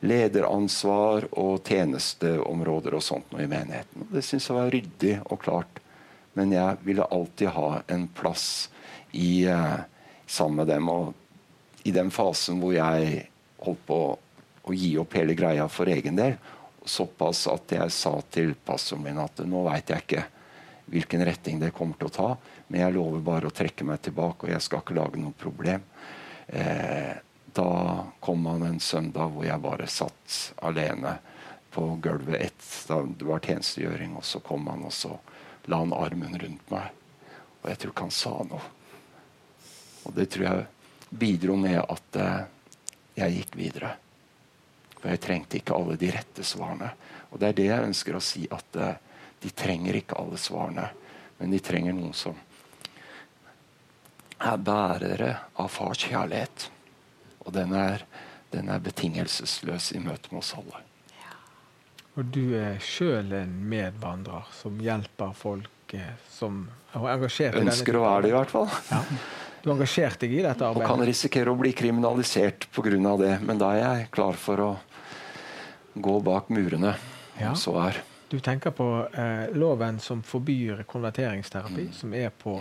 lederansvar 0.07 1.27
og 1.43 1.67
tjenesteområder 1.67 2.97
og 2.97 3.05
sånt 3.05 3.35
i 3.37 3.49
menigheten. 3.51 4.07
Det 4.13 4.23
syns 4.25 4.49
jeg 4.49 4.57
var 4.57 4.73
ryddig 4.73 5.15
og 5.27 5.43
klart. 5.43 5.83
Men 6.39 6.55
jeg 6.55 6.79
ville 6.87 7.09
alltid 7.11 7.51
ha 7.57 7.83
en 7.91 8.07
plass 8.15 8.69
i, 9.11 9.49
uh, 9.51 9.81
sammen 10.27 10.63
med 10.63 10.71
dem. 10.71 10.89
Og 10.89 11.89
i 11.89 11.93
den 11.93 12.13
fasen 12.15 12.63
hvor 12.63 12.77
jeg 12.77 13.27
holdt 13.65 13.85
på 13.89 14.01
å 14.69 14.77
gi 14.77 14.93
opp 15.01 15.17
hele 15.19 15.35
greia 15.35 15.67
for 15.73 15.91
egen 15.91 16.19
del, 16.21 16.39
såpass 16.89 17.47
at 17.53 17.73
jeg 17.77 17.95
sa 17.95 18.15
til 18.33 18.55
pastoren 18.65 19.05
min 19.05 19.21
at 19.23 19.43
nå 19.47 19.63
veit 19.69 19.93
jeg 19.93 20.05
ikke 20.05 20.25
hvilken 20.89 21.25
retning 21.25 21.61
det 21.61 21.75
kommer 21.77 21.99
til 22.01 22.09
å 22.09 22.15
ta, 22.15 22.29
men 22.69 22.81
jeg 22.81 22.95
lover 22.97 23.25
bare 23.25 23.49
å 23.51 23.55
trekke 23.55 23.85
meg 23.85 24.01
tilbake, 24.07 24.47
og 24.47 24.53
jeg 24.55 24.65
skal 24.65 24.81
ikke 24.83 24.97
lage 24.97 25.21
noe 25.21 25.37
problem. 25.37 25.85
Eh, 26.49 27.13
da 27.53 27.73
kom 28.25 28.47
han 28.49 28.65
en 28.65 28.81
søndag 28.81 29.35
hvor 29.35 29.45
jeg 29.45 29.61
bare 29.65 29.89
satt 29.91 30.39
alene 30.65 31.19
på 31.75 31.85
gulvet 32.03 32.41
ett, 32.41 32.65
da 32.89 33.03
det 33.05 33.29
var 33.29 33.45
tjenestegjøring, 33.45 34.17
og 34.17 34.25
så 34.25 34.41
kom 34.45 34.67
han 34.73 34.87
og 34.89 34.95
så 34.97 35.13
la 35.69 35.83
han 35.83 35.93
armen 35.93 36.39
rundt 36.41 36.73
meg. 36.73 36.93
Og 37.61 37.71
jeg 37.71 37.83
tror 37.83 37.93
ikke 37.93 38.09
han 38.09 38.17
sa 38.17 38.35
noe. 38.49 38.75
Og 40.09 40.15
det 40.17 40.31
tror 40.33 40.47
jeg 40.47 41.19
bidro 41.21 41.57
med 41.61 41.81
at 41.83 42.21
eh, 42.23 42.45
jeg 43.19 43.41
gikk 43.41 43.59
videre. 43.59 43.97
For 44.99 45.13
jeg 45.13 45.23
trengte 45.23 45.61
ikke 45.61 45.77
alle 45.77 45.99
de 46.01 46.11
rette 46.15 46.45
svarene. 46.47 46.91
Og 47.31 47.41
det 47.41 47.51
er 47.51 47.59
det 47.59 47.69
jeg 47.69 47.91
ønsker 47.91 48.19
å 48.19 48.25
si, 48.25 48.47
at 48.51 48.79
eh, 48.79 48.97
de 49.43 49.53
trenger 49.55 50.01
ikke 50.01 50.19
alle 50.19 50.39
svarene, 50.41 50.89
men 51.39 51.55
de 51.55 51.61
trenger 51.63 51.95
noen 51.95 52.17
som 52.17 52.39
er 54.39 54.59
bærere 54.63 55.31
av 55.59 55.71
fars 55.71 56.03
kjærlighet. 56.03 56.69
Og 57.47 57.55
den 57.55 57.75
er, 57.79 58.05
den 58.55 58.71
er 58.71 58.83
betingelsesløs 58.83 59.93
i 59.95 60.03
møte 60.03 60.33
med 60.33 60.43
oss 60.43 60.55
alle. 60.59 60.83
Og 62.19 62.31
du 62.35 62.57
er 62.59 62.81
sjøl 62.83 63.31
en 63.39 63.53
medvandrer 63.71 64.49
som 64.59 64.81
hjelper 64.83 65.35
folk 65.39 65.95
eh, 65.95 66.17
som 66.35 66.65
er 66.91 67.13
engasjert 67.15 67.55
i 67.55 67.61
denne 67.61 67.75
Ønsker 67.75 67.99
å 67.99 68.03
være 68.03 68.25
det, 68.25 68.33
i 68.33 68.35
hvert 68.35 68.55
fall. 68.55 68.73
Ja. 68.91 69.03
Du 69.63 69.71
engasjerte 69.73 70.21
deg 70.27 70.33
i 70.39 70.43
dette 70.43 70.65
arbeidet? 70.65 70.85
Og 70.91 70.97
kan 70.97 71.07
risikere 71.07 71.51
å 71.51 71.59
bli 71.59 71.73
kriminalisert 71.73 72.69
pga. 72.73 73.17
det. 73.19 73.41
Men 73.43 73.59
da 73.59 73.73
er 73.75 73.81
jeg 73.99 74.11
klar 74.11 74.33
for 74.35 74.57
å 74.57 74.77
gå 75.99 76.21
bak 76.23 76.49
murene, 76.49 76.95
Ja. 77.41 77.53
så 77.55 77.77
er. 77.89 77.97
Du 78.31 78.39
tenker 78.41 78.71
på 78.71 79.09
eh, 79.15 79.49
loven 79.57 79.99
som 80.01 80.23
forbyr 80.23 80.85
konverteringsterapi, 80.85 81.87
Mm. 81.89 81.93
som 81.93 82.13
er 82.15 82.31
på 82.31 82.61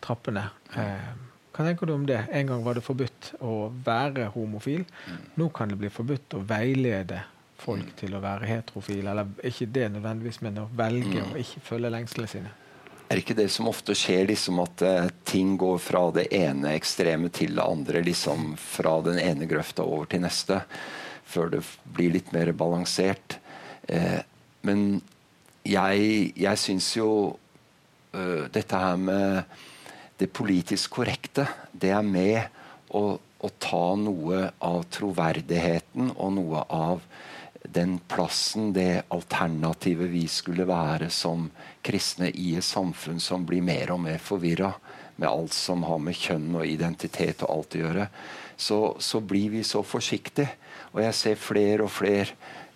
trappene. 0.00 0.50
Eh, 0.74 1.12
hva 1.52 1.64
tenker 1.66 1.86
du 1.86 1.92
om 1.94 2.06
det? 2.06 2.26
En 2.32 2.46
gang 2.46 2.64
var 2.64 2.74
det 2.74 2.82
forbudt 2.82 3.34
å 3.42 3.70
være 3.84 4.30
homofil. 4.32 4.84
Mm. 5.06 5.18
Nå 5.36 5.52
kan 5.52 5.68
det 5.68 5.78
bli 5.78 5.88
forbudt 5.90 6.34
å 6.34 6.44
veilede 6.46 7.20
folk 7.58 7.94
til 7.96 8.14
å 8.14 8.20
være 8.20 8.46
heterofile. 8.46 9.10
Eller 9.10 9.24
ikke 9.44 9.70
det 9.70 9.92
nødvendigvis, 9.92 10.40
men 10.42 10.54
å 10.56 10.68
velge 10.74 11.20
Mm. 11.22 11.32
å 11.34 11.36
ikke 11.38 11.60
følge 11.60 11.90
lengslene 11.90 12.28
sine. 12.28 12.50
Er 13.12 13.20
ikke 13.20 13.36
det 13.36 13.50
som 13.52 13.68
ofte 13.68 13.92
skjer, 13.92 14.24
liksom 14.30 14.62
at 14.62 14.82
eh, 14.88 15.10
ting 15.28 15.58
går 15.60 15.76
fra 15.84 16.06
det 16.16 16.30
ene 16.32 16.70
ekstreme 16.78 17.28
til 17.28 17.58
det 17.58 17.64
andre? 17.66 18.00
liksom 18.00 18.54
Fra 18.56 18.94
den 19.04 19.18
ene 19.20 19.44
grøfta 19.50 19.84
over 19.84 20.08
til 20.08 20.22
neste, 20.24 20.62
før 21.28 21.50
det 21.52 21.60
blir 21.92 22.14
litt 22.14 22.30
mer 22.32 22.54
balansert. 22.56 23.36
Eh, 23.84 24.22
men 24.64 25.02
jeg, 25.68 26.32
jeg 26.40 26.60
syns 26.62 26.88
jo 26.96 27.10
uh, 28.16 28.44
dette 28.50 28.80
her 28.80 28.96
med 28.96 29.58
det 30.18 30.30
politisk 30.32 30.96
korrekte, 30.96 31.44
det 31.72 31.92
er 31.92 32.06
med 32.06 32.40
å, 32.96 33.04
å 33.20 33.50
ta 33.62 33.84
noe 33.98 34.48
av 34.62 34.86
troverdigheten 34.94 36.14
og 36.16 36.32
noe 36.38 36.64
av 36.72 37.04
den 37.62 37.98
plassen, 38.10 38.72
det 38.74 39.04
alternativet 39.14 40.10
vi 40.10 40.24
skulle 40.30 40.66
være 40.66 41.10
som 41.14 41.46
kristne 41.82 42.30
i 42.30 42.54
et 42.56 42.66
samfunn 42.66 43.20
som 43.20 43.46
blir 43.46 43.64
mer 43.64 43.92
og 43.94 44.00
mer 44.04 44.22
forvirra 44.22 44.72
med 45.16 45.28
alt 45.28 45.54
som 45.54 45.84
har 45.86 46.00
med 46.02 46.16
kjønn 46.16 46.54
og 46.56 46.66
identitet 46.66 47.44
og 47.44 47.56
alt 47.56 47.76
å 47.76 47.82
gjøre, 47.82 48.08
så, 48.56 48.78
så 48.98 49.20
blir 49.20 49.52
vi 49.52 49.62
så 49.66 49.82
forsiktige. 49.86 50.48
Og 50.92 51.02
jeg 51.04 51.18
ser 51.18 51.40
flere 51.40 51.86
og 51.86 51.92
flere 51.92 52.32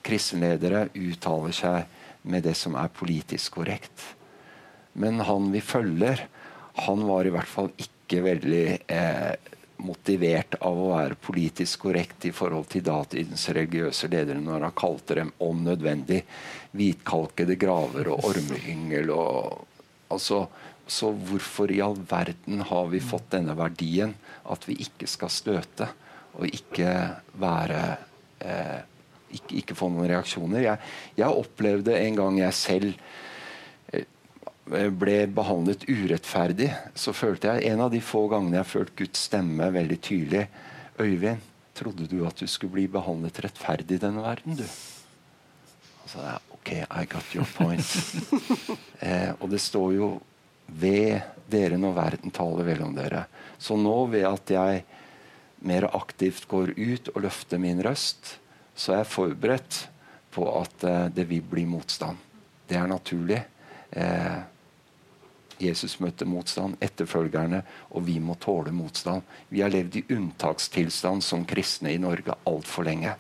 kristenledere 0.07 0.87
uttaler 0.95 1.55
seg 1.57 2.27
med 2.27 2.47
det 2.47 2.55
som 2.59 2.77
er 2.79 2.93
politisk 2.95 3.59
korrekt. 3.59 4.03
Men 4.97 5.21
han 5.27 5.51
vi 5.53 5.63
følger, 5.65 6.27
han 6.87 7.05
var 7.09 7.27
i 7.27 7.33
hvert 7.35 7.51
fall 7.51 7.71
ikke 7.81 8.23
veldig 8.25 8.67
eh, 8.93 9.35
motivert 9.85 10.57
av 10.65 10.79
å 10.79 10.91
være 10.95 11.19
politisk 11.21 11.87
korrekt 11.87 12.29
i 12.29 12.33
forhold 12.35 12.69
til 12.73 12.85
datidens 12.87 13.49
religiøse 13.53 14.09
ledere 14.13 14.41
når 14.43 14.69
han 14.69 14.77
kalte 14.77 15.19
dem 15.21 15.33
om 15.45 15.61
nødvendig 15.67 16.23
hvitkalkede 16.77 17.59
graver 17.61 18.11
og 18.13 18.25
ormeyngel. 18.31 19.13
Altså, 20.13 20.47
så 20.87 21.11
hvorfor 21.11 21.73
i 21.75 21.83
all 21.85 21.99
verden 22.09 22.63
har 22.69 22.91
vi 22.93 23.03
fått 23.05 23.33
denne 23.35 23.57
verdien 23.59 24.15
at 24.47 24.67
vi 24.69 24.79
ikke 24.87 25.09
skal 25.11 25.33
støte 25.33 25.89
og 26.37 26.47
ikke 26.47 26.93
være 27.41 27.81
eh, 28.45 28.81
ikke, 29.37 29.61
ikke 29.63 29.77
få 29.79 29.91
noen 29.93 30.11
reaksjoner? 30.13 30.63
Jeg, 30.63 30.91
jeg 31.19 31.43
opplevde 31.43 31.97
en 31.99 32.19
gang 32.21 32.41
jeg 32.41 32.57
selv 32.57 33.07
ble 34.67 35.19
behandlet 35.31 35.85
urettferdig, 35.87 36.73
så 36.99 37.15
følte 37.15 37.53
jeg 37.53 37.71
en 37.71 37.85
av 37.85 37.93
de 37.93 38.01
få 38.03 38.25
gangene 38.33 38.59
jeg 38.59 38.71
følte 38.73 38.97
Guds 39.05 39.27
stemme 39.29 39.69
veldig 39.75 39.99
tydelig 40.03 40.47
Øyvind, 40.97 41.43
trodde 41.77 42.07
du 42.09 42.23
at 42.25 42.39
du 42.41 42.47
skulle 42.49 42.73
bli 42.73 42.87
behandlet 42.89 43.37
rettferdig 43.45 43.99
i 43.99 44.01
denne 44.01 44.23
verden, 44.25 44.57
du? 44.57 44.65
Og 44.65 46.09
så 46.09 46.23
jeg, 46.25 46.41
OK, 46.57 46.71
I 46.73 47.05
got 47.11 47.35
your 47.37 47.49
point. 47.53 47.91
eh, 49.05 49.35
og 49.37 49.51
det 49.53 49.61
står 49.61 49.93
jo 49.99 50.09
ved 50.67 51.21
dere 51.53 51.77
når 51.79 51.99
verden 51.99 52.33
taler 52.35 52.65
vel 52.71 52.81
om 52.87 52.95
dere. 52.97 53.27
Så 53.59 53.77
nå 53.77 53.95
ved 54.09 54.25
at 54.25 54.55
jeg 54.57 54.85
mer 55.67 55.89
aktivt 55.97 56.49
går 56.49 56.73
ut 56.77 57.13
og 57.13 57.23
løfter 57.27 57.61
min 57.61 57.83
røst, 57.85 58.39
så 58.77 58.95
er 58.95 59.03
jeg 59.03 59.13
forberedt 59.13 59.83
på 60.33 60.49
at 60.57 60.89
eh, 60.89 61.07
det 61.13 61.29
vil 61.29 61.45
bli 61.45 61.67
motstand. 61.69 62.17
Det 62.67 62.81
er 62.81 62.89
naturlig. 62.89 63.43
Eh, 63.91 64.39
Jesus 65.63 65.97
møtte 66.03 66.27
motstand, 66.29 66.77
etterfølgerne, 66.85 67.63
og 67.91 68.07
vi 68.09 68.19
må 68.21 68.37
tåle 68.41 68.75
motstand. 68.75 69.25
Vi 69.49 69.63
har 69.65 69.73
levd 69.73 70.01
i 70.01 70.05
unntakstilstand 70.17 71.25
som 71.25 71.47
kristne 71.49 71.95
i 71.95 72.01
Norge 72.03 72.37
altfor 72.49 72.89
lenge. 72.89 73.15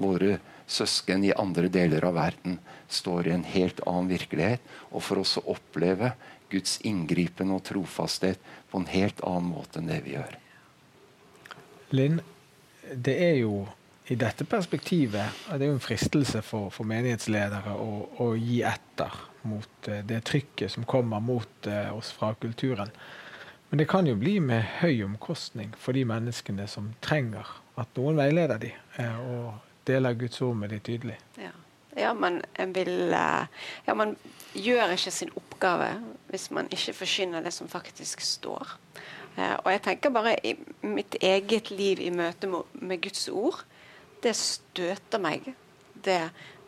Våre 0.00 0.38
søsken 0.70 1.24
i 1.24 1.32
andre 1.36 1.70
deler 1.72 2.04
av 2.06 2.18
verden 2.18 2.58
står 2.90 3.28
i 3.28 3.34
en 3.34 3.46
helt 3.48 3.80
annen 3.86 4.10
virkelighet. 4.12 4.62
Og 4.90 5.04
for 5.06 5.22
oss 5.22 5.36
å 5.40 5.46
oppleve 5.56 6.12
Guds 6.50 6.78
inngripen 6.86 7.52
og 7.54 7.64
trofasthet 7.68 8.40
på 8.70 8.80
en 8.80 8.90
helt 8.90 9.22
annen 9.26 9.50
måte 9.54 9.80
enn 9.80 9.90
det 9.90 10.00
vi 10.06 10.16
gjør. 10.16 10.38
Linn, 11.94 12.20
det 12.94 13.16
er 13.22 13.36
jo 13.42 13.64
i 14.10 14.16
dette 14.18 14.42
perspektivet 14.48 15.42
det 15.54 15.62
er 15.62 15.68
jo 15.70 15.76
en 15.76 15.82
fristelse 15.82 16.42
for, 16.42 16.70
for 16.74 16.88
menighetsledere 16.88 17.76
å, 17.78 17.90
å, 18.18 18.32
gi 18.34 18.58
etter 18.66 19.14
mot 19.42 19.88
eh, 19.88 20.04
det 20.04 20.24
trykket 20.28 20.72
som 20.72 20.84
kommer 20.84 21.20
mot 21.20 21.66
eh, 21.66 21.96
oss 21.96 22.12
fra 22.12 22.34
kulturen. 22.34 22.90
Men 23.70 23.78
det 23.78 23.88
kan 23.90 24.06
jo 24.06 24.16
bli 24.18 24.40
med 24.42 24.64
høy 24.80 25.04
omkostning 25.06 25.72
for 25.78 25.94
de 25.94 26.04
menneskene 26.08 26.66
som 26.68 26.92
trenger 27.04 27.46
at 27.80 27.98
noen 27.98 28.18
veileder 28.18 28.60
dem, 28.62 28.78
eh, 28.98 29.18
og 29.20 29.86
deler 29.88 30.18
Guds 30.18 30.42
ord 30.42 30.58
med 30.58 30.74
dem 30.74 30.82
tydelig. 30.84 31.18
Ja. 31.38 31.52
ja, 31.96 32.12
man 32.14 32.40
vil 32.74 33.14
Ja, 33.14 33.94
man 33.94 34.16
gjør 34.54 34.96
ikke 34.96 35.14
sin 35.14 35.32
oppgave 35.36 35.92
hvis 36.30 36.50
man 36.50 36.68
ikke 36.70 36.96
forkynner 37.02 37.42
det 37.42 37.54
som 37.54 37.68
faktisk 37.68 38.20
står. 38.20 38.76
Og 39.40 39.70
jeg 39.72 39.80
tenker 39.82 40.10
bare 40.12 40.34
i 40.44 40.52
mitt 40.82 41.14
eget 41.22 41.70
liv 41.70 42.00
i 42.02 42.10
møte 42.10 42.50
med 42.50 43.00
Guds 43.00 43.28
ord, 43.28 43.62
det 44.22 44.34
støter 44.36 45.22
meg. 45.22 45.46
Det 45.94 46.18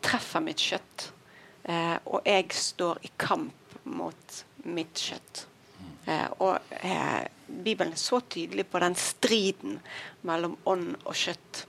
treffer 0.01 0.41
mitt 0.43 0.63
kjøtt. 0.63 1.11
Eh, 1.63 1.97
og 2.05 2.27
jeg 2.27 2.49
står 2.53 2.99
i 3.07 3.11
kamp 3.17 3.77
mot 3.83 4.39
mitt 4.67 4.99
kjøtt. 4.99 5.45
Eh, 6.05 6.27
og 6.43 6.73
eh, 6.83 7.23
Bibelen 7.47 7.93
er 7.93 8.01
så 8.01 8.19
tydelig 8.19 8.65
på 8.71 8.81
den 8.83 8.95
striden 8.99 9.77
mellom 10.27 10.57
ånd 10.67 10.97
og 11.03 11.15
kjøtt. 11.15 11.63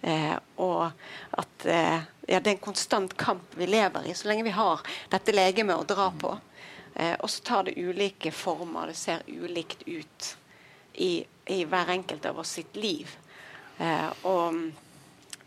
Eh, 0.00 0.36
og 0.62 0.90
at 1.40 1.66
eh, 1.66 2.00
ja, 2.28 2.38
det 2.40 2.50
er 2.50 2.54
en 2.54 2.66
konstant 2.68 3.16
kamp 3.18 3.56
vi 3.58 3.66
lever 3.66 4.06
i 4.06 4.14
så 4.14 4.28
lenge 4.28 4.46
vi 4.46 4.54
har 4.54 4.84
dette 5.10 5.34
legemet 5.34 5.80
å 5.80 5.88
dra 5.88 6.10
på. 6.12 6.34
Eh, 6.94 7.14
og 7.16 7.30
så 7.30 7.44
tar 7.44 7.68
det 7.68 7.78
ulike 7.80 8.32
former. 8.34 8.92
Det 8.92 8.98
ser 9.00 9.24
ulikt 9.26 9.86
ut 9.88 10.28
i, 10.94 11.24
i 11.46 11.64
hver 11.64 11.94
enkelt 11.96 12.28
av 12.28 12.44
oss 12.44 12.58
sitt 12.58 12.76
liv. 12.76 13.10
Og, 14.26 14.56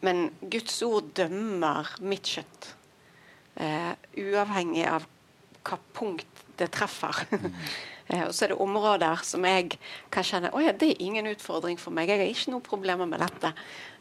men 0.07 0.21
Guds 0.39 0.77
ord 0.87 1.09
dømmer 1.17 1.89
mitt 1.99 2.29
kjøtt. 2.31 2.69
Uh, 3.59 3.93
uavhengig 4.17 4.85
av 4.87 5.07
hva 5.67 5.77
punkt 5.93 6.43
det 6.57 6.69
treffer. 6.73 7.23
eh, 8.07 8.23
og 8.27 8.33
så 8.33 8.45
er 8.45 8.53
det 8.53 8.59
områder 8.63 9.23
som 9.27 9.45
jeg 9.47 9.77
kan 10.13 10.25
kjenne 10.25 10.51
oh 10.55 10.63
ja, 10.63 10.73
det 10.73 10.93
er 10.93 11.03
ingen 11.03 11.29
utfordring 11.31 11.79
for 11.81 11.93
meg. 11.95 12.09
Jeg 12.09 12.21
har 12.21 12.33
ikke 12.33 12.53
noen 12.53 12.65
problemer 12.65 13.09
med 13.09 13.21
dette. 13.23 13.53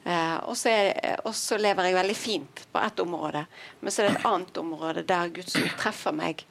Eh, 0.05 0.37
og, 0.47 0.55
så 0.59 0.73
er, 0.73 1.21
og, 1.25 1.33
så 1.37 1.59
lever 1.61 1.91
jeg 1.91 1.99
veldig 1.99 2.17
fint 2.19 2.65
på 2.73 2.83
ett 2.83 3.05
område. 3.05 3.45
Men 3.81 3.95
så 3.95 4.03
er 4.03 4.09
det 4.09 4.19
et 4.19 4.29
annet 4.31 4.63
område 4.63 5.07
der 5.09 5.35
Guds 5.37 5.57
ord 5.61 5.77
treffer 5.81 6.17
meg. 6.17 6.45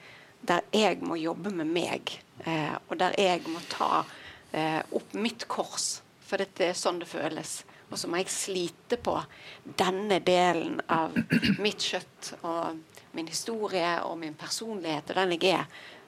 Der 0.50 0.66
jeg 0.74 1.02
må 1.04 1.20
jobbe 1.20 1.52
med 1.52 1.68
meg. 1.68 2.20
og 2.88 2.94
der 2.96 3.12
jeg 3.20 3.42
må 3.52 3.60
ta 3.68 4.06
opp 4.96 5.14
mitt 5.14 5.44
kors. 5.52 6.00
For 6.24 6.40
dette 6.40 6.70
er 6.70 6.78
sånn 6.78 7.02
det 7.02 7.10
føles. 7.12 7.58
Og 7.90 7.98
så 7.98 8.10
må 8.10 8.20
jeg 8.22 8.30
slite 8.34 9.00
på 9.02 9.16
denne 9.80 10.20
delen 10.26 10.78
av 10.94 11.16
mitt 11.64 11.82
kjøtt 11.82 12.34
og 12.44 12.78
min 13.18 13.30
historie 13.30 13.96
og 14.06 14.20
min 14.22 14.38
personlighet 14.38 15.10
og 15.10 15.18
den 15.18 15.34
jeg 15.36 15.56
er, 15.56 15.66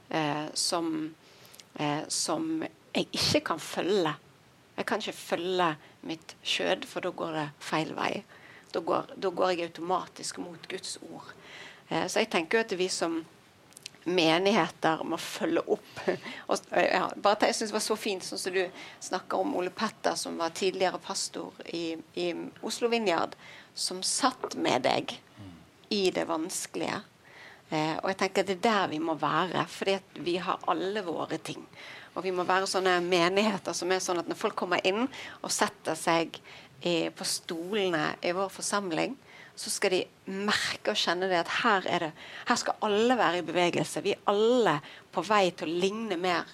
eh, 0.09 0.47
som, 0.53 1.15
eh, 1.75 2.03
som 2.07 2.63
jeg 2.93 3.07
ikke 3.11 3.45
kan 3.53 3.59
følge 3.59 4.15
Jeg 4.77 4.85
kan 4.85 4.99
ikke 4.99 5.13
følge 5.13 5.75
mitt 6.01 6.35
skjød, 6.43 6.85
for 6.85 7.01
da 7.01 7.09
går 7.09 7.31
det 7.33 7.49
feil 7.59 7.91
vei. 7.93 8.23
Da 8.73 8.79
går, 8.79 9.11
da 9.19 9.29
går 9.29 9.49
jeg 9.49 9.67
automatisk 9.67 10.37
mot 10.37 10.67
Guds 10.69 10.97
ord. 11.11 11.33
Eh, 11.89 12.07
så 12.07 12.19
jeg 12.19 12.29
tenker 12.31 12.57
jo 12.57 12.63
at 12.63 12.77
vi 12.79 12.87
som 12.87 13.25
menigheter 14.03 15.03
må 15.05 15.17
følge 15.21 15.63
opp. 15.75 15.91
Og, 16.49 16.57
ja, 16.73 17.05
bare 17.15 17.49
Jeg 17.49 17.55
synes 17.55 17.71
det 17.71 17.77
var 17.77 17.85
så 17.85 17.97
fint 17.99 18.25
sånn 18.25 18.41
som 18.41 18.55
du 18.55 18.63
snakker 18.99 19.41
om 19.41 19.55
Ole 19.59 19.73
Petter, 19.73 20.15
som 20.19 20.39
var 20.41 20.55
tidligere 20.57 21.01
pastor 21.01 21.53
i, 21.65 21.95
i 22.15 22.31
Oslo 22.65 22.89
Vinjard, 22.91 23.35
som 23.73 24.01
satt 24.03 24.57
med 24.57 24.87
deg 24.87 25.15
i 25.91 26.05
det 26.11 26.25
vanskelige. 26.27 27.01
Eh, 27.71 27.95
og 28.01 28.09
jeg 28.11 28.17
tenker 28.19 28.47
Det 28.47 28.57
er 28.57 28.63
der 28.67 28.87
vi 28.91 28.99
må 28.99 29.15
være, 29.19 29.65
fordi 29.67 29.97
vi 30.23 30.37
har 30.43 30.59
alle 30.71 31.03
våre 31.03 31.37
ting. 31.37 31.63
Og 32.15 32.23
vi 32.23 32.33
må 32.35 32.43
være 32.43 32.67
sånne 32.67 32.97
menigheter 33.03 33.75
som 33.75 33.91
er 33.91 34.03
sånn 34.03 34.19
at 34.19 34.27
når 34.27 34.39
folk 34.39 34.57
kommer 34.59 34.83
inn 34.87 35.05
og 35.05 35.51
setter 35.51 35.95
seg 35.95 36.35
i, 36.81 37.07
på 37.15 37.27
stolene 37.27 38.15
i 38.23 38.33
vår 38.35 38.51
forsamling, 38.51 39.15
så 39.55 39.69
skal 39.69 39.93
de 39.95 40.01
merke 40.25 40.93
og 40.93 40.99
kjenne 40.99 41.29
det 41.29 41.41
at 41.41 41.55
her, 41.61 41.87
er 41.89 42.05
det, 42.07 42.11
her 42.47 42.59
skal 42.59 42.87
alle 42.87 43.17
være 43.19 43.41
i 43.41 43.47
bevegelse. 43.47 44.03
Vi 44.05 44.15
er 44.15 44.23
alle 44.31 44.77
på 45.11 45.23
vei 45.27 45.49
til 45.55 45.69
å 45.69 45.81
ligne 45.83 46.17
mer, 46.21 46.47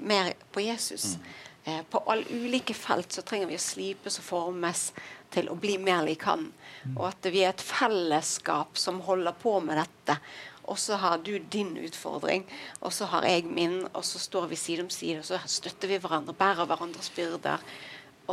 mer 0.00 0.32
på 0.54 0.64
Jesus. 0.64 1.14
Mm. 1.18 1.28
Eh, 1.64 1.82
på 1.90 2.02
alle 2.06 2.24
ulike 2.30 2.76
felt 2.76 3.12
så 3.12 3.24
trenger 3.26 3.50
vi 3.50 3.58
å 3.58 3.66
slipes 3.66 4.18
og 4.20 4.26
formes 4.26 4.88
til 5.34 5.48
å 5.50 5.56
bli 5.58 5.76
mer 5.82 6.04
lik 6.06 6.26
han. 6.28 6.50
Mm. 6.84 6.96
Og 6.96 7.06
at 7.10 7.30
vi 7.32 7.44
er 7.44 7.54
et 7.54 7.64
fellesskap 7.64 8.78
som 8.78 9.02
holder 9.06 9.36
på 9.40 9.56
med 9.64 9.80
dette. 9.80 10.18
Og 10.64 10.78
så 10.80 10.96
har 11.00 11.18
du 11.20 11.34
din 11.52 11.74
utfordring, 11.76 12.46
og 12.80 12.92
så 12.96 13.08
har 13.12 13.26
jeg 13.28 13.44
min, 13.44 13.82
og 13.92 14.04
så 14.06 14.20
står 14.20 14.46
vi 14.48 14.56
side 14.56 14.86
om 14.86 14.92
side, 14.92 15.18
og 15.20 15.26
så 15.28 15.40
støtter 15.44 15.90
vi 15.90 15.98
hverandre, 16.00 16.32
bærer 16.36 16.68
hverandres 16.68 17.10
byrder. 17.12 17.64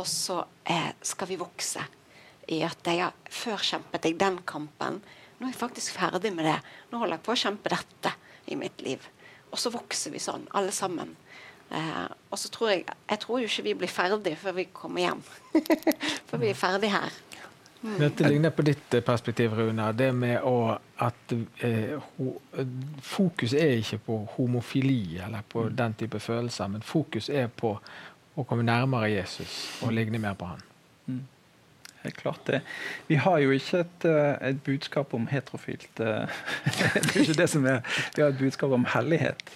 Og 0.00 0.06
så 0.08 0.38
eh, 0.64 0.94
skal 1.04 1.28
vi 1.28 1.40
vokse 1.40 1.84
i 2.50 2.62
at 2.66 2.86
jeg 2.86 3.02
har 3.04 3.14
før 3.30 3.62
kjempet 3.62 4.08
jeg 4.08 4.18
den 4.20 4.38
kampen. 4.48 5.00
Nå 5.38 5.46
er 5.46 5.52
jeg 5.52 5.60
faktisk 5.60 5.96
ferdig 5.98 6.32
med 6.34 6.46
det. 6.46 6.58
Nå 6.90 7.00
holder 7.00 7.18
jeg 7.18 7.26
på 7.26 7.34
å 7.34 7.42
kjempe 7.44 7.72
dette 7.72 8.14
i 8.50 8.58
mitt 8.58 8.82
liv. 8.82 9.02
Og 9.52 9.60
så 9.60 9.72
vokser 9.74 10.14
vi 10.14 10.22
sånn, 10.22 10.48
alle 10.56 10.72
sammen. 10.74 11.14
Eh, 11.72 12.06
og 12.30 12.38
så 12.38 12.50
tror 12.52 12.70
jeg 12.72 12.84
Jeg 12.84 13.18
tror 13.20 13.38
jo 13.40 13.48
ikke 13.48 13.62
vi 13.64 13.74
blir 13.74 13.88
ferdig 13.88 14.36
før 14.38 14.56
vi 14.58 14.66
kommer 14.72 15.06
hjem. 15.06 15.22
før 16.28 16.42
vi 16.42 16.50
er 16.50 16.58
ferdig 16.58 16.92
her. 16.92 17.18
Mm. 17.82 17.96
Dette 17.98 18.28
ligner 18.28 18.54
på 18.54 18.62
ditt 18.62 18.94
eh, 18.94 19.02
perspektiv, 19.02 19.54
Rune. 19.58 19.88
Det 19.98 20.12
med 20.14 20.42
å, 20.46 20.76
at 21.02 21.34
eh, 21.66 21.94
ho, 21.98 22.34
Fokus 23.02 23.54
er 23.58 23.78
ikke 23.80 23.98
på 24.06 24.18
homofili 24.36 25.18
eller 25.18 25.42
på 25.48 25.66
mm. 25.66 25.76
den 25.76 25.98
type 26.04 26.22
følelser, 26.22 26.70
men 26.70 26.86
fokus 26.86 27.30
er 27.30 27.50
på 27.50 27.74
å 28.32 28.44
komme 28.48 28.64
nærmere 28.64 29.10
Jesus 29.12 29.82
og 29.82 29.92
ligne 29.92 30.22
mer 30.22 30.38
på 30.38 30.54
han. 30.54 30.66
Mm 31.10 31.22
helt 32.02 32.16
klart 32.16 32.44
det. 32.46 32.60
Vi 33.06 33.18
har 33.22 33.38
jo 33.42 33.52
ikke 33.54 33.82
et, 33.84 34.06
eh, 34.08 34.48
et 34.50 34.62
budskap 34.64 35.14
om 35.14 35.26
heterofilt 35.30 36.00
uh, 36.00 36.28
Det 36.94 37.16
er 37.16 37.20
ikke 37.24 37.40
det 37.42 37.50
som 37.50 37.66
er 37.68 37.82
Vi 38.16 38.22
har 38.22 38.32
et 38.32 38.40
budskap 38.40 38.74
om 38.74 38.86
hellighet. 38.94 39.54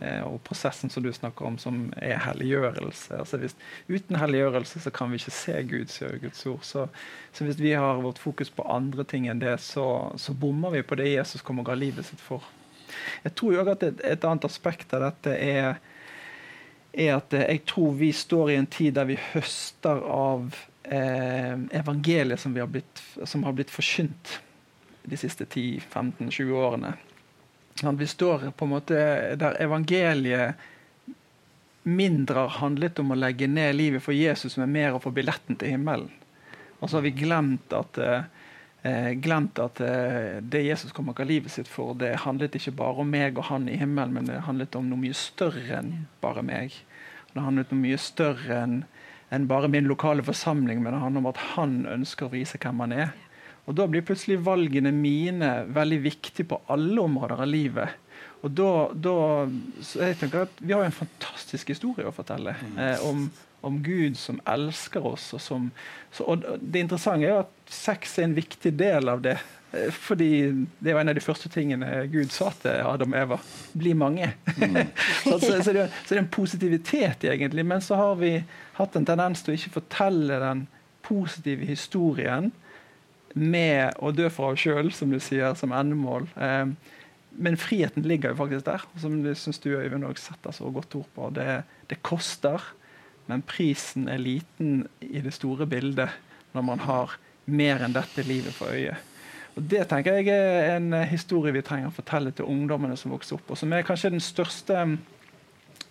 Uh, 0.00 0.22
og 0.24 0.38
prosessen 0.46 0.92
som 0.92 1.04
du 1.04 1.10
snakker 1.12 1.44
om, 1.44 1.58
som 1.60 1.82
er 1.96 2.20
helliggjørelse. 2.24 3.18
Altså 3.18 3.40
hvis, 3.40 3.56
uten 3.88 4.16
helliggjørelse 4.16 4.80
så 4.80 4.92
kan 4.94 5.12
vi 5.12 5.20
ikke 5.20 5.36
se 5.36 5.58
Gud, 5.68 5.92
sier 5.92 6.16
Guds 6.22 6.46
ord. 6.46 6.64
Så, 6.64 6.86
så, 7.32 7.44
hvis 7.44 7.60
vi 7.60 7.74
har 7.76 8.00
vårt 8.00 8.18
fokus 8.18 8.50
på 8.50 8.64
andre 8.68 9.04
ting 9.04 9.28
enn 9.28 9.42
det, 9.42 9.58
så, 9.60 9.86
så 10.16 10.32
bommer 10.32 10.76
vi 10.76 10.82
på 10.82 10.96
det 11.00 11.12
Jesus 11.12 11.44
kommer 11.44 11.66
og 11.66 11.72
ga 11.72 11.78
livet 11.80 12.08
sitt 12.08 12.20
for. 12.24 12.44
Jeg 13.24 13.36
tror 13.38 13.54
jo 13.54 13.68
at 13.70 13.84
et, 13.86 14.00
et 14.04 14.24
annet 14.26 14.48
aspekt 14.48 14.92
av 14.96 15.10
dette 15.10 15.36
er 15.36 15.78
er 16.92 17.16
at 17.20 17.34
jeg 17.36 17.62
tror 17.70 17.94
vi 17.98 18.10
står 18.12 18.50
i 18.50 18.58
en 18.58 18.66
tid 18.66 18.96
der 18.98 19.06
vi 19.10 19.18
høster 19.32 20.00
av 20.10 20.56
eh, 20.82 21.54
evangeliet 21.80 22.40
som, 22.40 22.56
har 22.56 22.66
blitt, 22.66 23.02
som 23.24 23.44
har 23.44 23.52
blitt 23.52 23.70
forkynt 23.70 24.40
de 25.02 25.16
siste 25.16 25.44
10-15-20 25.44 26.52
årene. 26.52 26.92
Vi 27.98 28.06
står 28.06 28.50
på 28.50 28.66
en 28.66 28.74
måte 28.74 28.94
der 29.40 29.56
evangeliet 29.62 30.54
mindre 31.82 32.44
har 32.44 32.58
handlet 32.60 32.98
om 32.98 33.12
å 33.14 33.18
legge 33.18 33.48
ned 33.48 33.74
livet 33.74 34.04
for 34.04 34.14
Jesus, 34.14 34.58
men 34.60 34.72
mer 34.72 34.96
å 34.96 35.00
få 35.02 35.12
billetten 35.16 35.56
til 35.56 35.74
himmelen. 35.74 36.10
Og 36.80 36.90
så 36.90 36.98
har 36.98 37.04
vi 37.06 37.14
glemt 37.16 37.72
at, 37.72 37.98
eh, 37.98 39.12
glemt 39.20 39.58
at 39.58 39.80
eh, 39.80 40.40
det 40.40 40.62
Jesus 40.64 40.92
kom 40.92 41.08
og 41.08 41.16
ga 41.16 41.24
livet 41.24 41.52
sitt 41.52 41.68
for, 41.68 41.94
det 41.94 42.24
handlet 42.24 42.56
ikke 42.56 42.76
bare 42.76 43.04
om 43.04 43.10
meg 43.10 43.38
og 43.38 43.48
han 43.48 43.68
i 43.68 43.76
himmelen, 43.80 44.14
men 44.14 44.28
det 44.28 44.44
handlet 44.46 44.76
om 44.76 44.88
noe 44.88 45.00
mye 45.00 45.16
større 45.16 45.80
enn 45.80 46.06
bare 46.20 46.44
meg. 46.44 46.76
Det 47.32 47.44
handlet 47.44 47.72
om 47.72 47.80
mye 47.80 48.00
større 48.00 48.62
enn 48.64 48.80
enn 49.30 49.48
bare 49.50 49.70
min 49.70 49.88
lokale 49.90 50.24
forsamling, 50.26 50.82
men 50.82 50.94
det 50.94 51.02
handler 51.02 51.22
om 51.22 51.30
at 51.30 51.42
han 51.54 51.82
ønsker 51.86 52.26
å 52.26 52.34
vise 52.34 52.58
hvem 52.60 52.82
han 52.84 52.94
er. 53.06 53.12
Og 53.68 53.76
Da 53.78 53.86
blir 53.86 54.02
plutselig 54.02 54.40
valgene 54.42 54.90
mine 54.90 55.50
veldig 55.70 56.00
viktige 56.02 56.48
på 56.50 56.60
alle 56.72 57.00
områder 57.02 57.44
av 57.44 57.50
livet. 57.50 57.98
Og 58.42 58.50
da, 58.56 58.70
da 58.94 59.14
jeg 60.00 60.16
tenker 60.18 60.46
at 60.46 60.58
Vi 60.58 60.72
har 60.72 60.82
en 60.86 60.96
fantastisk 60.96 61.70
historie 61.74 62.08
å 62.08 62.14
fortelle 62.14 62.54
mm. 62.56 62.78
eh, 62.80 63.04
om, 63.06 63.26
om, 63.66 63.78
Gud 63.84 64.16
som 64.18 64.40
elsker 64.48 65.06
oss. 65.06 65.28
Og, 65.36 65.44
som, 65.44 65.70
så, 66.10 66.26
og 66.26 66.46
Det 66.60 66.86
interessante 66.86 67.28
er 67.28 67.42
at 67.44 67.54
sex 67.70 68.18
er 68.18 68.30
en 68.30 68.38
viktig 68.38 68.74
del 68.80 69.12
av 69.12 69.22
det. 69.24 69.36
Eh, 69.72 69.90
fordi 69.90 70.66
det 70.78 70.94
var 70.94 71.00
en 71.00 71.12
av 71.12 71.18
de 71.18 71.24
første 71.24 71.50
tingene 71.52 72.06
Gud 72.10 72.32
sa 72.34 72.50
til 72.62 72.82
Adam 72.86 73.14
og 73.14 73.20
Eva. 73.20 73.38
Bli 73.78 73.94
mange. 73.94 74.32
Mm. 74.56 74.80
så, 75.24 75.38
så, 75.38 75.58
så, 75.62 75.74
det, 75.76 75.86
så, 75.88 76.08
det, 76.08 76.16
er 76.16 76.22
en 76.24 76.32
positivitet, 76.32 77.24
egentlig. 77.24 77.66
Men 77.66 77.84
så 77.84 77.98
har 78.00 78.18
vi 78.20 78.36
hatt 78.78 78.96
en 78.96 79.08
tendens 79.08 79.44
til 79.44 79.54
å 79.54 79.60
ikke 79.60 79.76
fortelle 79.80 80.40
den 80.42 80.66
positive 81.06 81.66
historien 81.66 82.50
med 83.34 83.94
å 84.02 84.10
dø 84.14 84.26
for 84.32 84.54
oss 84.54 84.64
sjøl, 84.64 84.90
som 84.94 85.12
du 85.12 85.20
sier, 85.22 85.54
som 85.58 85.74
endemål. 85.76 86.26
Eh, 86.34 86.96
men 87.40 87.58
friheten 87.60 88.06
ligger 88.06 88.34
jo 88.34 88.40
faktisk 88.40 88.66
der, 88.66 88.84
som 88.98 89.20
du 89.22 89.30
syns 89.38 89.62
du 89.62 89.70
Øyvind 89.76 90.04
også 90.08 90.32
setter 90.32 90.54
så 90.54 90.70
godt 90.74 90.96
ord 90.98 91.10
på. 91.14 91.30
Det, 91.36 91.62
det 91.88 92.00
koster, 92.02 92.64
men 93.30 93.46
prisen 93.46 94.08
er 94.10 94.18
liten 94.18 94.88
i 95.00 95.22
det 95.22 95.32
store 95.36 95.68
bildet 95.70 96.10
når 96.50 96.66
man 96.66 96.82
har 96.82 97.14
mer 97.50 97.84
enn 97.86 97.94
dette 97.94 98.26
livet 98.26 98.54
for 98.56 98.74
øyet. 98.74 98.98
Og 99.56 99.62
Det 99.62 99.88
tenker 99.90 100.20
jeg 100.20 100.28
er 100.30 100.76
en 100.76 100.92
historie 101.10 101.52
vi 101.54 101.62
trenger 101.66 101.90
å 101.90 101.94
fortelle 101.94 102.30
til 102.32 102.48
ungdommene 102.48 102.96
som 102.96 103.10
vokser 103.14 103.38
opp. 103.38 103.50
og 103.50 103.58
som 103.58 103.72
er 103.72 103.86
kanskje 103.86 104.14
den 104.14 104.22
største 104.22 104.76
um, 104.78 104.98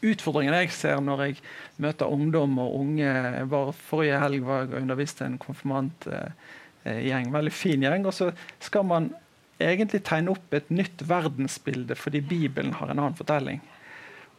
utfordringen 0.06 0.56
jeg 0.56 0.72
ser 0.72 1.02
når 1.04 1.24
jeg 1.26 1.42
møter 1.84 2.12
ungdom 2.12 2.60
og 2.60 2.76
unge. 2.80 3.14
var 3.52 3.72
Forrige 3.76 4.20
helg 4.22 4.46
var 4.46 4.64
jeg 4.64 4.74
og 4.74 4.82
underviste 4.82 5.26
en 5.26 5.38
konfirmantgjeng. 5.42 7.34
Veldig 7.34 7.52
fin 7.54 7.84
gjeng. 7.84 8.06
Og 8.08 8.14
så 8.16 8.32
skal 8.64 8.86
man 8.88 9.12
egentlig 9.60 10.04
tegne 10.08 10.32
opp 10.32 10.54
et 10.56 10.70
nytt 10.72 11.04
verdensbilde 11.08 11.96
fordi 12.00 12.22
Bibelen 12.24 12.74
har 12.80 12.88
en 12.90 13.00
annen 13.00 13.20
fortelling. 13.20 13.60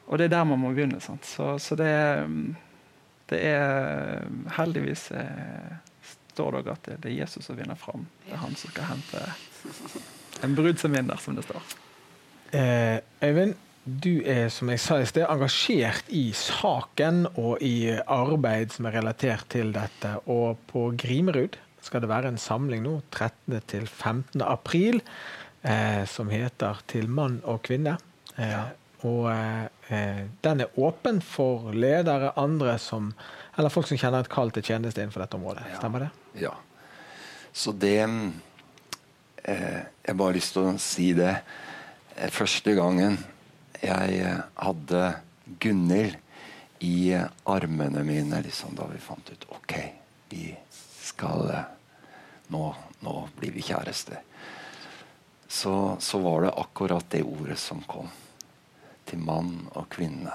Og 0.09 0.19
det 0.19 0.25
er 0.27 0.35
der 0.39 0.49
man 0.49 0.63
må 0.63 0.73
begynne. 0.75 1.01
Så, 1.01 1.59
så 1.59 1.77
det, 1.79 1.93
um, 2.25 2.57
det, 3.31 3.39
er 3.47 4.25
heldigvis 4.57 5.11
eh, 5.15 5.77
står 6.41 6.59
det 6.59 6.73
at 6.73 6.93
det 7.05 7.13
er 7.13 7.19
Jesus 7.21 7.47
som 7.47 7.59
vinner 7.59 7.79
fram. 7.79 8.09
Det 8.25 8.35
er 8.35 8.43
han 8.43 8.57
som 8.57 8.73
skal 8.73 8.91
hente 8.95 9.25
en 10.47 10.55
brud 10.57 10.81
som 10.81 10.95
vinner, 10.97 11.21
som 11.21 11.37
det 11.37 11.45
står. 11.45 11.75
Eh, 12.57 12.99
Øyvind, 13.23 13.59
du 13.85 14.21
er 14.29 14.49
som 14.53 14.71
jeg 14.73 14.81
sa 14.83 14.99
i 15.01 15.09
sted, 15.09 15.25
engasjert 15.29 16.09
i 16.13 16.31
saken 16.37 17.27
og 17.41 17.63
i 17.65 17.91
arbeid 18.07 18.75
som 18.75 18.89
er 18.89 18.99
relatert 18.99 19.49
til 19.53 19.73
dette. 19.77 20.17
Og 20.31 20.61
på 20.71 20.91
Grimerud 21.01 21.59
skal 21.85 22.05
det 22.05 22.11
være 22.11 22.33
en 22.33 22.41
samling 22.41 22.85
nå 22.85 22.99
13. 23.11 23.61
til 23.71 23.87
15. 23.87 24.43
april 24.45 25.01
eh, 25.63 26.05
som 26.07 26.29
heter 26.29 26.83
'Til 26.87 27.09
mann 27.09 27.41
og 27.45 27.63
kvinne'. 27.69 27.97
Eh, 28.37 28.51
ja. 28.51 28.65
Og 29.01 29.33
eh, 29.33 30.29
den 30.45 30.61
er 30.61 30.79
åpen 30.79 31.23
for 31.25 31.73
ledere, 31.73 32.37
andre 32.37 32.79
som 32.79 33.15
eller 33.61 33.73
folk 33.73 33.89
som 33.91 33.99
kjenner 34.01 34.25
et 34.25 34.33
kall 34.33 34.53
til 34.57 34.65
tjeneste 34.65 35.03
innenfor 35.03 35.25
dette 35.25 35.37
området. 35.37 35.67
Stemmer 35.77 36.07
det? 36.07 36.11
Ja. 36.47 36.55
Så 37.53 37.75
det 37.77 37.99
eh, 38.01 39.81
Jeg 40.03 40.17
bare 40.17 40.31
har 40.31 40.39
lyst 40.39 40.55
til 40.57 40.71
å 40.71 40.79
si 40.81 41.11
det. 41.19 41.35
Eh, 42.17 42.31
første 42.33 42.73
gangen 42.79 43.19
jeg 43.81 44.21
eh, 44.25 44.41
hadde 44.65 45.03
Gunhild 45.61 46.17
i 46.85 47.13
armene 47.45 48.05
mine 48.05 48.41
liksom, 48.45 48.73
da 48.77 48.87
vi 48.89 49.01
fant 49.03 49.29
ut 49.29 49.47
OK, 49.57 49.77
vi 50.33 50.49
skal 51.05 51.51
eh, 51.53 51.69
Nå, 52.51 52.65
nå 53.07 53.13
blir 53.37 53.53
vi 53.55 53.63
kjærester. 53.63 54.25
Så, 55.47 55.97
så 56.03 56.19
var 56.19 56.43
det 56.43 56.57
akkurat 56.59 57.07
det 57.15 57.21
ordet 57.23 57.61
som 57.63 57.79
kom. 57.87 58.09
Til 59.07 59.23
mann 59.23 59.69
og 59.79 59.87
kvinne 59.93 60.35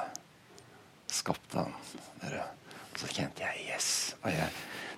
skapte 1.12 1.60
han 1.60 1.74
dere. 2.22 2.46
Så 2.96 3.12
kjente 3.12 3.44
jeg 3.44 3.68
yes. 3.74 4.16
Jeg 4.24 4.50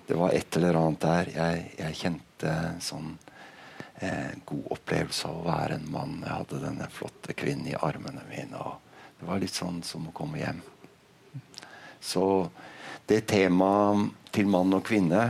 det 0.08 0.14
var 0.14 0.32
et 0.32 0.56
eller 0.56 0.76
annet 0.80 1.02
der. 1.02 1.26
Jeg, 1.34 1.64
jeg 1.76 1.96
kjente 1.98 2.48
en 2.48 2.78
sånn 2.80 3.10
eh, 4.00 4.30
god 4.48 4.70
opplevelse 4.78 5.28
av 5.28 5.42
å 5.42 5.44
være 5.44 5.76
en 5.76 5.90
mann. 5.92 6.14
Jeg 6.22 6.32
hadde 6.32 6.60
denne 6.62 6.86
flotte 6.88 7.36
kvinnen 7.36 7.68
i 7.68 7.76
armene 7.76 8.24
mine. 8.30 8.56
og 8.56 9.18
Det 9.18 9.28
var 9.28 9.42
litt 9.42 9.52
sånn 9.52 9.82
som 9.84 10.06
å 10.08 10.14
komme 10.16 10.40
hjem. 10.40 10.62
Så 12.00 12.24
det 13.04 13.26
temaet 13.28 14.32
til 14.32 14.48
mann 14.48 14.72
og 14.78 14.86
kvinne 14.88 15.26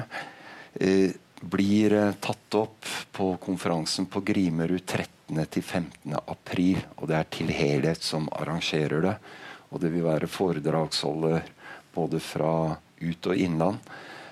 eh, 0.78 1.10
blir 1.42 1.98
eh, 1.98 2.14
tatt 2.22 2.60
opp 2.62 2.86
på 3.18 3.32
konferansen 3.42 4.06
på 4.06 4.22
Grimerud 4.30 4.86
13. 4.86 5.42
til 5.50 5.66
15. 5.66 6.14
april. 6.22 6.84
Og 7.02 7.10
det 7.10 7.18
er 7.18 7.30
Til 7.34 7.50
helhet 7.50 8.06
som 8.06 8.30
arrangerer 8.30 9.10
det. 9.10 9.18
Og 9.74 9.82
det 9.82 9.90
vil 9.90 10.06
være 10.06 10.30
foredragsholder 10.30 11.56
både 11.98 12.20
fra 12.22 12.76
ut- 12.98 13.26
og 13.26 13.36
innland 13.36 13.78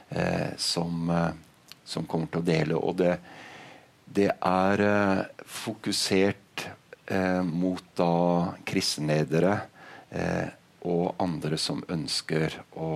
eh, 0.08 0.54
som, 0.56 1.10
eh, 1.10 1.30
som, 1.84 2.06
kommer 2.06 2.30
til 2.30 2.42
å 2.42 2.46
dele. 2.46 2.78
Og 2.78 2.94
det, 3.00 3.16
det 4.06 4.30
er 4.30 4.82
eh, 4.86 5.22
fokusert 5.46 6.42
mot 7.46 7.84
da 7.94 8.54
kristenledere 8.66 9.52
og 10.90 11.20
andre 11.22 11.54
som 11.54 11.84
ønsker 11.86 12.56
å 12.82 12.88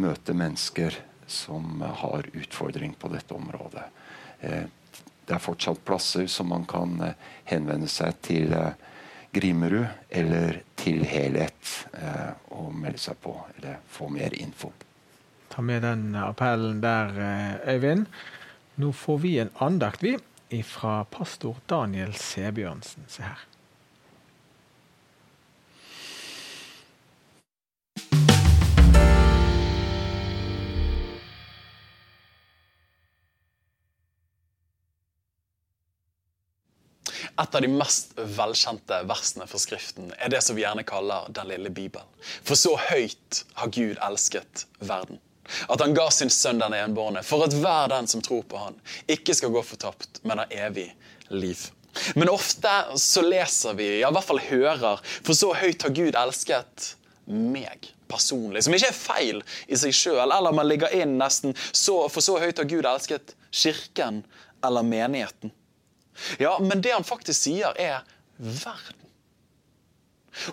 møte 0.00 0.32
mennesker 0.32 0.96
som 1.28 1.82
har 1.84 2.24
utfordring 2.32 2.94
på 2.96 3.10
dette 3.12 3.36
området. 3.36 3.84
Det 4.40 5.34
er 5.36 5.44
fortsatt 5.44 5.84
plasser 5.84 6.24
som 6.32 6.48
man 6.54 6.64
kan 6.64 6.96
henvende 7.52 7.92
seg 7.92 8.16
til 8.24 8.56
eh, 9.28 9.40
Grimerud 9.40 9.86
eller 10.08 10.62
til 10.78 11.04
Helhet 11.04 11.74
og 12.54 12.70
melde 12.74 13.00
seg 13.02 13.18
på 13.20 13.34
eller 13.56 13.80
få 13.90 14.08
mer 14.14 14.34
info. 14.38 14.70
Ta 15.50 15.62
med 15.64 15.82
den 15.82 16.14
appellen 16.16 16.80
der, 16.80 17.12
Øyvind. 17.66 18.06
Nå 18.78 18.92
får 18.94 19.18
vi 19.24 19.38
en 19.42 19.50
andakt, 19.58 20.02
vi, 20.02 20.14
fra 20.62 21.02
pastor 21.10 21.58
Daniel 21.68 22.14
Sebjørnsen. 22.14 23.08
Se 23.10 23.26
her. 23.26 23.47
Et 37.38 37.54
av 37.54 37.62
de 37.62 37.68
mest 37.70 38.16
velkjente 38.16 38.96
versene 39.06 39.46
for 39.46 39.62
Skriften 39.62 40.10
er 40.18 40.32
det 40.32 40.40
som 40.42 40.56
vi 40.58 40.64
gjerne 40.64 40.82
kaller 40.86 41.28
Den 41.34 41.50
lille 41.52 41.70
Bibelen. 41.70 42.08
For 42.42 42.58
så 42.58 42.74
høyt 42.88 43.44
har 43.60 43.70
Gud 43.74 44.00
elsket 44.02 44.64
verden. 44.80 45.20
At 45.70 45.80
han 45.80 45.94
ga 45.96 46.08
sin 46.12 46.32
sønn 46.34 46.58
den 46.60 46.74
enbårne, 46.76 47.22
for 47.24 47.46
at 47.46 47.54
hver 47.56 47.88
den 47.94 48.10
som 48.10 48.22
tror 48.24 48.42
på 48.50 48.58
han, 48.60 48.76
ikke 49.08 49.36
skal 49.38 49.54
gå 49.54 49.62
fortapt, 49.64 50.20
men 50.26 50.42
har 50.42 50.50
evig 50.66 50.90
liv. 51.30 51.62
Men 52.14 52.28
ofte 52.28 52.72
så 53.00 53.22
leser 53.24 53.78
vi, 53.78 53.86
ja, 54.02 54.10
i 54.10 54.14
hvert 54.14 54.28
fall 54.28 54.42
hører, 54.44 55.00
for 55.22 55.38
så 55.38 55.54
høyt 55.56 55.86
har 55.86 55.94
Gud 55.94 56.18
elsket 56.18 56.90
meg 57.28 57.88
personlig. 58.08 58.64
Som 58.64 58.76
ikke 58.76 58.90
er 58.90 58.98
feil 58.98 59.40
i 59.68 59.78
seg 59.78 59.94
sjøl, 59.96 60.26
eller 60.26 60.54
man 60.54 60.68
ligger 60.68 60.92
inn 60.96 61.16
nesten 61.20 61.56
så, 61.70 62.00
for 62.12 62.24
så 62.24 62.38
høyt 62.42 62.60
har 62.60 62.68
Gud 62.68 62.88
elsket 62.88 63.34
kirken 63.48 64.22
eller 64.64 64.84
menigheten. 64.84 65.52
Ja, 66.38 66.58
men 66.62 66.82
det 66.84 66.94
han 66.94 67.06
faktisk 67.06 67.48
sier, 67.48 67.74
er 67.78 68.02
verden. 68.38 68.98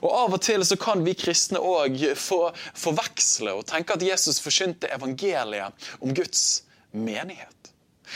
Og 0.02 0.10
Av 0.10 0.34
og 0.34 0.42
til 0.42 0.64
så 0.66 0.78
kan 0.82 1.04
vi 1.06 1.14
kristne 1.18 1.60
òg 1.62 2.00
forveksle 2.18 3.54
og 3.54 3.68
tenke 3.70 3.94
at 3.94 4.06
Jesus 4.06 4.42
forkynte 4.42 4.90
evangeliet 4.96 5.90
om 6.00 6.14
Guds 6.16 6.64
menighet. 6.92 7.52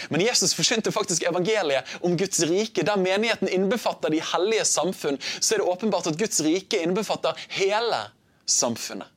Men 0.09 0.21
Jesus 0.21 0.53
forkynte 0.53 0.93
faktisk 0.93 1.23
evangeliet 1.29 1.85
om 2.05 2.17
Guds 2.17 2.41
rike. 2.49 2.85
Der 2.85 2.97
menigheten 2.97 3.49
innbefatter 3.49 4.13
de 4.13 4.21
hellige 4.33 4.65
samfunn, 4.65 5.17
så 5.39 5.55
er 5.55 5.61
det 5.61 5.69
åpenbart 5.69 6.09
at 6.11 6.19
Guds 6.19 6.41
rike 6.45 6.81
innbefatter 6.83 7.37
hele 7.59 8.03
samfunnet. 8.49 9.09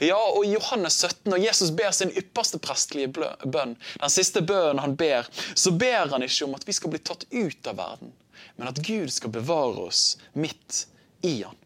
Ja, 0.00 0.18
og 0.18 0.44
I 0.46 0.54
Johannes 0.54 0.98
17, 1.00 1.30
når 1.32 1.42
Jesus 1.42 1.72
ber 1.76 1.90
sin 1.96 2.12
ypperste 2.18 2.60
prestelige 2.62 3.10
bønn, 3.12 3.76
den 3.76 4.12
siste 4.12 4.42
bønnen 4.46 4.82
han 4.82 4.96
ber, 4.98 5.28
så 5.54 5.74
ber 5.74 6.12
han 6.12 6.24
ikke 6.26 6.46
om 6.46 6.56
at 6.58 6.66
vi 6.68 6.76
skal 6.76 6.92
bli 6.92 7.02
tatt 7.02 7.26
ut 7.30 7.70
av 7.70 7.78
verden, 7.80 8.12
men 8.56 8.70
at 8.70 8.80
Gud 8.84 9.10
skal 9.12 9.34
bevare 9.34 9.88
oss 9.88 10.04
midt 10.38 10.86
i 11.26 11.40
han. 11.42 11.58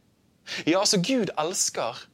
Ja, 0.64 0.80
altså 0.80 1.00
Gud 1.02 1.32
elsker 1.38 2.06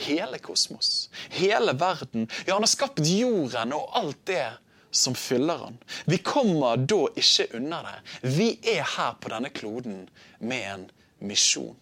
hele 0.00 0.38
kosmos, 0.38 1.10
hele 1.34 1.74
verden. 1.78 2.28
Ja, 2.46 2.54
han 2.54 2.64
har 2.64 2.70
skapt 2.70 3.02
jorden 3.04 3.74
og 3.76 3.90
alt 3.98 4.20
det 4.30 4.46
som 4.90 5.14
fyller 5.14 5.66
han. 5.66 5.78
Vi 6.04 6.18
kommer 6.18 6.76
da 6.76 7.04
ikke 7.18 7.46
unna 7.58 7.82
det. 7.86 7.98
Vi 8.22 8.48
er 8.62 8.86
her 8.96 9.14
på 9.20 9.30
denne 9.32 9.50
kloden 9.54 10.08
med 10.38 10.66
en 10.72 10.88
misjon. 11.18 11.76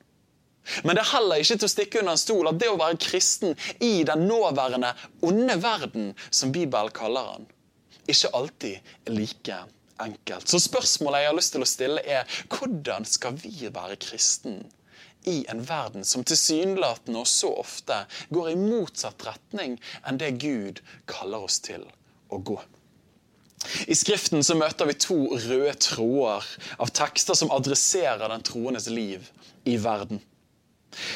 Men 0.84 0.96
det 0.96 1.04
er 1.04 1.12
heller 1.14 1.42
ikke 1.42 1.58
til 1.58 1.68
å 1.68 1.72
stikke 1.72 2.02
under 2.02 2.14
en 2.14 2.20
stol 2.20 2.50
at 2.50 2.60
det 2.60 2.70
å 2.72 2.78
være 2.80 3.00
kristen 3.02 3.56
i 3.84 4.04
den 4.08 4.26
nåværende 4.28 4.94
onde 5.26 5.58
verden, 5.62 6.12
som 6.30 6.52
Bibelen 6.54 6.94
kaller 6.94 7.34
han, 7.34 7.48
ikke 8.08 8.32
alltid 8.36 8.78
er 9.06 9.14
like 9.16 9.60
enkelt. 10.02 10.48
Så 10.48 10.60
spørsmålet 10.62 11.24
jeg 11.24 11.30
har 11.30 11.38
lyst 11.38 11.54
til 11.56 11.64
å 11.64 11.68
stille, 11.68 12.02
er 12.04 12.40
hvordan 12.52 13.06
skal 13.08 13.36
vi 13.38 13.70
være 13.74 13.98
kristen 14.00 14.62
i 15.28 15.42
en 15.50 15.60
verden 15.66 16.06
som 16.06 16.24
tilsynelatende 16.24 17.20
og 17.20 17.28
så 17.28 17.50
ofte 17.60 18.04
går 18.32 18.52
i 18.52 18.58
motsatt 18.60 19.26
retning 19.26 19.76
enn 20.06 20.20
det 20.20 20.36
Gud 20.42 20.82
kaller 21.10 21.48
oss 21.48 21.58
til 21.64 21.84
å 22.30 22.38
gå? 22.38 22.58
I 23.90 23.94
Skriften 23.98 24.44
så 24.46 24.54
møter 24.54 24.86
vi 24.86 24.94
to 25.02 25.18
røde 25.34 25.74
tråder 25.82 26.46
av 26.78 26.92
tekster 26.94 27.34
som 27.34 27.50
adresserer 27.50 28.30
den 28.30 28.44
troendes 28.46 28.86
liv 28.92 29.26
i 29.66 29.74
verden. 29.82 30.22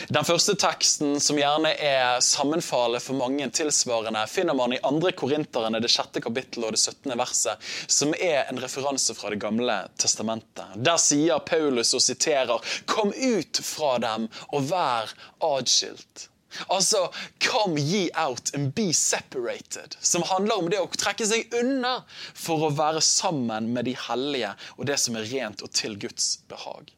Den 0.09 0.27
første 0.27 0.55
teksten, 0.59 1.17
som 1.21 1.39
gjerne 1.39 1.73
er 1.75 2.21
sammenfallet 2.25 3.03
for 3.05 3.19
mange 3.19 3.49
tilsvarende, 3.55 4.25
finner 4.31 4.57
man 4.59 4.75
i 4.77 4.81
2. 4.83 5.13
Korinterne, 5.19 5.81
det 5.83 5.91
sjette 5.93 6.23
kapittel 6.25 6.67
og 6.67 6.77
det 6.77 6.83
17. 6.83 7.15
verset, 7.19 7.71
som 7.87 8.15
er 8.19 8.45
en 8.47 8.61
referanse 8.63 9.15
fra 9.19 9.33
Det 9.33 9.41
gamle 9.43 9.79
testamentet. 10.01 10.77
Der 10.77 10.99
sier 11.01 11.41
Paulus 11.47 11.95
og 11.95 12.05
siterer 12.05 12.75
Kom 12.87 13.13
ut 13.13 13.63
fra 13.65 13.97
dem 14.03 14.29
og 14.53 14.69
vær 14.71 15.15
adskilt. 15.43 16.29
Altså 16.69 17.09
come 17.41 17.81
ye 17.81 18.11
out 18.15 18.55
and 18.55 18.75
be 18.75 18.93
separated. 18.93 19.97
Som 20.01 20.23
handler 20.23 20.59
om 20.59 20.71
det 20.71 20.81
å 20.81 20.89
trekke 20.93 21.27
seg 21.27 21.55
unna 21.57 22.03
for 22.35 22.67
å 22.67 22.73
være 22.77 23.01
sammen 23.05 23.73
med 23.73 23.89
de 23.89 23.97
hellige 24.09 24.53
og 24.77 24.87
det 24.91 24.99
som 25.01 25.17
er 25.17 25.31
rent 25.33 25.65
og 25.65 25.73
til 25.73 25.97
Guds 26.01 26.35
behag. 26.53 26.93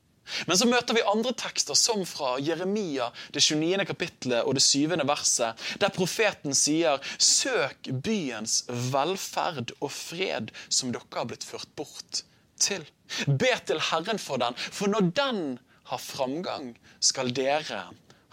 Men 0.49 0.59
så 0.59 0.69
møter 0.69 0.97
vi 0.97 1.05
andre 1.09 1.35
tekster, 1.37 1.77
som 1.79 2.05
fra 2.09 2.35
Jeremia, 2.43 3.11
det 3.35 3.43
29. 3.45 3.85
kapittelet 3.89 4.47
og 4.47 4.57
det 4.57 4.65
7. 4.65 4.97
verset, 5.05 5.67
der 5.83 5.95
profeten 5.95 6.57
sier 6.57 7.03
Søk 7.19 7.91
byens 8.05 8.63
velferd 8.69 9.75
og 9.81 9.91
fred 9.93 10.53
som 10.69 10.95
dere 10.95 11.05
har 11.19 11.29
blitt 11.31 11.47
ført 11.47 11.71
bort 11.77 12.25
til. 12.61 12.87
Be 13.29 13.53
til 13.69 13.83
Herren 13.91 14.21
for 14.23 14.41
den, 14.41 14.57
for 14.57 14.91
når 14.91 15.13
den 15.17 15.43
har 15.91 16.01
framgang, 16.01 16.73
skal 17.05 17.33
dere 17.37 17.85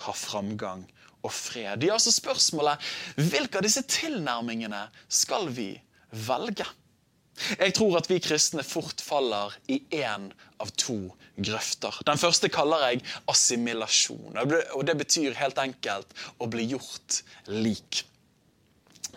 ha 0.05 0.13
framgang 0.15 0.85
og 1.21 1.33
fred. 1.35 1.81
Det 1.81 1.89
er 1.89 1.97
altså 1.97 2.13
spørsmålet 2.15 2.91
hvilke 3.19 3.59
av 3.59 3.65
disse 3.67 3.83
tilnærmingene 3.89 4.85
skal 5.11 5.49
vi 5.53 5.73
velge? 6.27 6.65
Jeg 7.59 7.75
tror 7.77 7.97
at 7.99 8.09
vi 8.11 8.19
kristne 8.23 8.63
fort 8.65 9.01
faller 9.03 9.55
i 9.71 9.81
én 10.01 10.29
av 10.61 10.71
to 10.77 10.97
grøfter. 11.41 12.01
Den 12.05 12.19
første 12.21 12.49
kaller 12.53 12.87
jeg 12.89 13.03
assimilasjon. 13.31 14.37
og 14.37 14.85
Det 14.85 14.97
betyr 14.99 15.37
helt 15.39 15.59
enkelt 15.61 16.15
å 16.39 16.49
bli 16.51 16.69
gjort 16.75 17.21
lik. 17.49 18.03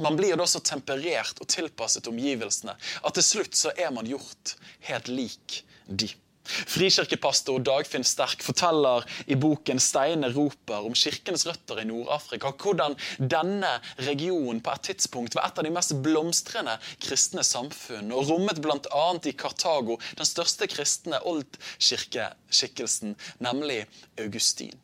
Man 0.02 0.16
blir 0.18 0.34
da 0.36 0.46
så 0.50 0.58
temperert 0.64 1.38
og 1.38 1.48
tilpasset 1.50 2.08
omgivelsene 2.10 2.74
at 2.74 3.14
til 3.14 3.26
slutt 3.26 3.58
så 3.58 3.70
er 3.78 3.92
man 3.94 4.08
gjort 4.10 4.56
helt 4.88 5.10
lik 5.12 5.60
de. 5.86 6.08
Frikirkepastor 6.44 7.60
Dagfinn 7.64 8.04
Sterk 8.04 8.42
forteller 8.44 9.04
i 9.26 9.36
boken 9.40 9.80
'Steine 9.80 10.28
roper' 10.34 10.84
om 10.84 10.94
kirkenes 10.94 11.46
røtter 11.48 11.80
i 11.80 11.86
Nord-Afrika. 11.88 12.52
Hvordan 12.52 12.96
denne 13.18 13.80
regionen 13.98 14.60
på 14.60 14.74
et 14.74 14.86
tidspunkt 14.90 15.34
var 15.34 15.48
et 15.48 15.58
av 15.58 15.64
de 15.64 15.72
mest 15.74 15.96
blomstrende 16.04 16.76
kristne 17.00 17.44
samfunn, 17.46 18.12
og 18.12 18.28
rommet 18.30 18.60
bl.a. 18.60 19.06
i 19.24 19.32
Kartago 19.32 19.98
den 20.18 20.28
største 20.28 20.68
kristne 20.68 21.20
oldkirkeskikkelsen, 21.24 23.16
nemlig 23.40 23.86
Augustin. 24.18 24.76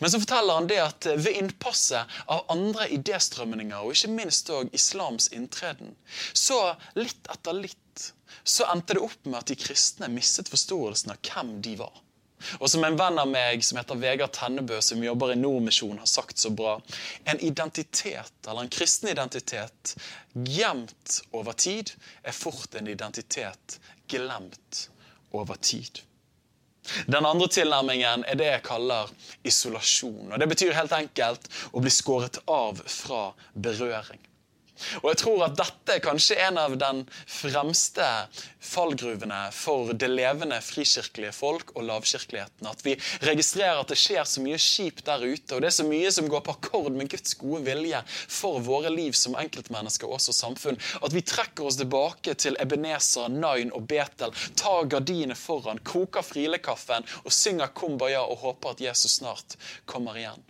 Men 0.00 0.10
så 0.10 0.20
forteller 0.20 0.54
han 0.58 0.68
det 0.70 0.78
at 0.82 1.06
ved 1.06 1.38
innpasset 1.38 2.18
av 2.32 2.46
andre 2.52 2.88
idéstrømninger, 2.96 3.78
og 3.78 3.94
ikke 3.94 4.12
minst 4.12 4.50
også 4.50 4.74
islams 4.74 5.30
inntreden, 5.32 5.94
så 6.34 6.74
litt 6.98 7.30
etter 7.32 7.60
litt 7.60 7.78
så 8.44 8.66
endte 8.72 8.96
det 8.96 9.04
opp 9.06 9.24
med 9.24 9.38
at 9.40 9.52
de 9.52 9.58
kristne 9.60 10.08
mistet 10.12 10.50
forståelsen 10.52 11.14
av 11.14 11.22
hvem 11.22 11.56
de 11.64 11.76
var. 11.80 12.02
Og 12.60 12.68
som 12.70 12.84
en 12.84 12.96
venn 12.98 13.18
av 13.18 13.28
meg 13.30 13.62
som 13.64 13.78
heter 13.80 13.98
Vegard 14.00 14.34
Tennebø, 14.36 14.80
som 14.84 15.02
jobber 15.02 15.32
i 15.32 15.38
Nordmisjonen, 15.40 16.02
har 16.02 16.10
sagt 16.10 16.38
så 16.38 16.50
bra 16.52 16.76
En 17.24 17.40
identitet, 17.40 18.34
eller 18.46 18.66
en 18.66 18.72
kristen 18.72 19.08
identitet, 19.08 19.96
gjemt 20.34 21.20
over 21.32 21.56
tid, 21.56 21.94
er 22.22 22.36
fort 22.36 22.76
en 22.76 22.92
identitet 22.92 23.78
glemt 24.08 24.88
over 25.32 25.56
tid. 25.56 26.02
Den 27.06 27.26
andre 27.26 27.48
tilnærmingen 27.50 28.22
er 28.28 28.38
det 28.38 28.46
jeg 28.46 28.64
kaller 28.68 29.10
isolasjon. 29.46 30.32
og 30.32 30.38
Det 30.38 30.48
betyr 30.52 30.76
helt 30.76 30.94
enkelt 30.94 31.48
å 31.72 31.82
bli 31.82 31.90
skåret 31.90 32.38
av 32.46 32.78
fra 32.86 33.32
berøring. 33.54 34.20
Og 35.02 35.10
jeg 35.12 35.20
tror 35.22 35.46
at 35.46 35.56
dette 35.58 35.96
er 35.96 36.04
kanskje 36.04 36.38
en 36.46 36.60
av 36.60 36.76
den 36.80 37.02
fremste 37.10 38.06
fallgruvene 38.66 39.38
for 39.54 39.92
det 39.94 40.08
levende 40.10 40.58
frikirkelige 40.64 41.32
folk 41.36 41.72
og 41.76 41.86
lavkirkeligheten. 41.88 42.68
At 42.68 42.82
vi 42.86 42.96
registrerer 43.26 43.80
at 43.80 43.92
det 43.92 43.98
skjer 44.00 44.26
så 44.28 44.42
mye 44.44 44.58
kjipt 44.60 45.04
der 45.06 45.22
ute, 45.22 45.54
og 45.54 45.62
det 45.62 45.70
er 45.70 45.76
så 45.78 45.86
mye 45.86 46.12
som 46.14 46.30
går 46.30 46.44
på 46.46 46.56
akkord 46.56 46.92
med 46.96 47.10
Guds 47.12 47.36
gode 47.40 47.62
vilje 47.66 48.02
for 48.10 48.60
våre 48.64 48.92
liv 48.92 49.16
som 49.16 49.36
enkeltmennesker 49.38 50.10
og 50.10 50.22
som 50.22 50.36
samfunn, 50.36 50.80
at 51.02 51.14
vi 51.14 51.24
trekker 51.26 51.68
oss 51.68 51.78
tilbake 51.80 52.36
til 52.40 52.58
Ebenezer, 52.62 53.30
Nain 53.32 53.72
og 53.76 53.86
Betel, 53.90 54.34
tar 54.58 54.90
gardinene 54.90 55.38
foran, 55.38 55.82
koker 55.86 56.26
frilekaffen 56.26 57.06
og 57.24 57.32
synger 57.34 57.72
kumbaya 57.76 58.24
og 58.26 58.42
håper 58.44 58.74
at 58.74 58.84
Jesus 58.88 59.20
snart 59.20 59.58
kommer 59.86 60.18
igjen. 60.18 60.42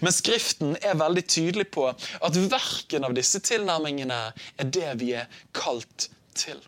Men 0.00 0.12
Skriften 0.12 0.74
er 0.82 0.98
veldig 1.00 1.24
tydelig 1.26 1.68
på 1.74 1.86
at 1.90 2.40
verken 2.52 3.06
av 3.08 3.14
disse 3.16 3.40
tilnærmingene 3.44 4.20
er 4.32 4.72
det 4.78 4.94
vi 5.00 5.14
er 5.22 5.30
kalt 5.56 6.10
til. 6.36 6.60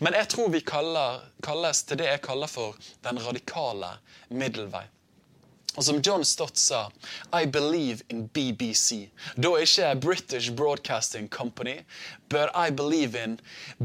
Men 0.00 0.16
jeg 0.16 0.30
tror 0.32 0.50
vi 0.54 0.62
kaller, 0.66 1.22
kalles 1.44 1.82
til 1.86 2.00
det 2.00 2.08
jeg 2.08 2.24
kaller 2.24 2.50
for 2.50 2.78
den 3.06 3.20
radikale 3.22 3.96
middelvei. 4.30 4.86
Og 5.76 5.84
som 5.84 6.00
John 6.00 6.24
Stott 6.24 6.58
sa, 6.58 6.88
I 7.32 7.46
believe 7.46 8.02
in 8.08 8.28
BBC. 8.28 9.10
Da 9.36 9.56
ikke 9.60 9.94
British 10.00 10.52
Broadcasting 10.52 11.28
Company, 11.28 11.84
but 12.28 12.48
I 12.54 12.70
believe 12.70 13.14
in 13.14 13.40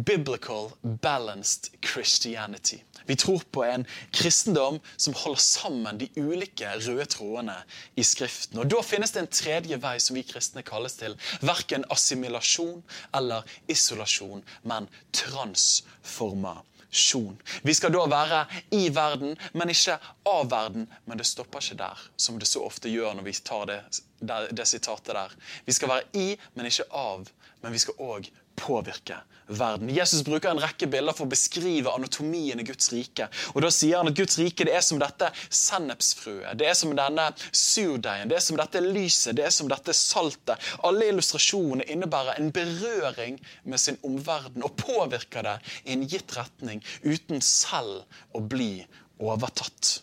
biblical 0.05 0.71
balanced 1.01 1.71
Christianity. 1.81 2.77
Vi 3.05 3.15
tror 3.15 3.41
på 3.51 3.63
en 3.63 3.85
kristendom 4.13 4.79
som 4.97 5.13
holder 5.17 5.41
sammen 5.41 5.99
de 5.99 6.07
ulike 6.15 6.69
røde 6.85 7.05
trådene 7.05 7.57
i 7.95 8.03
Skriften. 8.03 8.59
Og 8.59 8.69
Da 8.71 8.81
finnes 8.85 9.11
det 9.11 9.19
en 9.25 9.27
tredje 9.27 9.81
vei 9.81 9.97
som 9.99 10.15
vi 10.15 10.23
kristne 10.23 10.63
kalles 10.63 10.95
til. 10.99 11.17
Verken 11.41 11.85
assimilasjon 11.91 12.83
eller 13.17 13.43
isolasjon, 13.67 14.43
men 14.63 14.87
transformasjon. 15.11 16.70
Vi 16.91 17.73
skal 17.73 17.93
da 17.95 18.03
være 18.11 18.41
i 18.75 18.89
verden, 18.93 19.37
men 19.53 19.71
ikke 19.71 19.97
av 20.27 20.49
verden. 20.51 20.87
Men 21.05 21.21
det 21.21 21.27
stopper 21.29 21.63
ikke 21.63 21.79
der, 21.79 22.05
som 22.19 22.39
det 22.39 22.49
så 22.49 22.65
ofte 22.67 22.91
gjør 22.91 23.15
når 23.15 23.27
vi 23.29 23.35
tar 23.39 23.65
det, 23.69 23.79
det, 24.19 24.41
det 24.51 24.67
sitatet 24.67 25.15
der. 25.15 25.35
Vi 25.65 25.75
skal 25.77 25.93
være 25.93 26.09
i, 26.19 26.27
men 26.55 26.67
ikke 26.67 26.89
av. 26.91 27.29
Men 27.61 27.75
vi 27.75 27.79
skal 27.83 27.99
òg 28.01 28.27
påvirke 28.61 29.17
verden. 29.51 29.89
Jesus 29.89 30.23
bruker 30.23 30.51
en 30.51 30.61
rekke 30.61 30.87
bilder 30.87 31.15
for 31.15 31.27
å 31.27 31.31
beskrive 31.31 31.91
anatomien 31.91 32.59
i 32.59 32.65
Guds 32.65 32.91
rike. 32.93 33.27
Og 33.53 33.61
Da 33.65 33.71
sier 33.73 33.99
han 33.99 34.11
at 34.11 34.17
Guds 34.17 34.37
rike 34.39 34.65
det 34.67 34.75
er 34.77 34.83
som 34.85 34.99
dette 35.01 35.31
sennepsfrøet, 35.49 36.53
det 36.59 36.69
er 36.69 36.77
som 36.77 36.93
denne 36.97 37.27
surdeigen, 37.51 38.31
det 38.31 38.37
er 38.39 38.45
som 38.45 38.59
dette 38.59 38.83
lyset, 38.85 39.35
det 39.37 39.47
er 39.47 39.55
som 39.55 39.69
dette 39.71 39.95
saltet. 39.97 40.71
Alle 40.87 41.09
illustrasjonene 41.11 41.87
innebærer 41.91 42.39
en 42.39 42.53
berøring 42.55 43.41
med 43.63 43.81
sin 43.81 43.99
omverden 44.07 44.63
og 44.67 44.77
påvirker 44.79 45.47
det 45.47 45.57
i 45.85 45.95
en 45.95 46.07
gitt 46.07 46.37
retning 46.37 46.83
uten 47.03 47.43
selv 47.45 48.05
å 48.37 48.43
bli 48.43 48.85
overtatt. 49.21 49.99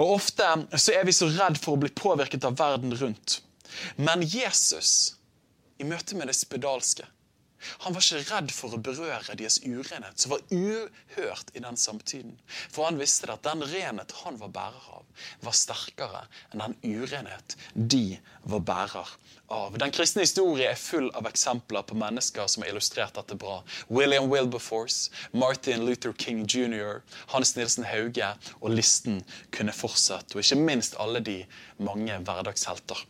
Og 0.00 0.16
Ofte 0.16 0.46
så 0.74 0.96
er 0.98 1.06
vi 1.06 1.14
så 1.14 1.28
redd 1.30 1.58
for 1.60 1.76
å 1.76 1.80
bli 1.84 1.92
påvirket 1.94 2.44
av 2.48 2.58
verden 2.58 2.94
rundt. 2.98 3.38
Men 3.96 4.24
Jesus, 4.26 5.14
i 5.78 5.86
møte 5.86 6.18
med 6.18 6.26
det 6.26 6.34
spedalske, 6.34 7.06
han 7.84 7.94
var 7.94 8.04
ikke 8.04 8.34
redd 8.34 8.52
for 8.54 8.74
å 8.74 8.80
berøre 8.80 9.36
deres 9.38 9.58
urenhet, 9.64 10.16
som 10.20 10.34
var 10.34 10.44
uhørt 10.50 11.52
i 11.54 11.62
den 11.62 11.76
samtiden. 11.76 12.36
For 12.72 12.88
han 12.88 13.00
visste 13.00 13.30
at 13.32 13.44
den 13.44 13.64
renhet 13.68 14.14
han 14.22 14.38
var 14.40 14.52
bærer 14.54 14.86
av, 14.96 15.04
var 15.44 15.56
sterkere 15.56 16.24
enn 16.50 16.64
den 16.64 16.78
urenhet 17.02 17.56
de 17.74 18.18
var 18.48 18.64
bærer 18.64 19.12
av. 19.50 19.76
Den 19.82 19.92
kristne 19.94 20.24
historie 20.24 20.70
er 20.70 20.80
full 20.80 21.10
av 21.18 21.28
eksempler 21.28 21.84
på 21.86 21.98
mennesker 21.98 22.48
som 22.50 22.64
har 22.64 22.72
illustrert 22.72 23.16
dette 23.18 23.36
bra. 23.38 23.60
William 23.90 24.30
Wilberforce, 24.32 25.10
Martin 25.32 25.84
Luther 25.86 26.14
King 26.16 26.44
jr., 26.46 27.00
Hans 27.34 27.56
Nilsen 27.58 27.88
Hauge, 27.90 28.34
og 28.60 28.76
listen 28.76 29.24
kunne 29.54 29.74
fortsatt. 29.76 30.32
Og 30.34 30.44
ikke 30.44 30.60
minst 30.60 30.96
alle 31.02 31.22
de 31.24 31.40
mange 31.82 32.16
hverdagshelter. 32.24 33.02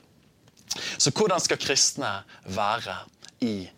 Så 0.98 1.10
hvordan 1.10 1.42
skal 1.42 1.58
kristne 1.60 2.14
være 2.46 3.02
i 3.40 3.54
verden? 3.58 3.76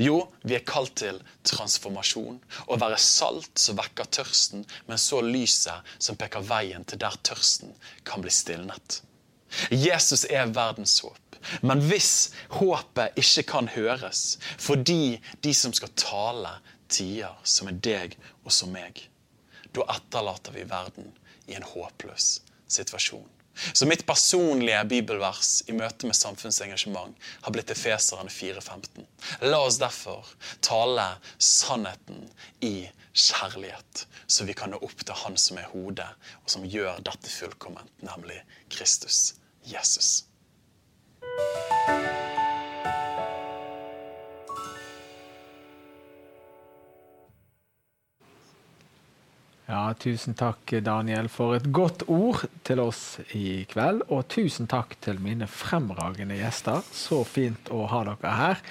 Jo, 0.00 0.26
vi 0.44 0.56
er 0.58 0.64
kalt 0.68 0.98
til 1.00 1.20
transformasjon. 1.48 2.36
Å 2.68 2.78
være 2.80 2.98
salt 3.00 3.60
som 3.60 3.78
vekker 3.78 4.10
tørsten, 4.12 4.66
men 4.88 5.00
så 5.00 5.22
lyset 5.24 5.94
som 5.98 6.18
peker 6.20 6.44
veien 6.44 6.84
til 6.84 7.00
der 7.00 7.16
tørsten 7.24 7.72
kan 8.04 8.24
bli 8.24 8.32
stilnet. 8.34 9.00
Jesus 9.72 10.26
er 10.28 10.52
verdens 10.54 10.98
håp. 11.02 11.38
Men 11.64 11.80
hvis 11.88 12.30
håpet 12.52 13.16
ikke 13.18 13.46
kan 13.48 13.70
høres 13.72 14.36
fordi 14.60 15.16
de 15.40 15.54
som 15.56 15.72
skal 15.72 15.94
tale, 15.96 16.52
tier, 16.90 17.32
som 17.46 17.70
er 17.70 17.80
deg 17.80 18.16
og 18.44 18.52
som 18.52 18.72
meg, 18.74 19.06
da 19.72 19.86
etterlater 19.94 20.54
vi 20.54 20.66
verden 20.68 21.12
i 21.48 21.56
en 21.56 21.66
håpløs 21.66 22.40
situasjon. 22.70 23.28
Så 23.72 23.86
mitt 23.86 24.06
personlige 24.06 24.84
bibelvers 24.90 25.60
i 25.68 25.76
møte 25.76 26.08
med 26.08 26.18
samfunnsengasjement 26.18 27.28
har 27.44 27.54
blitt 27.54 27.72
Efeseren 27.74 28.30
4.15. 28.32 29.04
La 29.46 29.60
oss 29.64 29.80
derfor 29.82 30.28
tale 30.64 31.06
sannheten 31.38 32.26
i 32.64 32.88
kjærlighet, 33.12 34.06
så 34.26 34.46
vi 34.48 34.54
kan 34.54 34.72
nå 34.72 34.80
opp 34.84 35.04
til 35.04 35.18
Han 35.24 35.36
som 35.40 35.58
er 35.60 35.70
hodet, 35.72 36.08
og 36.44 36.50
som 36.50 36.66
gjør 36.66 37.02
dette 37.06 37.32
fullkomment, 37.32 37.92
nemlig 38.06 38.40
Kristus 38.70 39.34
Jesus. 39.66 40.24
Ja, 49.70 49.94
Tusen 49.94 50.34
takk, 50.34 50.72
Daniel, 50.82 51.28
for 51.30 51.54
et 51.54 51.68
godt 51.70 52.02
ord 52.10 52.40
til 52.66 52.80
oss 52.82 53.20
i 53.38 53.60
kveld. 53.70 54.00
Og 54.10 54.24
tusen 54.32 54.66
takk 54.66 54.96
til 54.98 55.20
mine 55.22 55.46
fremragende 55.46 56.40
gjester. 56.40 56.82
Så 56.90 57.20
fint 57.22 57.70
å 57.70 57.84
ha 57.92 58.00
dere 58.08 58.32
her. 58.34 58.64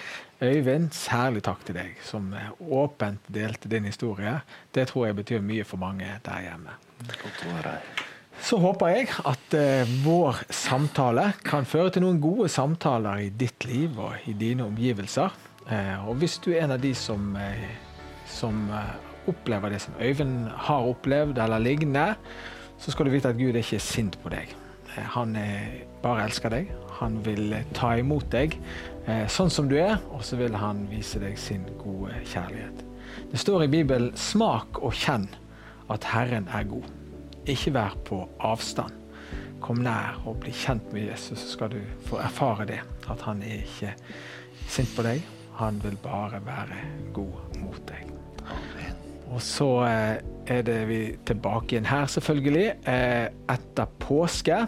Øyvind, 0.43 0.91
særlig 0.91 1.45
takk 1.47 1.63
til 1.63 1.79
deg, 1.79 1.95
som 2.03 2.27
åpent 2.59 3.31
delte 3.31 3.71
din 3.71 3.87
historie. 3.87 4.41
Det 4.75 4.89
tror 4.91 5.07
jeg 5.07 5.19
betyr 5.21 5.47
mye 5.47 5.63
for 5.67 5.79
mange 5.79 6.11
der 6.25 6.45
hjemme. 6.49 6.75
Så 8.43 8.59
håper 8.59 8.91
jeg 8.91 9.07
at 9.23 9.55
uh, 9.55 9.97
vår 10.03 10.43
samtale 10.51 11.29
kan 11.47 11.67
føre 11.67 11.95
til 11.95 12.09
noen 12.09 12.19
gode 12.23 12.51
samtaler 12.51 13.23
i 13.23 13.31
ditt 13.31 13.63
liv 13.71 13.95
og 13.95 14.27
i 14.27 14.35
dine 14.35 14.67
omgivelser. 14.67 15.31
Uh, 15.63 16.09
og 16.09 16.19
hvis 16.19 16.41
du 16.43 16.51
er 16.51 16.65
en 16.65 16.75
av 16.75 16.83
de 16.83 16.91
som, 16.95 17.31
uh, 17.39 17.69
som 18.27 18.67
opplever 19.29 19.73
det 19.73 19.81
som 19.85 19.97
Øyvind 20.01 20.49
har 20.67 20.89
opplevd, 20.91 21.39
eller 21.39 21.63
lignende, 21.63 22.15
så 22.79 22.91
skal 22.91 23.07
du 23.07 23.13
vite 23.13 23.31
at 23.31 23.39
Gud 23.39 23.53
er 23.53 23.63
ikke 23.63 23.81
sint 23.83 24.19
på 24.23 24.31
deg. 24.33 24.51
Eh, 24.95 25.07
han 25.15 25.35
bare 26.03 26.27
elsker 26.27 26.53
deg. 26.53 26.71
Han 26.99 27.19
vil 27.25 27.55
ta 27.75 27.93
imot 27.99 28.27
deg 28.33 28.55
eh, 29.07 29.25
sånn 29.31 29.51
som 29.53 29.69
du 29.71 29.77
er, 29.79 29.97
og 30.11 30.23
så 30.25 30.39
vil 30.39 30.55
han 30.59 30.85
vise 30.91 31.21
deg 31.21 31.39
sin 31.39 31.65
gode 31.79 32.15
kjærlighet. 32.27 32.85
Det 33.31 33.39
står 33.39 33.65
i 33.65 33.71
Bibelen 33.71 34.11
'smak 34.15 34.81
og 34.81 34.93
kjenn 34.93 35.27
at 35.89 36.03
Herren 36.03 36.47
er 36.53 36.63
god'. 36.63 36.89
Ikke 37.49 37.73
vær 37.73 37.95
på 38.05 38.27
avstand. 38.39 38.93
Kom 39.61 39.81
nær 39.83 40.21
og 40.25 40.39
bli 40.43 40.51
kjent 40.51 40.93
med 40.93 41.09
Jesus, 41.09 41.39
så 41.39 41.55
skal 41.55 41.73
du 41.73 41.81
få 42.07 42.21
erfare 42.23 42.65
det. 42.65 42.79
At 43.09 43.21
han 43.21 43.41
er 43.43 43.65
ikke 43.65 43.93
sint 44.67 44.95
på 44.95 45.03
deg. 45.03 45.25
Han 45.59 45.81
vil 45.83 45.97
bare 46.03 46.39
være 46.45 46.79
god 47.13 47.59
mot 47.59 47.81
deg. 47.89 48.13
Og 49.29 49.41
så 49.45 49.67
eh, 49.85 50.15
er 50.49 50.63
det 50.65 50.79
vi 50.89 51.01
tilbake 51.27 51.75
igjen 51.75 51.89
her, 51.89 52.07
selvfølgelig, 52.09 52.65
eh, 52.89 53.27
etter 53.53 53.91
påske. 54.01 54.63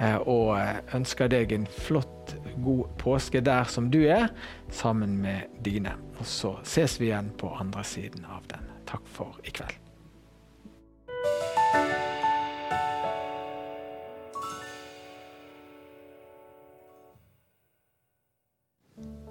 Eh, 0.00 0.16
og 0.24 0.56
ønsker 0.96 1.28
deg 1.28 1.52
en 1.52 1.66
flott, 1.68 2.32
god 2.64 2.88
påske 3.00 3.42
der 3.44 3.68
som 3.68 3.90
du 3.92 4.00
er, 4.06 4.30
sammen 4.72 5.18
med 5.20 5.52
dine. 5.64 5.92
Og 6.18 6.26
så 6.26 6.54
ses 6.64 6.96
vi 7.00 7.10
igjen 7.10 7.32
på 7.36 7.52
andre 7.60 7.84
siden 7.84 8.24
av 8.24 8.48
den. 8.48 8.64
Takk 8.88 9.04
for 9.12 9.36
i 9.44 9.52
kveld. 9.52 9.76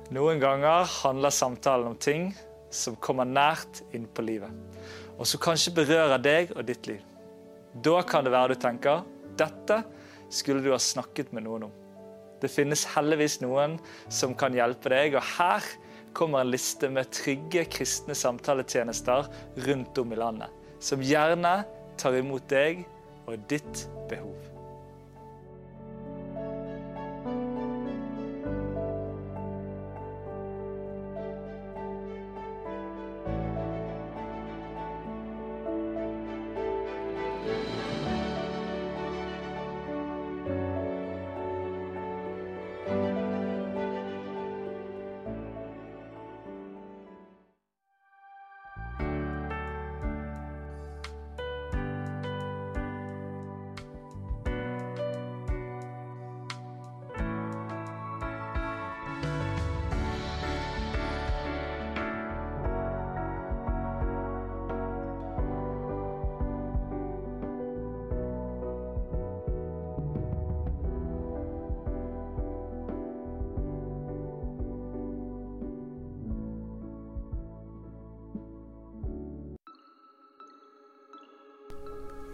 Noen 0.09 0.39
ganger 0.41 0.89
handler 1.03 1.33
samtalen 1.33 1.91
om 1.91 1.97
ting 2.01 2.31
som 2.69 2.97
kommer 3.01 3.27
nært 3.27 3.81
inn 3.95 4.07
på 4.07 4.25
livet, 4.25 4.51
og 5.17 5.27
som 5.27 5.41
kanskje 5.43 5.75
berører 5.77 6.21
deg 6.21 6.53
og 6.55 6.65
ditt 6.67 6.89
liv. 6.89 7.03
Da 7.83 8.01
kan 8.07 8.25
det 8.25 8.33
være 8.33 8.55
du 8.55 8.61
tenker 8.61 9.05
dette 9.39 9.83
skulle 10.29 10.63
du 10.63 10.71
ha 10.73 10.79
snakket 10.81 11.31
med 11.33 11.45
noen 11.45 11.69
om. 11.69 11.75
Det 12.39 12.51
finnes 12.51 12.85
heldigvis 12.93 13.39
noen 13.43 13.77
som 14.07 14.35
kan 14.37 14.55
hjelpe 14.55 14.91
deg, 14.93 15.17
og 15.17 15.25
her 15.37 15.65
kommer 16.15 16.43
en 16.43 16.53
liste 16.53 16.89
med 16.91 17.11
trygge 17.13 17.65
kristne 17.71 18.15
samtaletjenester 18.17 19.27
rundt 19.67 19.99
om 20.01 20.13
i 20.15 20.19
landet, 20.19 20.53
som 20.79 21.03
gjerne 21.03 21.59
tar 21.99 22.17
imot 22.19 22.47
deg 22.51 22.85
og 23.27 23.37
ditt 23.51 23.85
behov. 24.09 24.58